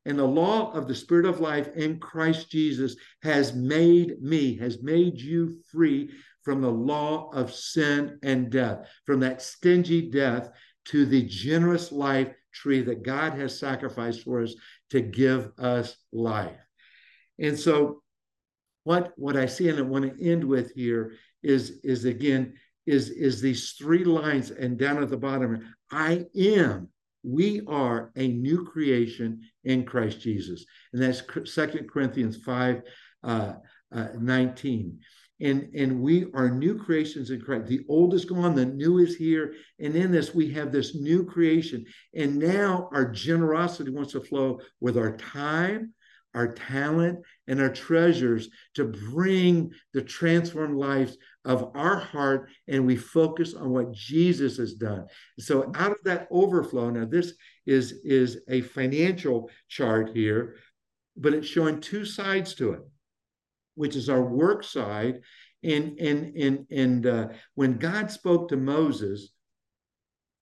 and 0.06 0.18
the 0.18 0.26
law 0.26 0.72
of 0.74 0.88
the 0.88 0.96
Spirit 0.96 1.26
of 1.26 1.40
life 1.40 1.70
in 1.76 2.00
Christ 2.00 2.50
Jesus 2.50 2.96
has 3.24 3.54
made 3.54 4.22
me, 4.22 4.58
has 4.58 4.82
made 4.82 5.20
you 5.20 5.60
free 5.72 6.10
from 6.44 6.62
the 6.62 6.72
law 6.72 7.30
of 7.34 7.54
sin 7.54 8.18
and 8.24 8.50
death, 8.50 8.90
from 9.06 9.20
that 9.20 9.42
stingy 9.42 10.10
death 10.10 10.50
to 10.86 11.06
the 11.06 11.24
generous 11.24 11.92
life 11.92 12.34
tree 12.52 12.82
that 12.82 13.04
God 13.04 13.34
has 13.34 13.58
sacrificed 13.58 14.24
for 14.24 14.42
us 14.42 14.56
to 14.90 15.02
give 15.02 15.52
us 15.58 15.96
life. 16.12 16.60
And 17.40 17.58
so, 17.58 18.02
what, 18.84 19.14
what 19.16 19.38
I 19.38 19.46
see 19.46 19.70
and 19.70 19.78
I 19.78 19.84
want 19.84 20.18
to 20.18 20.30
end 20.30 20.44
with 20.44 20.72
here 20.74 21.14
is, 21.44 21.80
is 21.84 22.06
again, 22.06 22.56
is, 22.88 23.10
is 23.10 23.40
these 23.40 23.74
three 23.74 24.04
lines, 24.04 24.50
and 24.50 24.78
down 24.78 25.02
at 25.02 25.10
the 25.10 25.18
bottom, 25.18 25.76
I 25.92 26.26
am 26.36 26.90
we 27.24 27.62
are 27.68 28.12
a 28.16 28.28
new 28.28 28.66
creation 28.66 29.42
in 29.64 29.86
Christ 29.86 30.22
Jesus. 30.22 30.66
And 30.94 31.02
that's 31.02 31.22
Second 31.46 31.90
Corinthians 31.90 32.38
5 32.38 32.82
uh, 33.24 33.54
uh, 33.94 34.08
19. 34.20 35.00
And, 35.42 35.70
and 35.74 36.02
we 36.02 36.28
are 36.34 36.50
new 36.50 36.78
creations 36.78 37.32
in 37.32 37.42
Christ. 37.42 37.68
The 37.68 37.84
old 37.90 38.14
is 38.14 38.26
gone, 38.26 38.56
the 38.56 38.66
new 38.66 39.00
is 39.00 39.16
here. 39.16 39.54
And 39.80 39.96
in 39.96 40.12
this, 40.12 40.36
we 40.36 40.52
have 40.52 40.72
this 40.72 40.96
new 40.96 41.26
creation. 41.26 41.86
And 42.16 42.38
now 42.38 42.90
our 42.94 43.06
generosity 43.12 43.90
wants 43.90 44.12
to 44.12 44.22
flow 44.22 44.60
with 44.80 44.98
our 44.98 45.18
time, 45.18 45.94
our 46.36 46.54
talent, 46.54 47.20
and 47.48 47.60
our 47.60 47.74
treasures 47.74 48.50
to 48.76 48.86
bring 48.86 49.72
the 49.94 50.04
transformed 50.04 50.78
lives 50.78 51.18
of 51.46 51.72
our 51.76 51.98
heart 51.98 52.50
and 52.68 52.86
we 52.86 52.96
focus 52.96 53.54
on 53.54 53.70
what 53.70 53.92
Jesus 53.92 54.58
has 54.58 54.74
done. 54.74 55.08
So 55.40 55.72
out 55.76 55.92
of 55.92 55.98
that 56.04 56.28
overflow, 56.32 56.90
now 56.90 57.06
this 57.06 57.34
is, 57.66 57.94
is 58.04 58.42
a 58.48 58.62
financial 58.62 59.50
chart 59.68 60.12
here, 60.14 60.56
but 61.18 61.34
it's 61.34 61.48
showing 61.48 61.82
two 61.82 62.06
sides 62.06 62.54
to 62.56 62.74
it, 62.74 62.82
which 63.76 63.96
is 63.96 64.10
our 64.10 64.24
work 64.24 64.64
side. 64.64 65.22
And, 65.64 65.98
and, 66.00 66.36
and, 66.36 66.66
and 66.72 67.08
uh, 67.08 67.28
when 67.56 67.78
God 67.78 68.12
spoke 68.12 68.50
to 68.50 68.58
Moses, 68.58 69.30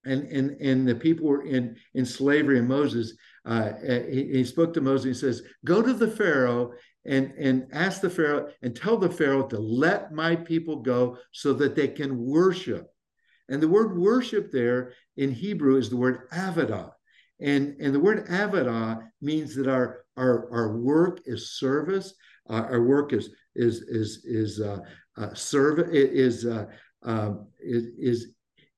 and, 0.06 0.24
and, 0.28 0.52
and 0.62 0.88
the 0.88 0.96
people 0.96 1.28
were 1.28 1.46
in, 1.46 1.76
in 1.94 2.06
slavery, 2.06 2.58
and 2.60 2.68
Moses 2.68 3.14
uh, 3.46 3.72
he, 4.10 4.30
he, 4.32 4.44
spoke 4.44 4.74
to 4.74 4.82
Moses. 4.82 5.06
He 5.06 5.14
says, 5.14 5.42
"Go 5.66 5.82
to 5.82 5.94
the 5.94 6.10
Pharaoh 6.10 6.72
and 7.06 7.34
and 7.38 7.68
ask 7.72 8.02
the 8.02 8.10
Pharaoh 8.10 8.50
and 8.62 8.76
tell 8.76 8.98
the 8.98 9.10
Pharaoh 9.10 9.48
to 9.48 9.60
let 9.60 10.12
my 10.12 10.36
people 10.36 10.78
go 10.78 11.18
so 11.32 11.54
that 11.54 11.76
they 11.76 11.88
can 11.88 12.18
worship." 12.18 12.88
And 13.50 13.62
the 13.62 13.68
word 13.68 13.98
worship 13.98 14.52
there 14.52 14.94
in 15.18 15.32
Hebrew 15.32 15.78
is 15.78 15.90
the 15.90 15.98
word 15.98 16.30
avodah. 16.32 16.92
And, 17.42 17.76
and 17.80 17.94
the 17.94 18.00
word 18.00 18.28
avodah 18.28 19.02
means 19.22 19.56
that 19.56 19.68
our, 19.68 20.06
our, 20.18 20.52
our 20.52 20.78
work 20.78 21.22
is 21.26 21.58
service. 21.58 22.14
Uh, 22.50 22.66
our 22.70 22.84
work 22.84 23.14
is 23.14 23.30
is 23.56 23.82
is 23.82 24.26
is 24.26 24.60
uh, 24.60 24.80
uh, 25.18 25.34
serve 25.34 25.80
is 25.92 26.46
uh, 26.46 26.66
um, 27.04 27.48
is, 27.60 27.86
is 27.98 28.34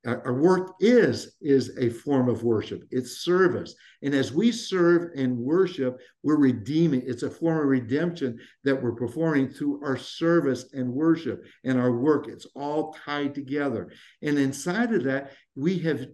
Uh, 0.06 0.18
our 0.26 0.34
work 0.34 0.76
is 0.80 1.36
is 1.42 1.78
a 1.78 1.90
form 1.90 2.28
of 2.28 2.44
worship. 2.44 2.84
It's 2.90 3.24
service. 3.24 3.76
And 4.02 4.16
as 4.16 4.32
we 4.32 4.52
serve 4.52 5.12
and 5.16 5.38
worship 5.38 6.00
we're 6.24 6.38
redeeming. 6.38 7.04
It's 7.06 7.24
a 7.24 7.30
form 7.30 7.60
of 7.60 7.66
redemption 7.66 8.40
that 8.64 8.82
we're 8.82 8.94
performing 8.94 9.50
through 9.50 9.84
our 9.84 9.98
service 9.98 10.74
and 10.74 10.92
worship 10.92 11.44
and 11.64 11.80
our 11.80 11.92
work. 11.92 12.28
It's 12.28 12.46
all 12.56 12.96
tied 13.06 13.34
together. 13.34 13.92
And 14.22 14.38
inside 14.38 14.94
of 14.94 15.04
that 15.06 15.32
we 15.56 15.80
have 15.80 16.06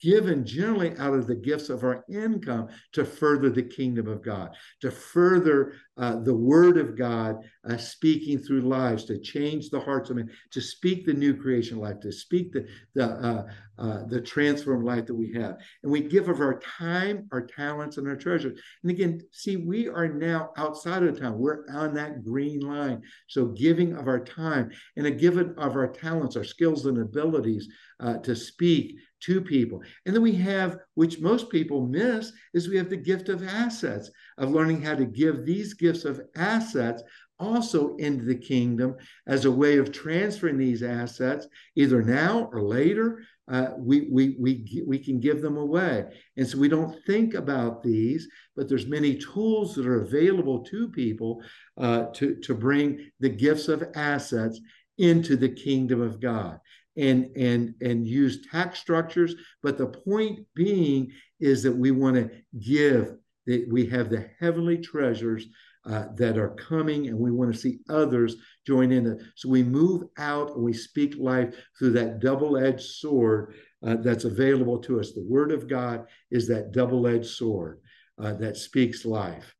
given 0.00 0.44
generally 0.44 0.96
out 0.98 1.14
of 1.14 1.26
the 1.26 1.34
gifts 1.34 1.68
of 1.68 1.82
our 1.82 2.04
income 2.08 2.68
to 2.92 3.04
further 3.04 3.50
the 3.50 3.62
kingdom 3.62 4.06
of 4.06 4.22
God, 4.22 4.50
to 4.80 4.90
further 4.90 5.74
uh, 5.96 6.16
the 6.20 6.34
word 6.34 6.76
of 6.76 6.96
God 6.96 7.36
uh, 7.68 7.76
speaking 7.76 8.38
through 8.38 8.62
lives, 8.62 9.04
to 9.04 9.18
change 9.18 9.70
the 9.70 9.80
hearts 9.80 10.10
of 10.10 10.16
men, 10.16 10.30
to 10.52 10.60
speak 10.60 11.06
the 11.06 11.14
new 11.14 11.34
creation 11.34 11.78
life, 11.78 12.00
to 12.00 12.12
speak 12.12 12.52
the 12.52 12.66
the 12.94 13.04
uh, 13.04 13.46
uh, 13.78 14.04
the 14.06 14.20
transformed 14.20 14.84
life 14.84 15.04
that 15.06 15.14
we 15.14 15.32
have. 15.34 15.56
And 15.82 15.92
we 15.92 16.00
give 16.00 16.28
of 16.28 16.40
our 16.40 16.58
time, 16.60 17.28
our 17.30 17.46
talents, 17.46 17.98
and 17.98 18.08
our 18.08 18.16
treasures. 18.16 18.58
And 18.82 18.90
again, 18.90 19.20
see, 19.32 19.56
we 19.56 19.88
are 19.88 20.08
now 20.08 20.50
outside 20.56 21.02
of 21.02 21.20
town. 21.20 21.38
We're 21.38 21.66
on 21.70 21.92
that 21.94 22.24
green 22.24 22.60
line. 22.60 23.02
So 23.28 23.46
giving 23.46 23.94
of 23.94 24.08
our 24.08 24.24
time 24.24 24.70
and 24.96 25.06
a 25.06 25.10
giving 25.10 25.54
of 25.58 25.76
our 25.76 25.88
talents, 25.88 26.36
our 26.36 26.44
skills 26.44 26.86
and 26.86 26.98
abilities 26.98 27.68
uh, 28.00 28.18
to 28.18 28.34
speak 28.34 28.96
to 29.26 29.40
people. 29.40 29.82
And 30.04 30.14
then 30.14 30.22
we 30.22 30.34
have, 30.36 30.78
which 30.94 31.20
most 31.20 31.50
people 31.50 31.86
miss, 31.86 32.32
is 32.54 32.68
we 32.68 32.76
have 32.76 32.90
the 32.90 32.96
gift 32.96 33.28
of 33.28 33.46
assets, 33.46 34.10
of 34.38 34.52
learning 34.52 34.82
how 34.82 34.94
to 34.94 35.04
give 35.04 35.44
these 35.44 35.74
gifts 35.74 36.04
of 36.04 36.20
assets 36.36 37.02
also 37.38 37.96
into 37.96 38.24
the 38.24 38.36
kingdom 38.36 38.96
as 39.26 39.44
a 39.44 39.50
way 39.50 39.76
of 39.76 39.92
transferring 39.92 40.56
these 40.56 40.82
assets 40.82 41.46
either 41.74 42.02
now 42.02 42.48
or 42.52 42.62
later 42.62 43.20
uh, 43.48 43.70
we, 43.78 44.08
we, 44.10 44.36
we, 44.40 44.82
we 44.86 44.98
can 44.98 45.20
give 45.20 45.40
them 45.40 45.56
away. 45.56 46.04
And 46.36 46.48
so 46.48 46.58
we 46.58 46.68
don't 46.68 46.96
think 47.04 47.34
about 47.34 47.82
these, 47.82 48.26
but 48.56 48.68
there's 48.68 48.86
many 48.86 49.16
tools 49.16 49.74
that 49.74 49.86
are 49.86 50.02
available 50.02 50.64
to 50.64 50.88
people 50.88 51.42
uh, 51.76 52.06
to, 52.14 52.34
to 52.36 52.54
bring 52.54 53.10
the 53.20 53.28
gifts 53.28 53.68
of 53.68 53.84
assets 53.94 54.58
into 54.98 55.36
the 55.36 55.48
kingdom 55.48 56.00
of 56.00 56.20
God 56.20 56.58
and, 56.96 57.30
and, 57.36 57.74
and 57.80 58.06
use 58.06 58.46
tax 58.50 58.78
structures. 58.78 59.34
But 59.62 59.78
the 59.78 59.86
point 59.86 60.40
being 60.54 61.12
is 61.40 61.62
that 61.62 61.76
we 61.76 61.90
want 61.90 62.16
to 62.16 62.30
give, 62.58 63.14
that 63.46 63.66
we 63.70 63.86
have 63.86 64.10
the 64.10 64.30
heavenly 64.40 64.78
treasures 64.78 65.46
uh, 65.86 66.06
that 66.16 66.36
are 66.36 66.50
coming, 66.50 67.06
and 67.06 67.16
we 67.16 67.30
want 67.30 67.52
to 67.52 67.58
see 67.58 67.78
others 67.88 68.36
join 68.66 68.90
in. 68.90 69.06
It. 69.06 69.22
So 69.36 69.48
we 69.48 69.62
move 69.62 70.04
out 70.18 70.50
and 70.56 70.64
we 70.64 70.72
speak 70.72 71.14
life 71.16 71.54
through 71.78 71.92
that 71.92 72.18
double 72.18 72.56
edged 72.56 72.80
sword 72.80 73.54
uh, 73.86 73.96
that's 73.96 74.24
available 74.24 74.78
to 74.80 74.98
us. 74.98 75.12
The 75.12 75.26
Word 75.28 75.52
of 75.52 75.68
God 75.68 76.06
is 76.30 76.48
that 76.48 76.72
double 76.72 77.06
edged 77.06 77.26
sword 77.28 77.80
uh, 78.20 78.32
that 78.34 78.56
speaks 78.56 79.04
life. 79.04 79.54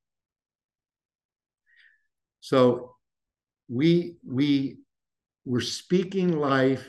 So 2.41 2.97
we 3.69 4.17
we 4.27 4.79
we're 5.45 5.61
speaking 5.61 6.39
life 6.39 6.89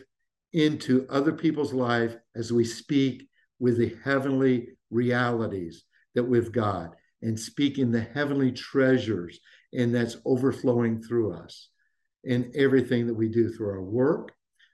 into 0.53 1.05
other 1.09 1.33
people's 1.33 1.73
life 1.73 2.15
as 2.35 2.51
we 2.51 2.63
speak 2.63 3.27
with 3.59 3.77
the 3.77 3.95
heavenly 4.03 4.69
realities 4.89 5.83
that 6.15 6.23
we've 6.23 6.51
got 6.51 6.95
and 7.21 7.39
speaking 7.39 7.91
the 7.91 8.01
heavenly 8.01 8.51
treasures, 8.51 9.39
and 9.73 9.93
that's 9.93 10.17
overflowing 10.25 11.01
through 11.01 11.33
us 11.33 11.69
in 12.23 12.51
everything 12.55 13.07
that 13.07 13.13
we 13.13 13.27
do 13.27 13.49
through 13.49 13.69
our 13.69 13.81
work, 13.81 14.31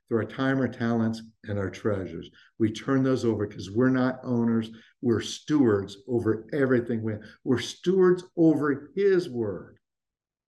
through 0.07 0.17
our 0.19 0.25
time, 0.25 0.59
our 0.59 0.67
talents, 0.67 1.21
and 1.45 1.57
our 1.57 1.69
treasures. 1.69 2.29
We 2.59 2.71
turn 2.71 3.03
those 3.03 3.25
over 3.25 3.47
because 3.47 3.71
we're 3.71 3.89
not 3.89 4.19
owners, 4.23 4.69
we're 5.01 5.21
stewards 5.21 5.97
over 6.07 6.47
everything. 6.53 7.01
We 7.03 7.13
have. 7.13 7.21
we're 7.43 7.59
stewards 7.59 8.23
over 8.37 8.91
His 8.95 9.29
word. 9.29 9.77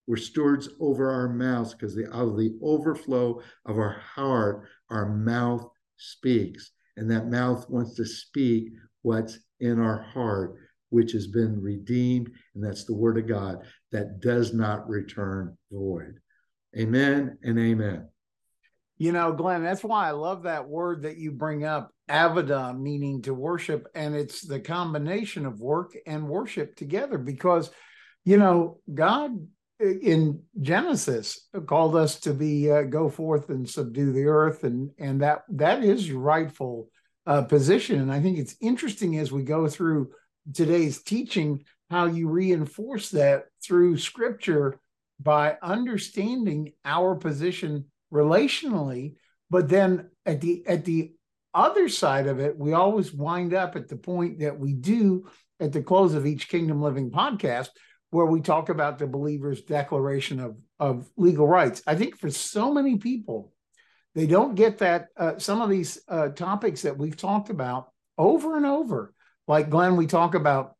We're 0.07 0.17
stewards 0.17 0.69
over 0.79 1.09
our 1.09 1.29
mouths 1.29 1.73
because 1.73 1.97
out 1.97 2.27
of 2.27 2.37
the 2.37 2.57
overflow 2.61 3.41
of 3.65 3.79
our 3.79 3.99
heart, 3.99 4.67
our 4.89 5.07
mouth 5.07 5.67
speaks. 5.97 6.71
And 6.97 7.11
that 7.11 7.27
mouth 7.27 7.69
wants 7.69 7.95
to 7.95 8.05
speak 8.05 8.69
what's 9.01 9.39
in 9.59 9.79
our 9.79 10.01
heart 10.01 10.55
which 10.95 11.11
has 11.11 11.27
been 11.27 11.61
redeemed, 11.61 12.29
and 12.53 12.63
that's 12.63 12.85
the 12.85 12.95
word 12.95 13.17
of 13.17 13.27
God 13.27 13.57
that 13.91 14.21
does 14.21 14.53
not 14.53 14.87
return 14.87 15.57
void. 15.69 16.19
Amen 16.77 17.37
and 17.43 17.59
amen. 17.59 18.07
You 18.97 19.11
know, 19.11 19.33
Glenn, 19.33 19.61
that's 19.61 19.83
why 19.83 20.07
I 20.07 20.11
love 20.11 20.43
that 20.43 20.69
word 20.69 21.03
that 21.03 21.17
you 21.17 21.33
bring 21.33 21.65
up, 21.65 21.91
avodah, 22.09 22.79
meaning 22.79 23.23
to 23.23 23.33
worship. 23.33 23.87
And 23.93 24.15
it's 24.15 24.41
the 24.47 24.61
combination 24.61 25.45
of 25.45 25.59
work 25.59 25.91
and 26.07 26.29
worship 26.29 26.77
together 26.77 27.17
because, 27.17 27.69
you 28.23 28.37
know, 28.37 28.79
God 28.93 29.31
in 29.79 30.41
Genesis 30.61 31.47
called 31.65 31.95
us 31.95 32.19
to 32.21 32.33
be 32.33 32.71
uh, 32.71 32.83
go 32.83 33.09
forth 33.09 33.49
and 33.49 33.69
subdue 33.69 34.11
the 34.11 34.25
earth, 34.25 34.63
and 34.63 34.91
and 34.99 35.21
that 35.21 35.43
that 35.49 35.83
is 35.83 36.11
rightful 36.11 36.89
uh, 37.25 37.41
position. 37.43 37.99
And 37.99 38.11
I 38.11 38.21
think 38.21 38.37
it's 38.37 38.55
interesting 38.61 39.17
as 39.17 39.31
we 39.31 39.43
go 39.43 39.67
through 39.67 40.11
today's 40.53 41.01
teaching 41.01 41.63
how 41.89 42.05
you 42.05 42.29
reinforce 42.29 43.09
that 43.11 43.45
through 43.63 43.97
scripture 43.97 44.79
by 45.19 45.57
understanding 45.61 46.73
our 46.83 47.15
position 47.15 47.85
relationally 48.13 49.15
but 49.49 49.69
then 49.69 50.09
at 50.25 50.41
the 50.41 50.63
at 50.67 50.85
the 50.85 51.13
other 51.53 51.87
side 51.89 52.27
of 52.27 52.39
it 52.39 52.57
we 52.57 52.73
always 52.73 53.13
wind 53.13 53.53
up 53.53 53.75
at 53.75 53.87
the 53.87 53.95
point 53.95 54.39
that 54.39 54.59
we 54.59 54.73
do 54.73 55.27
at 55.59 55.71
the 55.71 55.81
close 55.81 56.13
of 56.13 56.25
each 56.25 56.49
kingdom 56.49 56.81
living 56.81 57.09
podcast 57.09 57.69
where 58.15 58.25
we 58.25 58.41
talk 58.41 58.69
about 58.69 58.97
the 58.97 59.07
believer's 59.07 59.61
declaration 59.61 60.39
of 60.39 60.57
of 60.79 61.09
legal 61.17 61.47
rights 61.47 61.81
i 61.87 61.95
think 61.95 62.17
for 62.17 62.29
so 62.29 62.73
many 62.73 62.97
people 62.97 63.51
they 64.15 64.25
don't 64.25 64.55
get 64.55 64.77
that 64.77 65.07
uh, 65.17 65.37
some 65.37 65.61
of 65.61 65.69
these 65.69 65.99
uh, 66.07 66.29
topics 66.29 66.83
that 66.83 66.97
we've 66.97 67.17
talked 67.17 67.49
about 67.49 67.89
over 68.17 68.55
and 68.55 68.65
over 68.65 69.13
like 69.47 69.69
Glenn, 69.69 69.95
we 69.95 70.07
talk 70.07 70.35
about 70.35 70.75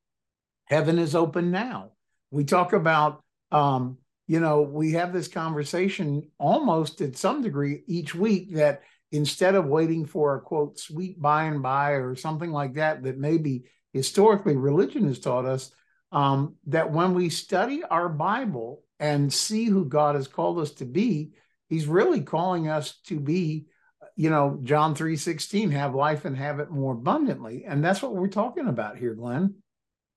heaven 0.65 0.97
is 0.97 1.15
open 1.15 1.51
now. 1.51 1.91
We 2.31 2.43
talk 2.43 2.73
about, 2.73 3.23
um, 3.51 3.97
you 4.27 4.39
know, 4.39 4.61
we 4.61 4.93
have 4.93 5.13
this 5.13 5.27
conversation 5.27 6.31
almost 6.39 7.01
at 7.01 7.17
some 7.17 7.41
degree 7.43 7.83
each 7.87 8.15
week 8.15 8.55
that 8.55 8.81
instead 9.11 9.55
of 9.55 9.67
waiting 9.67 10.05
for 10.05 10.35
a 10.35 10.41
quote 10.41 10.79
sweet 10.79 11.21
by 11.21 11.43
and 11.43 11.61
by 11.61 11.91
or 11.91 12.15
something 12.15 12.51
like 12.51 12.73
that, 12.75 13.03
that 13.03 13.17
maybe 13.17 13.65
historically 13.93 14.55
religion 14.55 15.07
has 15.07 15.19
taught 15.19 15.45
us 15.45 15.71
um, 16.15 16.55
that 16.65 16.91
when 16.91 17.13
we 17.13 17.29
study 17.29 17.83
our 17.83 18.09
Bible 18.09 18.83
and 18.99 19.31
see 19.31 19.65
who 19.65 19.85
God 19.85 20.15
has 20.15 20.27
called 20.27 20.57
us 20.57 20.71
to 20.75 20.85
be, 20.85 21.33
He's 21.67 21.85
really 21.85 22.21
calling 22.21 22.67
us 22.67 22.99
to 23.07 23.19
be 23.19 23.67
you 24.15 24.29
know, 24.29 24.59
John 24.63 24.95
3 24.95 25.17
16, 25.17 25.71
have 25.71 25.93
life 25.93 26.25
and 26.25 26.37
have 26.37 26.59
it 26.59 26.71
more 26.71 26.93
abundantly. 26.93 27.65
And 27.67 27.83
that's 27.83 28.01
what 28.01 28.15
we're 28.15 28.27
talking 28.27 28.67
about 28.67 28.97
here, 28.97 29.13
Glenn. 29.13 29.55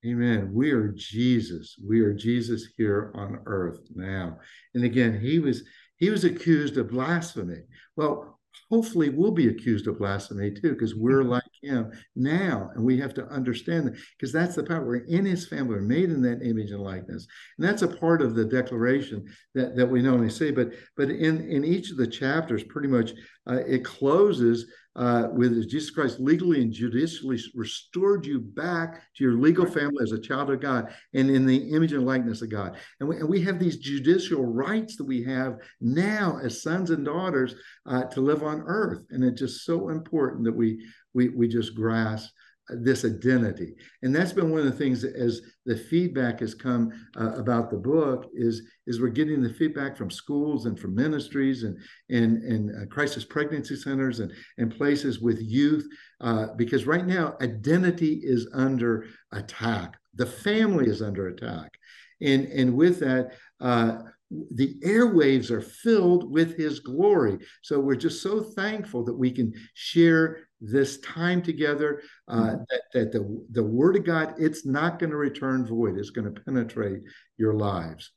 Amen. 0.06 0.50
We 0.52 0.70
are 0.70 0.92
Jesus. 0.96 1.74
We 1.84 2.00
are 2.00 2.14
Jesus 2.14 2.68
here 2.76 3.12
on 3.16 3.40
earth 3.46 3.80
now. 3.94 4.38
And 4.74 4.84
again, 4.84 5.18
he 5.20 5.40
was 5.40 5.64
he 5.96 6.10
was 6.10 6.22
accused 6.22 6.76
of 6.76 6.90
blasphemy. 6.90 7.62
Well, 7.96 8.38
hopefully 8.70 9.08
we'll 9.08 9.32
be 9.32 9.48
accused 9.48 9.88
of 9.88 9.98
blasphemy 9.98 10.52
too, 10.52 10.74
because 10.74 10.94
we're 10.94 11.24
like 11.24 11.42
him 11.62 11.90
now. 12.16 12.70
And 12.74 12.84
we 12.84 12.98
have 12.98 13.14
to 13.14 13.26
understand 13.26 13.86
that 13.86 13.96
because 14.16 14.32
that's 14.32 14.54
the 14.54 14.64
power. 14.64 14.84
We're 14.84 15.06
in 15.06 15.24
his 15.24 15.46
family, 15.46 15.76
we're 15.76 15.82
made 15.82 16.10
in 16.10 16.22
that 16.22 16.42
image 16.42 16.70
and 16.70 16.82
likeness. 16.82 17.26
And 17.58 17.66
that's 17.66 17.82
a 17.82 17.88
part 17.88 18.22
of 18.22 18.34
the 18.34 18.44
declaration 18.44 19.26
that, 19.54 19.76
that 19.76 19.86
we 19.86 20.06
only 20.08 20.30
say, 20.30 20.50
but 20.50 20.72
but 20.96 21.10
in, 21.10 21.48
in 21.48 21.64
each 21.64 21.90
of 21.90 21.96
the 21.96 22.06
chapters, 22.06 22.64
pretty 22.64 22.88
much 22.88 23.12
uh, 23.48 23.60
it 23.66 23.84
closes 23.84 24.66
uh, 24.98 25.28
with 25.32 25.70
Jesus 25.70 25.90
Christ 25.90 26.18
legally 26.18 26.60
and 26.60 26.72
judicially 26.72 27.38
restored 27.54 28.26
you 28.26 28.40
back 28.40 29.02
to 29.14 29.24
your 29.24 29.38
legal 29.38 29.64
family 29.64 30.02
as 30.02 30.10
a 30.10 30.20
child 30.20 30.50
of 30.50 30.60
God 30.60 30.92
and 31.14 31.30
in 31.30 31.46
the 31.46 31.70
image 31.70 31.92
and 31.92 32.04
likeness 32.04 32.42
of 32.42 32.50
God. 32.50 32.76
And 32.98 33.08
we, 33.08 33.16
and 33.16 33.28
we 33.28 33.40
have 33.42 33.60
these 33.60 33.76
judicial 33.76 34.44
rights 34.44 34.96
that 34.96 35.06
we 35.06 35.22
have 35.22 35.58
now 35.80 36.40
as 36.42 36.62
sons 36.62 36.90
and 36.90 37.04
daughters 37.04 37.54
uh, 37.86 38.04
to 38.04 38.20
live 38.20 38.42
on 38.42 38.62
earth. 38.66 39.04
And 39.10 39.22
it's 39.22 39.40
just 39.40 39.64
so 39.64 39.88
important 39.90 40.44
that 40.44 40.56
we 40.56 40.84
we, 41.14 41.30
we 41.30 41.48
just 41.48 41.74
grasp 41.74 42.30
this 42.70 43.04
identity. 43.04 43.74
And 44.02 44.14
that's 44.14 44.32
been 44.32 44.50
one 44.50 44.60
of 44.60 44.66
the 44.66 44.72
things 44.72 45.04
as 45.04 45.40
the 45.66 45.76
feedback 45.76 46.40
has 46.40 46.54
come 46.54 46.92
uh, 47.18 47.32
about 47.32 47.70
the 47.70 47.76
book 47.76 48.26
is 48.34 48.62
is 48.86 49.00
we're 49.00 49.08
getting 49.08 49.42
the 49.42 49.52
feedback 49.52 49.96
from 49.96 50.10
schools 50.10 50.66
and 50.66 50.78
from 50.78 50.94
ministries 50.94 51.62
and 51.62 51.78
and 52.10 52.42
and 52.42 52.70
uh, 52.70 52.86
crisis 52.86 53.24
pregnancy 53.24 53.76
centers 53.76 54.20
and 54.20 54.32
and 54.58 54.74
places 54.74 55.20
with 55.20 55.40
youth 55.40 55.86
uh, 56.20 56.48
because 56.56 56.86
right 56.86 57.06
now 57.06 57.36
identity 57.40 58.20
is 58.22 58.48
under 58.54 59.06
attack. 59.32 59.96
The 60.14 60.26
family 60.26 60.88
is 60.88 61.02
under 61.02 61.28
attack. 61.28 61.72
And 62.20 62.46
and 62.46 62.74
with 62.74 63.00
that 63.00 63.32
uh, 63.60 63.98
the 64.30 64.74
airwaves 64.84 65.50
are 65.50 65.60
filled 65.60 66.30
with 66.30 66.56
his 66.56 66.80
glory. 66.80 67.38
So 67.62 67.80
we're 67.80 67.96
just 67.96 68.22
so 68.22 68.42
thankful 68.42 69.04
that 69.04 69.14
we 69.14 69.30
can 69.30 69.54
share 69.74 70.48
this 70.60 70.98
time 71.00 71.40
together, 71.40 72.02
uh, 72.28 72.36
mm-hmm. 72.36 72.62
that, 72.70 72.82
that 72.92 73.12
the, 73.12 73.46
the 73.52 73.62
word 73.62 73.96
of 73.96 74.04
God, 74.04 74.34
it's 74.38 74.66
not 74.66 74.98
going 74.98 75.10
to 75.10 75.16
return 75.16 75.66
void. 75.66 75.96
It's 75.96 76.10
going 76.10 76.32
to 76.32 76.40
penetrate 76.40 77.02
your 77.36 77.54
lives. 77.54 78.10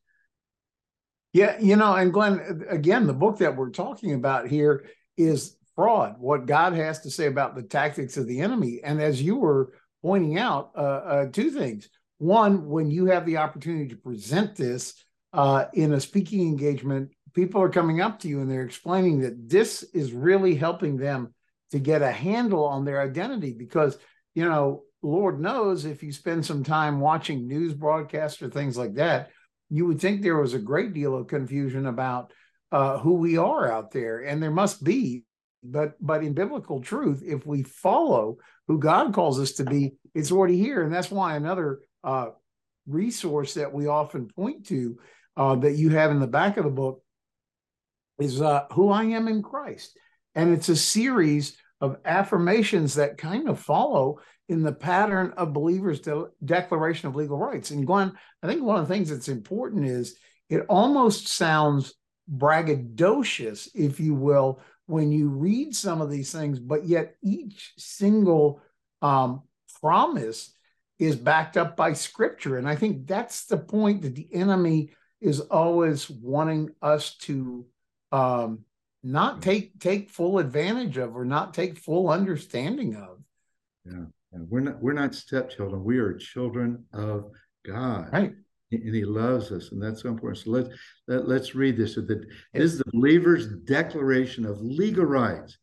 Yeah, 1.34 1.58
you 1.60 1.78
know, 1.78 1.96
and 1.96 2.12
Glenn, 2.12 2.66
again, 2.70 3.08
the 3.08 3.14
book 3.14 3.38
that 3.38 3.56
we're 3.56 3.70
talking 3.70 4.14
about 4.14 4.48
here 4.48 4.86
is 5.18 5.56
fraud, 5.76 6.16
what 6.20 6.46
God 6.46 6.74
has 6.74 7.00
to 7.02 7.12
say 7.12 7.28
about 7.28 7.56
the 7.56 7.64
tactics 7.64 8.18
of 8.18 8.28
the 8.28 8.42
enemy. 8.42 8.82
And 8.84 9.02
as 9.02 9.22
you 9.22 9.38
were 9.38 9.72
pointing 10.02 10.38
out, 10.38 10.72
uh, 10.76 10.80
uh, 10.80 11.26
two 11.28 11.52
things. 11.52 11.88
One, 12.18 12.68
when 12.68 12.92
you 12.92 13.06
have 13.06 13.26
the 13.26 13.38
opportunity 13.38 13.88
to 13.90 13.96
present 13.96 14.56
this 14.56 14.94
uh, 15.34 15.66
in 15.74 15.94
a 15.94 16.00
speaking 16.00 16.48
engagement, 16.48 17.12
people 17.34 17.62
are 17.62 17.70
coming 17.70 18.02
up 18.02 18.20
to 18.20 18.28
you 18.28 18.42
and 18.42 18.52
they're 18.52 18.66
explaining 18.66 19.22
that 19.22 19.50
this 19.50 19.84
is 19.94 20.12
really 20.14 20.56
helping 20.56 20.98
them 20.98 21.34
to 21.72 21.80
get 21.80 22.02
a 22.02 22.12
handle 22.12 22.66
on 22.66 22.84
their 22.84 23.02
identity 23.02 23.56
because, 23.58 23.98
you 24.36 24.44
know, 24.48 24.84
Lord 25.02 25.40
knows 25.40 25.86
if 25.86 26.04
you 26.04 26.12
spend 26.12 26.46
some 26.46 26.64
time 26.64 27.00
watching 27.00 27.48
news 27.48 27.74
broadcasts 27.74 28.42
or 28.42 28.50
things 28.50 28.78
like 28.78 28.96
that, 28.96 29.32
you 29.70 29.86
would 29.88 30.00
think 30.00 30.22
there 30.22 30.38
was 30.38 30.54
a 30.54 30.60
great 30.60 30.94
deal 30.94 31.16
of 31.16 31.28
confusion 31.28 31.88
about 31.88 32.34
uh, 32.72 33.00
who 33.00 33.14
we 33.16 33.38
are 33.38 33.72
out 33.72 33.92
there, 33.92 34.20
and 34.20 34.44
there 34.44 34.52
must 34.52 34.84
be. 34.84 35.24
But 35.64 35.94
but 36.02 36.24
in 36.24 36.34
biblical 36.34 36.82
truth, 36.82 37.24
if 37.26 37.46
we 37.46 37.64
follow 37.64 38.38
who 38.68 38.80
God 38.80 39.14
calls 39.14 39.40
us 39.40 39.54
to 39.54 39.64
be, 39.64 39.94
it's 40.14 40.32
already 40.32 40.58
here, 40.58 40.84
and 40.84 40.94
that's 40.94 41.12
why 41.12 41.36
another 41.36 41.80
uh, 42.04 42.30
resource 42.88 43.54
that 43.56 43.74
we 43.74 43.88
often 43.88 44.28
point 44.28 44.68
to 44.68 44.98
uh, 45.38 45.56
that 45.56 45.74
you 45.74 45.90
have 45.90 46.12
in 46.12 46.20
the 46.20 46.28
back 46.28 46.58
of 46.58 46.66
the 46.66 46.72
book 46.72 47.02
is 48.20 48.42
uh, 48.42 48.66
Who 48.74 48.90
I 48.90 49.04
Am 49.06 49.28
in 49.28 49.42
Christ. 49.42 49.98
And 50.36 50.54
it's 50.54 50.70
a 50.70 50.76
series 50.76 51.58
of 51.80 51.98
affirmations 52.06 52.96
that 52.96 53.18
kind 53.18 53.50
of 53.50 53.60
follow 53.60 54.20
in 54.48 54.64
the 54.64 54.72
pattern 54.72 55.34
of 55.38 55.54
believers' 55.54 56.02
de- 56.02 56.28
declaration 56.44 57.08
of 57.08 57.16
legal 57.16 57.38
rights. 57.38 57.72
And 57.72 57.88
Glenn, 57.88 58.14
I 58.44 58.48
think 58.48 58.62
one 58.62 58.80
of 58.80 58.88
the 58.88 58.94
things 58.94 59.10
that's 59.10 59.30
important 59.30 59.86
is 59.86 60.16
it 60.50 60.66
almost 60.68 61.28
sounds 61.28 61.94
braggadocious, 62.32 63.70
if 63.74 64.00
you 64.00 64.14
will, 64.14 64.62
when 64.86 65.12
you 65.12 65.30
read 65.30 65.76
some 65.76 66.02
of 66.02 66.12
these 66.12 66.32
things, 66.32 66.60
but 66.60 66.86
yet 66.86 67.16
each 67.24 67.74
single 67.78 68.62
um, 69.02 69.44
promise 69.82 70.54
is 71.00 71.16
backed 71.16 71.58
up 71.58 71.76
by 71.76 71.94
scripture. 71.94 72.58
And 72.58 72.68
I 72.68 72.76
think 72.76 73.08
that's 73.08 73.46
the 73.46 73.58
point 73.58 74.04
that 74.04 74.16
the 74.16 74.28
enemy 74.34 74.92
is 75.22 75.40
always 75.40 76.10
wanting 76.10 76.72
us 76.82 77.16
to 77.16 77.66
um, 78.12 78.66
not 79.04 79.42
take 79.42 79.80
take 79.80 80.10
full 80.10 80.40
advantage 80.40 80.98
of 80.98 81.16
or 81.16 81.26
not 81.26 81.54
take 81.54 81.78
full 81.78 82.10
understanding 82.10 82.96
of. 82.96 83.20
Yeah, 83.86 84.06
and 84.34 84.50
we're 84.50 84.62
not 84.62 84.82
we're 84.82 84.94
not 84.94 85.16
stepchildren. 85.16 85.84
We 85.84 86.00
are 86.00 86.14
children 86.14 86.86
of 86.94 87.32
God. 87.66 88.10
Right. 88.12 88.34
And 88.74 88.96
he 88.96 89.04
loves 89.04 89.52
us, 89.52 89.74
and 89.74 89.84
that's 89.84 90.02
so 90.02 90.10
important. 90.10 90.46
So 90.46 90.52
let's 90.52 90.70
let, 91.08 91.28
let's 91.28 91.56
read 91.56 91.76
this. 91.76 91.96
So 91.96 92.02
that 92.02 92.26
this 92.54 92.64
is 92.64 92.78
the 92.78 92.92
believer's 92.94 93.48
declaration 93.66 94.46
of 94.46 94.62
legal 94.62 95.04
rights 95.04 95.58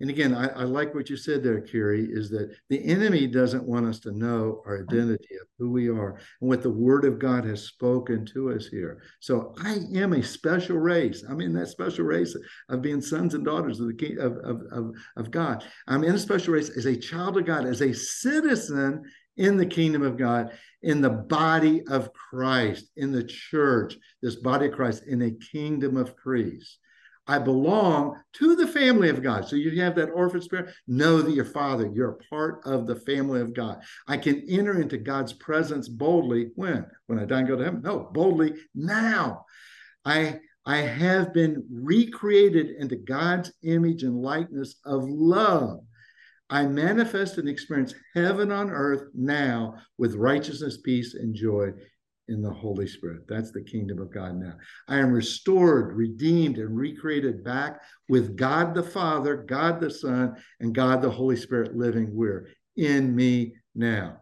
and 0.00 0.10
again, 0.10 0.32
I, 0.32 0.48
I, 0.48 0.62
like 0.62 0.94
what 0.94 1.10
you 1.10 1.16
said 1.16 1.42
there, 1.42 1.60
Kerry, 1.60 2.06
is 2.08 2.30
that 2.30 2.54
the 2.68 2.84
enemy 2.84 3.26
doesn't 3.26 3.66
want 3.66 3.86
us 3.86 3.98
to 4.00 4.12
know 4.12 4.62
our 4.64 4.82
identity 4.82 5.34
of 5.34 5.48
who 5.58 5.70
we 5.70 5.88
are 5.88 6.20
and 6.40 6.48
what 6.48 6.62
the 6.62 6.70
word 6.70 7.04
of 7.04 7.18
God 7.18 7.44
has 7.44 7.64
spoken 7.64 8.24
to 8.26 8.52
us 8.52 8.68
here. 8.68 9.02
So 9.18 9.54
I 9.58 9.78
am 9.94 10.12
a 10.12 10.22
special 10.22 10.78
race. 10.78 11.24
I'm 11.28 11.40
in 11.40 11.52
that 11.54 11.68
special 11.68 12.04
race 12.04 12.36
of 12.68 12.80
being 12.80 13.00
sons 13.00 13.34
and 13.34 13.44
daughters 13.44 13.80
of 13.80 13.88
the 13.88 13.94
king 13.94 14.18
of, 14.18 14.36
of, 14.38 14.62
of, 14.70 14.94
of 15.16 15.30
God. 15.32 15.64
I'm 15.88 16.04
in 16.04 16.14
a 16.14 16.18
special 16.18 16.54
race 16.54 16.70
as 16.76 16.86
a 16.86 16.96
child 16.96 17.36
of 17.36 17.44
God, 17.44 17.66
as 17.66 17.80
a 17.80 17.92
citizen 17.92 19.02
in 19.36 19.56
the 19.56 19.66
kingdom 19.66 20.02
of 20.02 20.16
God, 20.16 20.52
in 20.82 21.00
the 21.00 21.10
body 21.10 21.82
of 21.88 22.12
Christ, 22.12 22.90
in 22.96 23.10
the 23.10 23.24
church, 23.24 23.96
this 24.22 24.36
body 24.36 24.66
of 24.66 24.74
Christ, 24.74 25.04
in 25.08 25.22
a 25.22 25.30
kingdom 25.30 25.96
of 25.96 26.16
priests. 26.16 26.78
I 27.28 27.38
belong 27.38 28.18
to 28.34 28.56
the 28.56 28.66
family 28.66 29.10
of 29.10 29.22
God. 29.22 29.46
So 29.46 29.54
you 29.54 29.82
have 29.82 29.94
that 29.96 30.10
orphan 30.10 30.40
spirit. 30.40 30.74
Know 30.86 31.20
that 31.20 31.34
your 31.34 31.44
father, 31.44 31.90
you're 31.92 32.12
a 32.12 32.24
part 32.30 32.62
of 32.64 32.86
the 32.86 32.96
family 32.96 33.42
of 33.42 33.52
God. 33.52 33.82
I 34.08 34.16
can 34.16 34.44
enter 34.48 34.80
into 34.80 34.96
God's 34.96 35.34
presence 35.34 35.88
boldly 35.88 36.50
when? 36.54 36.86
When 37.06 37.18
I 37.18 37.26
die 37.26 37.40
and 37.40 37.48
go 37.48 37.56
to 37.56 37.64
heaven? 37.64 37.82
No, 37.82 38.08
boldly 38.12 38.54
now. 38.74 39.44
I 40.04 40.40
I 40.64 40.78
have 40.78 41.32
been 41.32 41.64
recreated 41.70 42.76
into 42.78 42.96
God's 42.96 43.52
image 43.62 44.02
and 44.02 44.20
likeness 44.20 44.76
of 44.84 45.02
love. 45.04 45.80
I 46.50 46.66
manifest 46.66 47.38
and 47.38 47.48
experience 47.48 47.94
heaven 48.14 48.52
on 48.52 48.70
earth 48.70 49.08
now 49.14 49.76
with 49.96 50.14
righteousness, 50.14 50.78
peace, 50.78 51.14
and 51.14 51.34
joy 51.34 51.72
in 52.28 52.42
the 52.42 52.52
Holy 52.52 52.86
Spirit. 52.86 53.22
That's 53.28 53.50
the 53.50 53.62
kingdom 53.62 53.98
of 53.98 54.12
God 54.12 54.36
now. 54.36 54.54
I 54.86 54.98
am 54.98 55.12
restored, 55.12 55.96
redeemed, 55.96 56.58
and 56.58 56.76
recreated 56.76 57.42
back 57.42 57.80
with 58.08 58.36
God 58.36 58.74
the 58.74 58.82
Father, 58.82 59.36
God 59.36 59.80
the 59.80 59.90
Son, 59.90 60.36
and 60.60 60.74
God 60.74 61.02
the 61.02 61.10
Holy 61.10 61.36
Spirit 61.36 61.76
living 61.76 62.14
where? 62.14 62.48
In 62.76 63.14
me 63.14 63.54
now. 63.74 64.20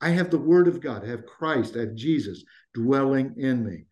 I 0.00 0.10
have 0.10 0.30
the 0.30 0.38
Word 0.38 0.68
of 0.68 0.80
God, 0.80 1.04
I 1.04 1.08
have 1.08 1.26
Christ, 1.26 1.76
I 1.76 1.80
have 1.80 1.94
Jesus 1.94 2.44
dwelling 2.74 3.34
in 3.38 3.64
me. 3.64 3.86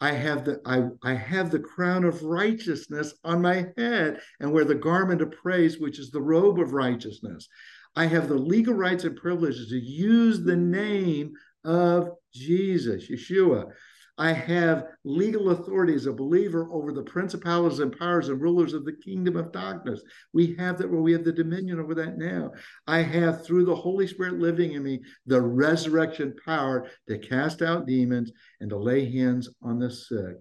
I 0.00 0.12
have 0.12 0.44
the 0.44 0.60
I, 0.66 0.88
I 1.02 1.14
have 1.14 1.50
the 1.50 1.60
crown 1.60 2.04
of 2.04 2.22
righteousness 2.22 3.14
on 3.24 3.40
my 3.40 3.66
head 3.76 4.20
and 4.40 4.52
wear 4.52 4.64
the 4.64 4.74
garment 4.74 5.22
of 5.22 5.32
praise, 5.32 5.78
which 5.78 5.98
is 5.98 6.10
the 6.10 6.20
robe 6.20 6.60
of 6.60 6.72
righteousness. 6.72 7.48
I 7.96 8.06
have 8.06 8.28
the 8.28 8.34
legal 8.34 8.74
rights 8.74 9.04
and 9.04 9.16
privileges 9.16 9.68
to 9.68 9.78
use 9.78 10.42
the 10.42 10.56
name 10.56 11.32
of 11.64 12.10
Jesus, 12.32 13.10
Yeshua. 13.10 13.70
I 14.16 14.32
have 14.32 14.86
legal 15.02 15.50
authority 15.50 15.94
as 15.94 16.06
a 16.06 16.12
believer 16.12 16.68
over 16.70 16.92
the 16.92 17.02
principalities 17.02 17.80
and 17.80 17.96
powers 17.98 18.28
and 18.28 18.40
rulers 18.40 18.72
of 18.72 18.84
the 18.84 18.92
kingdom 18.92 19.36
of 19.36 19.50
darkness. 19.50 20.02
We 20.32 20.54
have 20.54 20.78
that 20.78 20.90
where 20.90 21.00
we 21.00 21.12
have 21.12 21.24
the 21.24 21.32
dominion 21.32 21.80
over 21.80 21.96
that 21.96 22.16
now. 22.16 22.52
I 22.86 22.98
have, 22.98 23.44
through 23.44 23.64
the 23.64 23.74
Holy 23.74 24.06
Spirit 24.06 24.38
living 24.38 24.74
in 24.74 24.84
me, 24.84 25.02
the 25.26 25.40
resurrection 25.40 26.36
power 26.44 26.88
to 27.08 27.18
cast 27.18 27.60
out 27.60 27.86
demons 27.86 28.30
and 28.60 28.70
to 28.70 28.76
lay 28.76 29.10
hands 29.10 29.48
on 29.62 29.80
the 29.80 29.90
sick, 29.90 30.36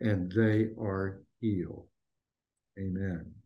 and 0.00 0.32
they 0.32 0.68
are 0.80 1.20
healed. 1.40 1.86
Amen. 2.78 3.37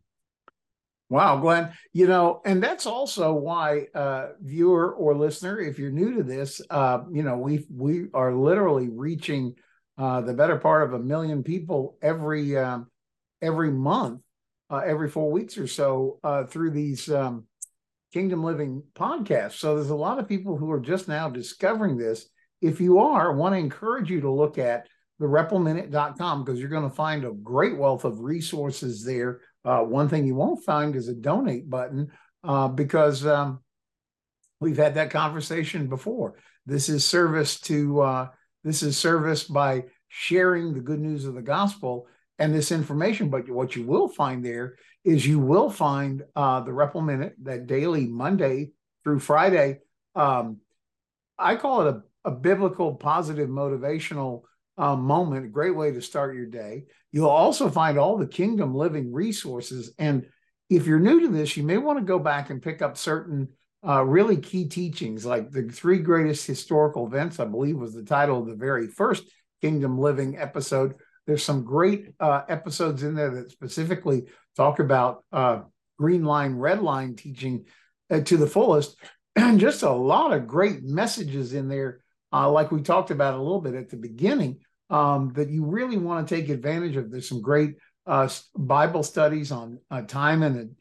Wow, 1.09 1.37
Glenn. 1.37 1.71
You 1.91 2.07
know, 2.07 2.41
and 2.45 2.63
that's 2.63 2.85
also 2.87 3.33
why, 3.33 3.87
uh, 3.93 4.29
viewer 4.41 4.93
or 4.93 5.15
listener, 5.15 5.59
if 5.59 5.77
you're 5.77 5.91
new 5.91 6.15
to 6.15 6.23
this, 6.23 6.61
uh, 6.69 6.99
you 7.11 7.23
know, 7.23 7.37
we 7.37 7.65
we 7.71 8.05
are 8.13 8.33
literally 8.33 8.89
reaching 8.89 9.53
uh, 9.97 10.21
the 10.21 10.33
better 10.33 10.57
part 10.57 10.83
of 10.83 10.93
a 10.93 11.03
million 11.03 11.43
people 11.43 11.97
every 12.01 12.57
um, 12.57 12.87
every 13.41 13.71
month, 13.71 14.21
uh, 14.71 14.81
every 14.85 15.09
four 15.09 15.31
weeks 15.31 15.57
or 15.57 15.67
so 15.67 16.19
uh, 16.23 16.45
through 16.45 16.71
these 16.71 17.09
um, 17.09 17.45
Kingdom 18.13 18.43
Living 18.43 18.81
podcasts. 18.95 19.53
So 19.59 19.75
there's 19.75 19.89
a 19.89 19.95
lot 19.95 20.19
of 20.19 20.27
people 20.27 20.57
who 20.57 20.71
are 20.71 20.79
just 20.79 21.07
now 21.07 21.29
discovering 21.29 21.97
this. 21.97 22.27
If 22.61 22.79
you 22.79 22.99
are, 22.99 23.31
I 23.31 23.35
want 23.35 23.53
to 23.53 23.59
encourage 23.59 24.09
you 24.09 24.21
to 24.21 24.31
look 24.31 24.57
at 24.57 24.87
the 25.19 25.27
because 25.27 26.59
you're 26.59 26.69
going 26.69 26.89
to 26.89 26.95
find 26.95 27.23
a 27.23 27.31
great 27.31 27.77
wealth 27.77 28.03
of 28.03 28.19
resources 28.19 29.03
there 29.03 29.41
uh, 29.65 29.79
one 29.79 30.09
thing 30.09 30.25
you 30.25 30.35
won't 30.35 30.63
find 30.63 30.95
is 30.95 31.07
a 31.07 31.13
donate 31.13 31.69
button 31.69 32.11
uh, 32.43 32.67
because 32.67 33.25
um, 33.25 33.59
we've 34.59 34.77
had 34.77 34.95
that 34.95 35.11
conversation 35.11 35.87
before. 35.87 36.35
This 36.65 36.89
is 36.89 37.05
service 37.05 37.59
to 37.61 38.01
uh, 38.01 38.27
this 38.63 38.83
is 38.83 38.97
service 38.97 39.43
by 39.43 39.83
sharing 40.07 40.73
the 40.73 40.79
good 40.79 40.99
news 40.99 41.25
of 41.25 41.35
the 41.35 41.41
gospel 41.41 42.07
and 42.39 42.53
this 42.53 42.71
information. 42.71 43.29
But 43.29 43.49
what 43.49 43.75
you 43.75 43.83
will 43.85 44.07
find 44.07 44.43
there 44.43 44.75
is 45.03 45.27
you 45.27 45.39
will 45.39 45.69
find 45.69 46.23
uh, 46.35 46.61
the 46.61 46.73
Repple 46.73 47.01
Minute 47.01 47.35
that 47.43 47.67
daily 47.67 48.07
Monday 48.07 48.71
through 49.03 49.19
Friday. 49.19 49.79
Um, 50.15 50.59
I 51.37 51.55
call 51.55 51.87
it 51.87 51.95
a, 51.95 52.29
a 52.29 52.31
biblical, 52.31 52.95
positive, 52.95 53.49
motivational 53.49 54.43
uh, 54.77 54.95
moment, 54.95 55.45
a 55.45 55.49
great 55.49 55.75
way 55.75 55.91
to 55.91 56.01
start 56.01 56.35
your 56.35 56.45
day. 56.45 56.85
You'll 57.11 57.29
also 57.29 57.69
find 57.69 57.97
all 57.97 58.17
the 58.17 58.27
kingdom 58.27 58.73
living 58.73 59.13
resources. 59.13 59.93
And 59.97 60.25
if 60.69 60.87
you're 60.87 60.99
new 60.99 61.21
to 61.21 61.27
this, 61.27 61.55
you 61.55 61.63
may 61.63 61.77
want 61.77 61.99
to 61.99 62.05
go 62.05 62.19
back 62.19 62.49
and 62.49 62.61
pick 62.61 62.81
up 62.81 62.97
certain 62.97 63.49
uh, 63.87 64.03
really 64.03 64.37
key 64.37 64.67
teachings, 64.67 65.25
like 65.25 65.51
the 65.51 65.63
three 65.63 65.99
greatest 65.99 66.47
historical 66.47 67.05
events, 67.05 67.39
I 67.39 67.45
believe 67.45 67.77
was 67.77 67.93
the 67.93 68.03
title 68.03 68.39
of 68.39 68.47
the 68.47 68.55
very 68.55 68.87
first 68.87 69.25
Kingdom 69.61 69.99
Living 69.99 70.37
episode. 70.37 70.95
There's 71.27 71.43
some 71.43 71.63
great 71.63 72.13
uh, 72.19 72.41
episodes 72.47 73.03
in 73.03 73.15
there 73.15 73.31
that 73.31 73.51
specifically 73.51 74.23
talk 74.55 74.79
about 74.79 75.23
uh, 75.31 75.61
green 75.97 76.23
line, 76.23 76.55
red 76.55 76.81
line 76.81 77.15
teaching 77.15 77.65
uh, 78.09 78.21
to 78.21 78.37
the 78.37 78.47
fullest, 78.47 78.97
and 79.35 79.59
just 79.59 79.83
a 79.83 79.91
lot 79.91 80.33
of 80.33 80.47
great 80.47 80.83
messages 80.83 81.53
in 81.53 81.67
there, 81.67 82.02
uh, 82.33 82.49
like 82.49 82.71
we 82.71 82.81
talked 82.81 83.11
about 83.11 83.35
a 83.35 83.41
little 83.41 83.61
bit 83.61 83.75
at 83.75 83.89
the 83.89 83.97
beginning, 83.97 84.59
um, 84.89 85.31
that 85.35 85.49
you 85.49 85.65
really 85.65 85.97
want 85.97 86.27
to 86.27 86.35
take 86.35 86.49
advantage 86.49 86.95
of. 86.95 87.11
There's 87.11 87.29
some 87.29 87.41
great 87.41 87.75
uh, 88.05 88.27
Bible 88.55 89.03
studies 89.03 89.51
on 89.51 89.79
uh, 89.91 90.01
time 90.01 90.43
and 90.43 90.75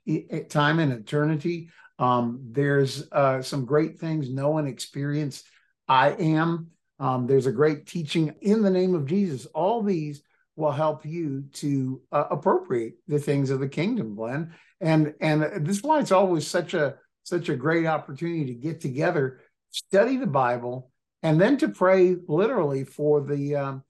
time 0.49 0.79
and 0.79 0.93
eternity. 0.93 1.71
Um, 1.99 2.41
there's 2.51 3.07
uh, 3.13 3.43
some 3.43 3.65
great 3.65 3.99
things 3.99 4.31
know 4.31 4.59
and 4.59 4.67
experience. 4.67 5.45
I 5.87 6.11
am. 6.11 6.69
Um, 6.99 7.27
there's 7.27 7.47
a 7.47 7.53
great 7.53 7.87
teaching 7.87 8.35
in 8.41 8.63
the 8.63 8.71
name 8.71 8.95
of 8.95 9.07
Jesus. 9.07 9.47
All 9.47 9.83
these 9.83 10.23
will 10.57 10.73
help 10.73 11.05
you 11.05 11.45
to 11.55 12.01
uh, 12.13 12.25
appropriate 12.31 12.95
the 13.09 13.19
things 13.19 13.51
of 13.51 13.61
the 13.61 13.69
kingdom, 13.69 14.15
Glenn. 14.15 14.55
And 14.81 15.15
and 15.21 15.67
this 15.67 15.79
is 15.79 15.83
why 15.83 16.01
it's 16.01 16.13
always 16.13 16.47
such 16.47 16.75
a 16.75 16.97
such 17.25 17.49
a 17.49 17.57
great 17.57 17.87
opportunity 17.87 18.47
to 18.47 18.55
get 18.55 18.81
together, 18.81 19.41
study 19.71 20.17
the 20.17 20.27
Bible, 20.27 20.92
and 21.23 21.41
then 21.41 21.57
to 21.59 21.69
pray 21.69 22.17
literally 22.27 22.85
for 22.85 23.21
the 23.21 23.57
um, 23.57 23.85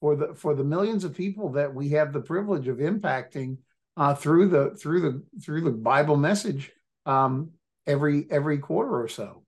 for 0.00 0.16
the 0.16 0.34
for 0.34 0.54
the 0.54 0.64
millions 0.64 1.04
of 1.04 1.16
people 1.16 1.50
that 1.50 1.74
we 1.74 1.90
have 1.90 2.12
the 2.12 2.20
privilege 2.20 2.68
of 2.68 2.78
impacting 2.78 3.58
uh, 3.96 4.14
through 4.14 4.48
the 4.48 4.70
through 4.76 5.00
the 5.00 5.22
through 5.42 5.62
the 5.62 5.70
Bible 5.70 6.16
message 6.16 6.70
um, 7.06 7.50
every 7.86 8.26
every 8.30 8.58
quarter 8.58 9.00
or 9.00 9.08
so. 9.08 9.42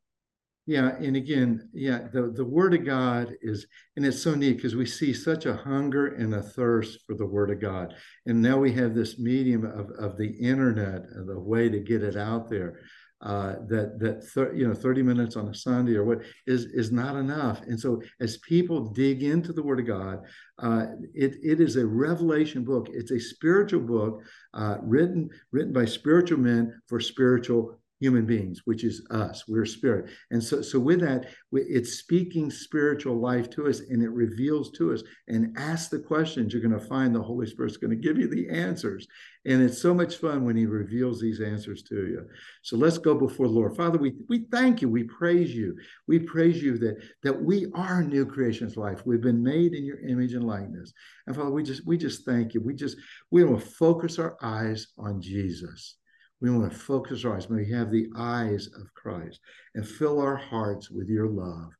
Yeah, 0.66 0.94
and 0.98 1.16
again, 1.16 1.68
yeah, 1.72 2.06
the, 2.12 2.30
the 2.32 2.44
word 2.44 2.74
of 2.74 2.84
God 2.84 3.34
is, 3.42 3.66
and 3.96 4.06
it's 4.06 4.22
so 4.22 4.36
neat 4.36 4.56
because 4.56 4.76
we 4.76 4.86
see 4.86 5.12
such 5.12 5.46
a 5.46 5.56
hunger 5.56 6.14
and 6.14 6.32
a 6.32 6.42
thirst 6.42 7.00
for 7.06 7.16
the 7.16 7.26
word 7.26 7.50
of 7.50 7.60
God. 7.60 7.94
And 8.26 8.40
now 8.40 8.58
we 8.58 8.70
have 8.74 8.94
this 8.94 9.18
medium 9.18 9.64
of, 9.64 9.90
of 9.98 10.16
the 10.16 10.28
internet, 10.28 11.02
the 11.26 11.40
way 11.40 11.70
to 11.70 11.80
get 11.80 12.04
it 12.04 12.16
out 12.16 12.48
there. 12.48 12.78
Uh, 13.22 13.56
that 13.68 13.98
that 13.98 14.24
thir- 14.28 14.54
you 14.54 14.66
know 14.66 14.72
30 14.72 15.02
minutes 15.02 15.36
on 15.36 15.48
a 15.48 15.54
Sunday 15.54 15.94
or 15.94 16.04
what 16.04 16.22
is 16.46 16.64
is 16.66 16.90
not 16.90 17.16
enough. 17.16 17.60
And 17.62 17.78
so 17.78 18.00
as 18.20 18.38
people 18.38 18.88
dig 18.92 19.22
into 19.22 19.52
the 19.52 19.62
Word 19.62 19.80
of 19.80 19.86
God, 19.86 20.20
uh, 20.58 20.86
it 21.14 21.36
it 21.42 21.60
is 21.60 21.76
a 21.76 21.86
revelation 21.86 22.64
book. 22.64 22.88
It's 22.90 23.10
a 23.10 23.20
spiritual 23.20 23.80
book 23.80 24.22
uh, 24.54 24.78
written 24.80 25.28
written 25.52 25.72
by 25.72 25.84
spiritual 25.84 26.38
men 26.38 26.80
for 26.86 26.98
spiritual 26.98 27.79
human 28.00 28.24
beings, 28.24 28.62
which 28.64 28.82
is 28.82 29.06
us. 29.10 29.46
We're 29.46 29.66
spirit. 29.66 30.10
And 30.30 30.42
so, 30.42 30.62
so 30.62 30.80
with 30.80 31.00
that, 31.00 31.26
it's 31.52 31.98
speaking 31.98 32.50
spiritual 32.50 33.20
life 33.20 33.50
to 33.50 33.68
us 33.68 33.80
and 33.80 34.02
it 34.02 34.10
reveals 34.10 34.70
to 34.72 34.94
us 34.94 35.02
and 35.28 35.56
ask 35.58 35.90
the 35.90 35.98
questions. 35.98 36.52
You're 36.52 36.62
going 36.62 36.78
to 36.78 36.86
find 36.86 37.14
the 37.14 37.22
Holy 37.22 37.46
Spirit's 37.46 37.76
going 37.76 37.90
to 37.90 37.96
give 37.96 38.18
you 38.18 38.26
the 38.26 38.48
answers. 38.48 39.06
And 39.44 39.62
it's 39.62 39.80
so 39.80 39.94
much 39.94 40.16
fun 40.16 40.44
when 40.44 40.56
he 40.56 40.66
reveals 40.66 41.20
these 41.20 41.40
answers 41.40 41.82
to 41.84 41.94
you. 41.94 42.26
So 42.62 42.76
let's 42.76 42.98
go 42.98 43.14
before 43.14 43.48
the 43.48 43.54
Lord. 43.54 43.76
Father, 43.76 43.98
we, 43.98 44.14
we 44.28 44.46
thank 44.50 44.82
you. 44.82 44.88
We 44.88 45.04
praise 45.04 45.54
you. 45.54 45.76
We 46.08 46.18
praise 46.18 46.62
you 46.62 46.78
that, 46.78 47.02
that 47.22 47.42
we 47.42 47.66
are 47.74 48.02
new 48.02 48.26
creations 48.26 48.76
life. 48.76 49.02
We've 49.04 49.20
been 49.20 49.42
made 49.42 49.74
in 49.74 49.84
your 49.84 50.00
image 50.00 50.34
and 50.34 50.44
likeness. 50.44 50.92
And 51.26 51.36
Father, 51.36 51.50
we 51.50 51.62
just 51.62 51.86
we 51.86 51.96
just 51.96 52.24
thank 52.24 52.54
you. 52.54 52.60
We 52.60 52.74
just 52.74 52.96
we 53.30 53.42
to 53.42 53.58
focus 53.58 54.18
our 54.18 54.36
eyes 54.42 54.88
on 54.98 55.20
Jesus. 55.20 55.96
We 56.40 56.50
want 56.50 56.72
to 56.72 56.78
focus 56.78 57.24
our 57.24 57.36
eyes. 57.36 57.50
May 57.50 57.64
we 57.64 57.72
have 57.72 57.90
the 57.90 58.08
eyes 58.16 58.68
of 58.68 58.92
Christ 58.94 59.40
and 59.74 59.86
fill 59.86 60.20
our 60.20 60.36
hearts 60.36 60.90
with 60.90 61.08
your 61.08 61.28
love. 61.28 61.70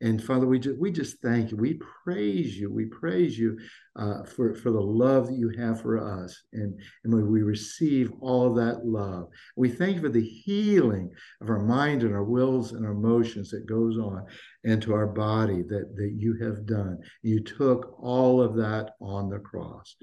And 0.00 0.22
Father, 0.22 0.46
we 0.46 0.58
just, 0.58 0.78
we 0.78 0.92
just 0.92 1.22
thank 1.22 1.50
you. 1.50 1.56
We 1.56 1.80
praise 2.04 2.58
you. 2.58 2.70
We 2.70 2.86
praise 2.86 3.38
you 3.38 3.58
uh, 3.96 4.24
for, 4.24 4.54
for 4.54 4.70
the 4.70 4.80
love 4.80 5.28
that 5.28 5.38
you 5.38 5.50
have 5.56 5.80
for 5.80 5.98
us. 5.98 6.42
And, 6.52 6.78
and 7.04 7.30
we 7.30 7.42
receive 7.42 8.12
all 8.20 8.52
that 8.54 8.84
love. 8.84 9.28
We 9.56 9.70
thank 9.70 9.96
you 9.96 10.02
for 10.02 10.08
the 10.10 10.20
healing 10.20 11.10
of 11.40 11.48
our 11.48 11.60
mind 11.60 12.02
and 12.02 12.12
our 12.12 12.24
wills 12.24 12.72
and 12.72 12.84
our 12.84 12.92
emotions 12.92 13.50
that 13.50 13.66
goes 13.66 13.96
on 13.96 14.26
into 14.64 14.92
our 14.92 15.06
body 15.06 15.62
that, 15.62 15.96
that 15.96 16.12
you 16.18 16.36
have 16.42 16.66
done. 16.66 16.98
You 17.22 17.40
took 17.40 17.96
all 17.98 18.42
of 18.42 18.56
that 18.56 18.90
on 19.00 19.30
the 19.30 19.38
cross. 19.38 19.96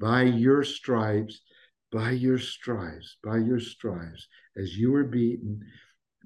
By 0.00 0.22
your 0.22 0.64
stripes, 0.64 1.42
by 1.94 2.10
your 2.10 2.40
stripes, 2.40 3.18
by 3.22 3.36
your 3.36 3.60
stripes, 3.60 4.26
as 4.56 4.76
you 4.76 4.90
were 4.90 5.04
beaten, 5.04 5.60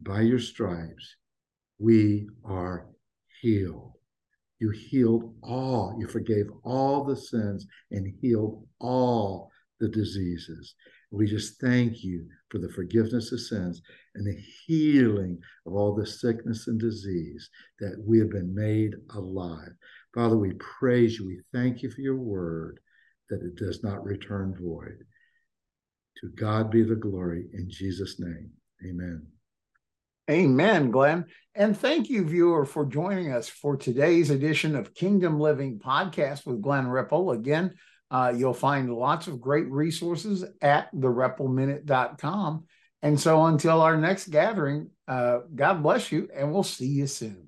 by 0.00 0.22
your 0.22 0.38
stripes, 0.38 1.16
we 1.78 2.26
are 2.42 2.86
healed. 3.42 3.92
You 4.60 4.70
healed 4.70 5.34
all, 5.42 5.94
you 6.00 6.08
forgave 6.08 6.46
all 6.64 7.04
the 7.04 7.16
sins 7.16 7.66
and 7.90 8.10
healed 8.22 8.66
all 8.80 9.50
the 9.78 9.88
diseases. 9.88 10.74
We 11.10 11.26
just 11.26 11.60
thank 11.60 12.02
you 12.02 12.26
for 12.48 12.56
the 12.56 12.70
forgiveness 12.70 13.30
of 13.32 13.40
sins 13.40 13.82
and 14.14 14.26
the 14.26 14.40
healing 14.66 15.38
of 15.66 15.74
all 15.74 15.94
the 15.94 16.06
sickness 16.06 16.66
and 16.66 16.80
disease 16.80 17.50
that 17.78 18.02
we 18.06 18.18
have 18.20 18.30
been 18.30 18.54
made 18.54 18.94
alive. 19.14 19.72
Father, 20.14 20.38
we 20.38 20.54
praise 20.54 21.18
you. 21.18 21.26
We 21.26 21.42
thank 21.52 21.82
you 21.82 21.90
for 21.90 22.00
your 22.00 22.16
word 22.16 22.80
that 23.28 23.42
it 23.42 23.56
does 23.56 23.82
not 23.82 24.02
return 24.02 24.56
void. 24.58 25.04
To 26.20 26.28
God 26.28 26.70
be 26.70 26.82
the 26.82 26.96
glory 26.96 27.46
in 27.52 27.70
Jesus' 27.70 28.18
name. 28.18 28.50
Amen. 28.84 29.26
Amen, 30.30 30.90
Glenn. 30.90 31.24
And 31.54 31.76
thank 31.76 32.10
you, 32.10 32.24
viewer, 32.24 32.66
for 32.66 32.84
joining 32.84 33.32
us 33.32 33.48
for 33.48 33.76
today's 33.76 34.30
edition 34.30 34.76
of 34.76 34.94
Kingdom 34.94 35.40
Living 35.40 35.78
Podcast 35.78 36.44
with 36.44 36.60
Glenn 36.60 36.88
Repple. 36.88 37.30
Again, 37.30 37.74
uh, 38.10 38.32
you'll 38.36 38.54
find 38.54 38.92
lots 38.92 39.26
of 39.26 39.40
great 39.40 39.70
resources 39.70 40.44
at 40.60 40.94
thereppleminute.com. 40.94 42.64
And 43.02 43.18
so 43.18 43.46
until 43.46 43.80
our 43.80 43.96
next 43.96 44.28
gathering, 44.28 44.90
uh, 45.06 45.40
God 45.54 45.82
bless 45.82 46.10
you, 46.10 46.28
and 46.34 46.52
we'll 46.52 46.62
see 46.62 46.88
you 46.88 47.06
soon. 47.06 47.47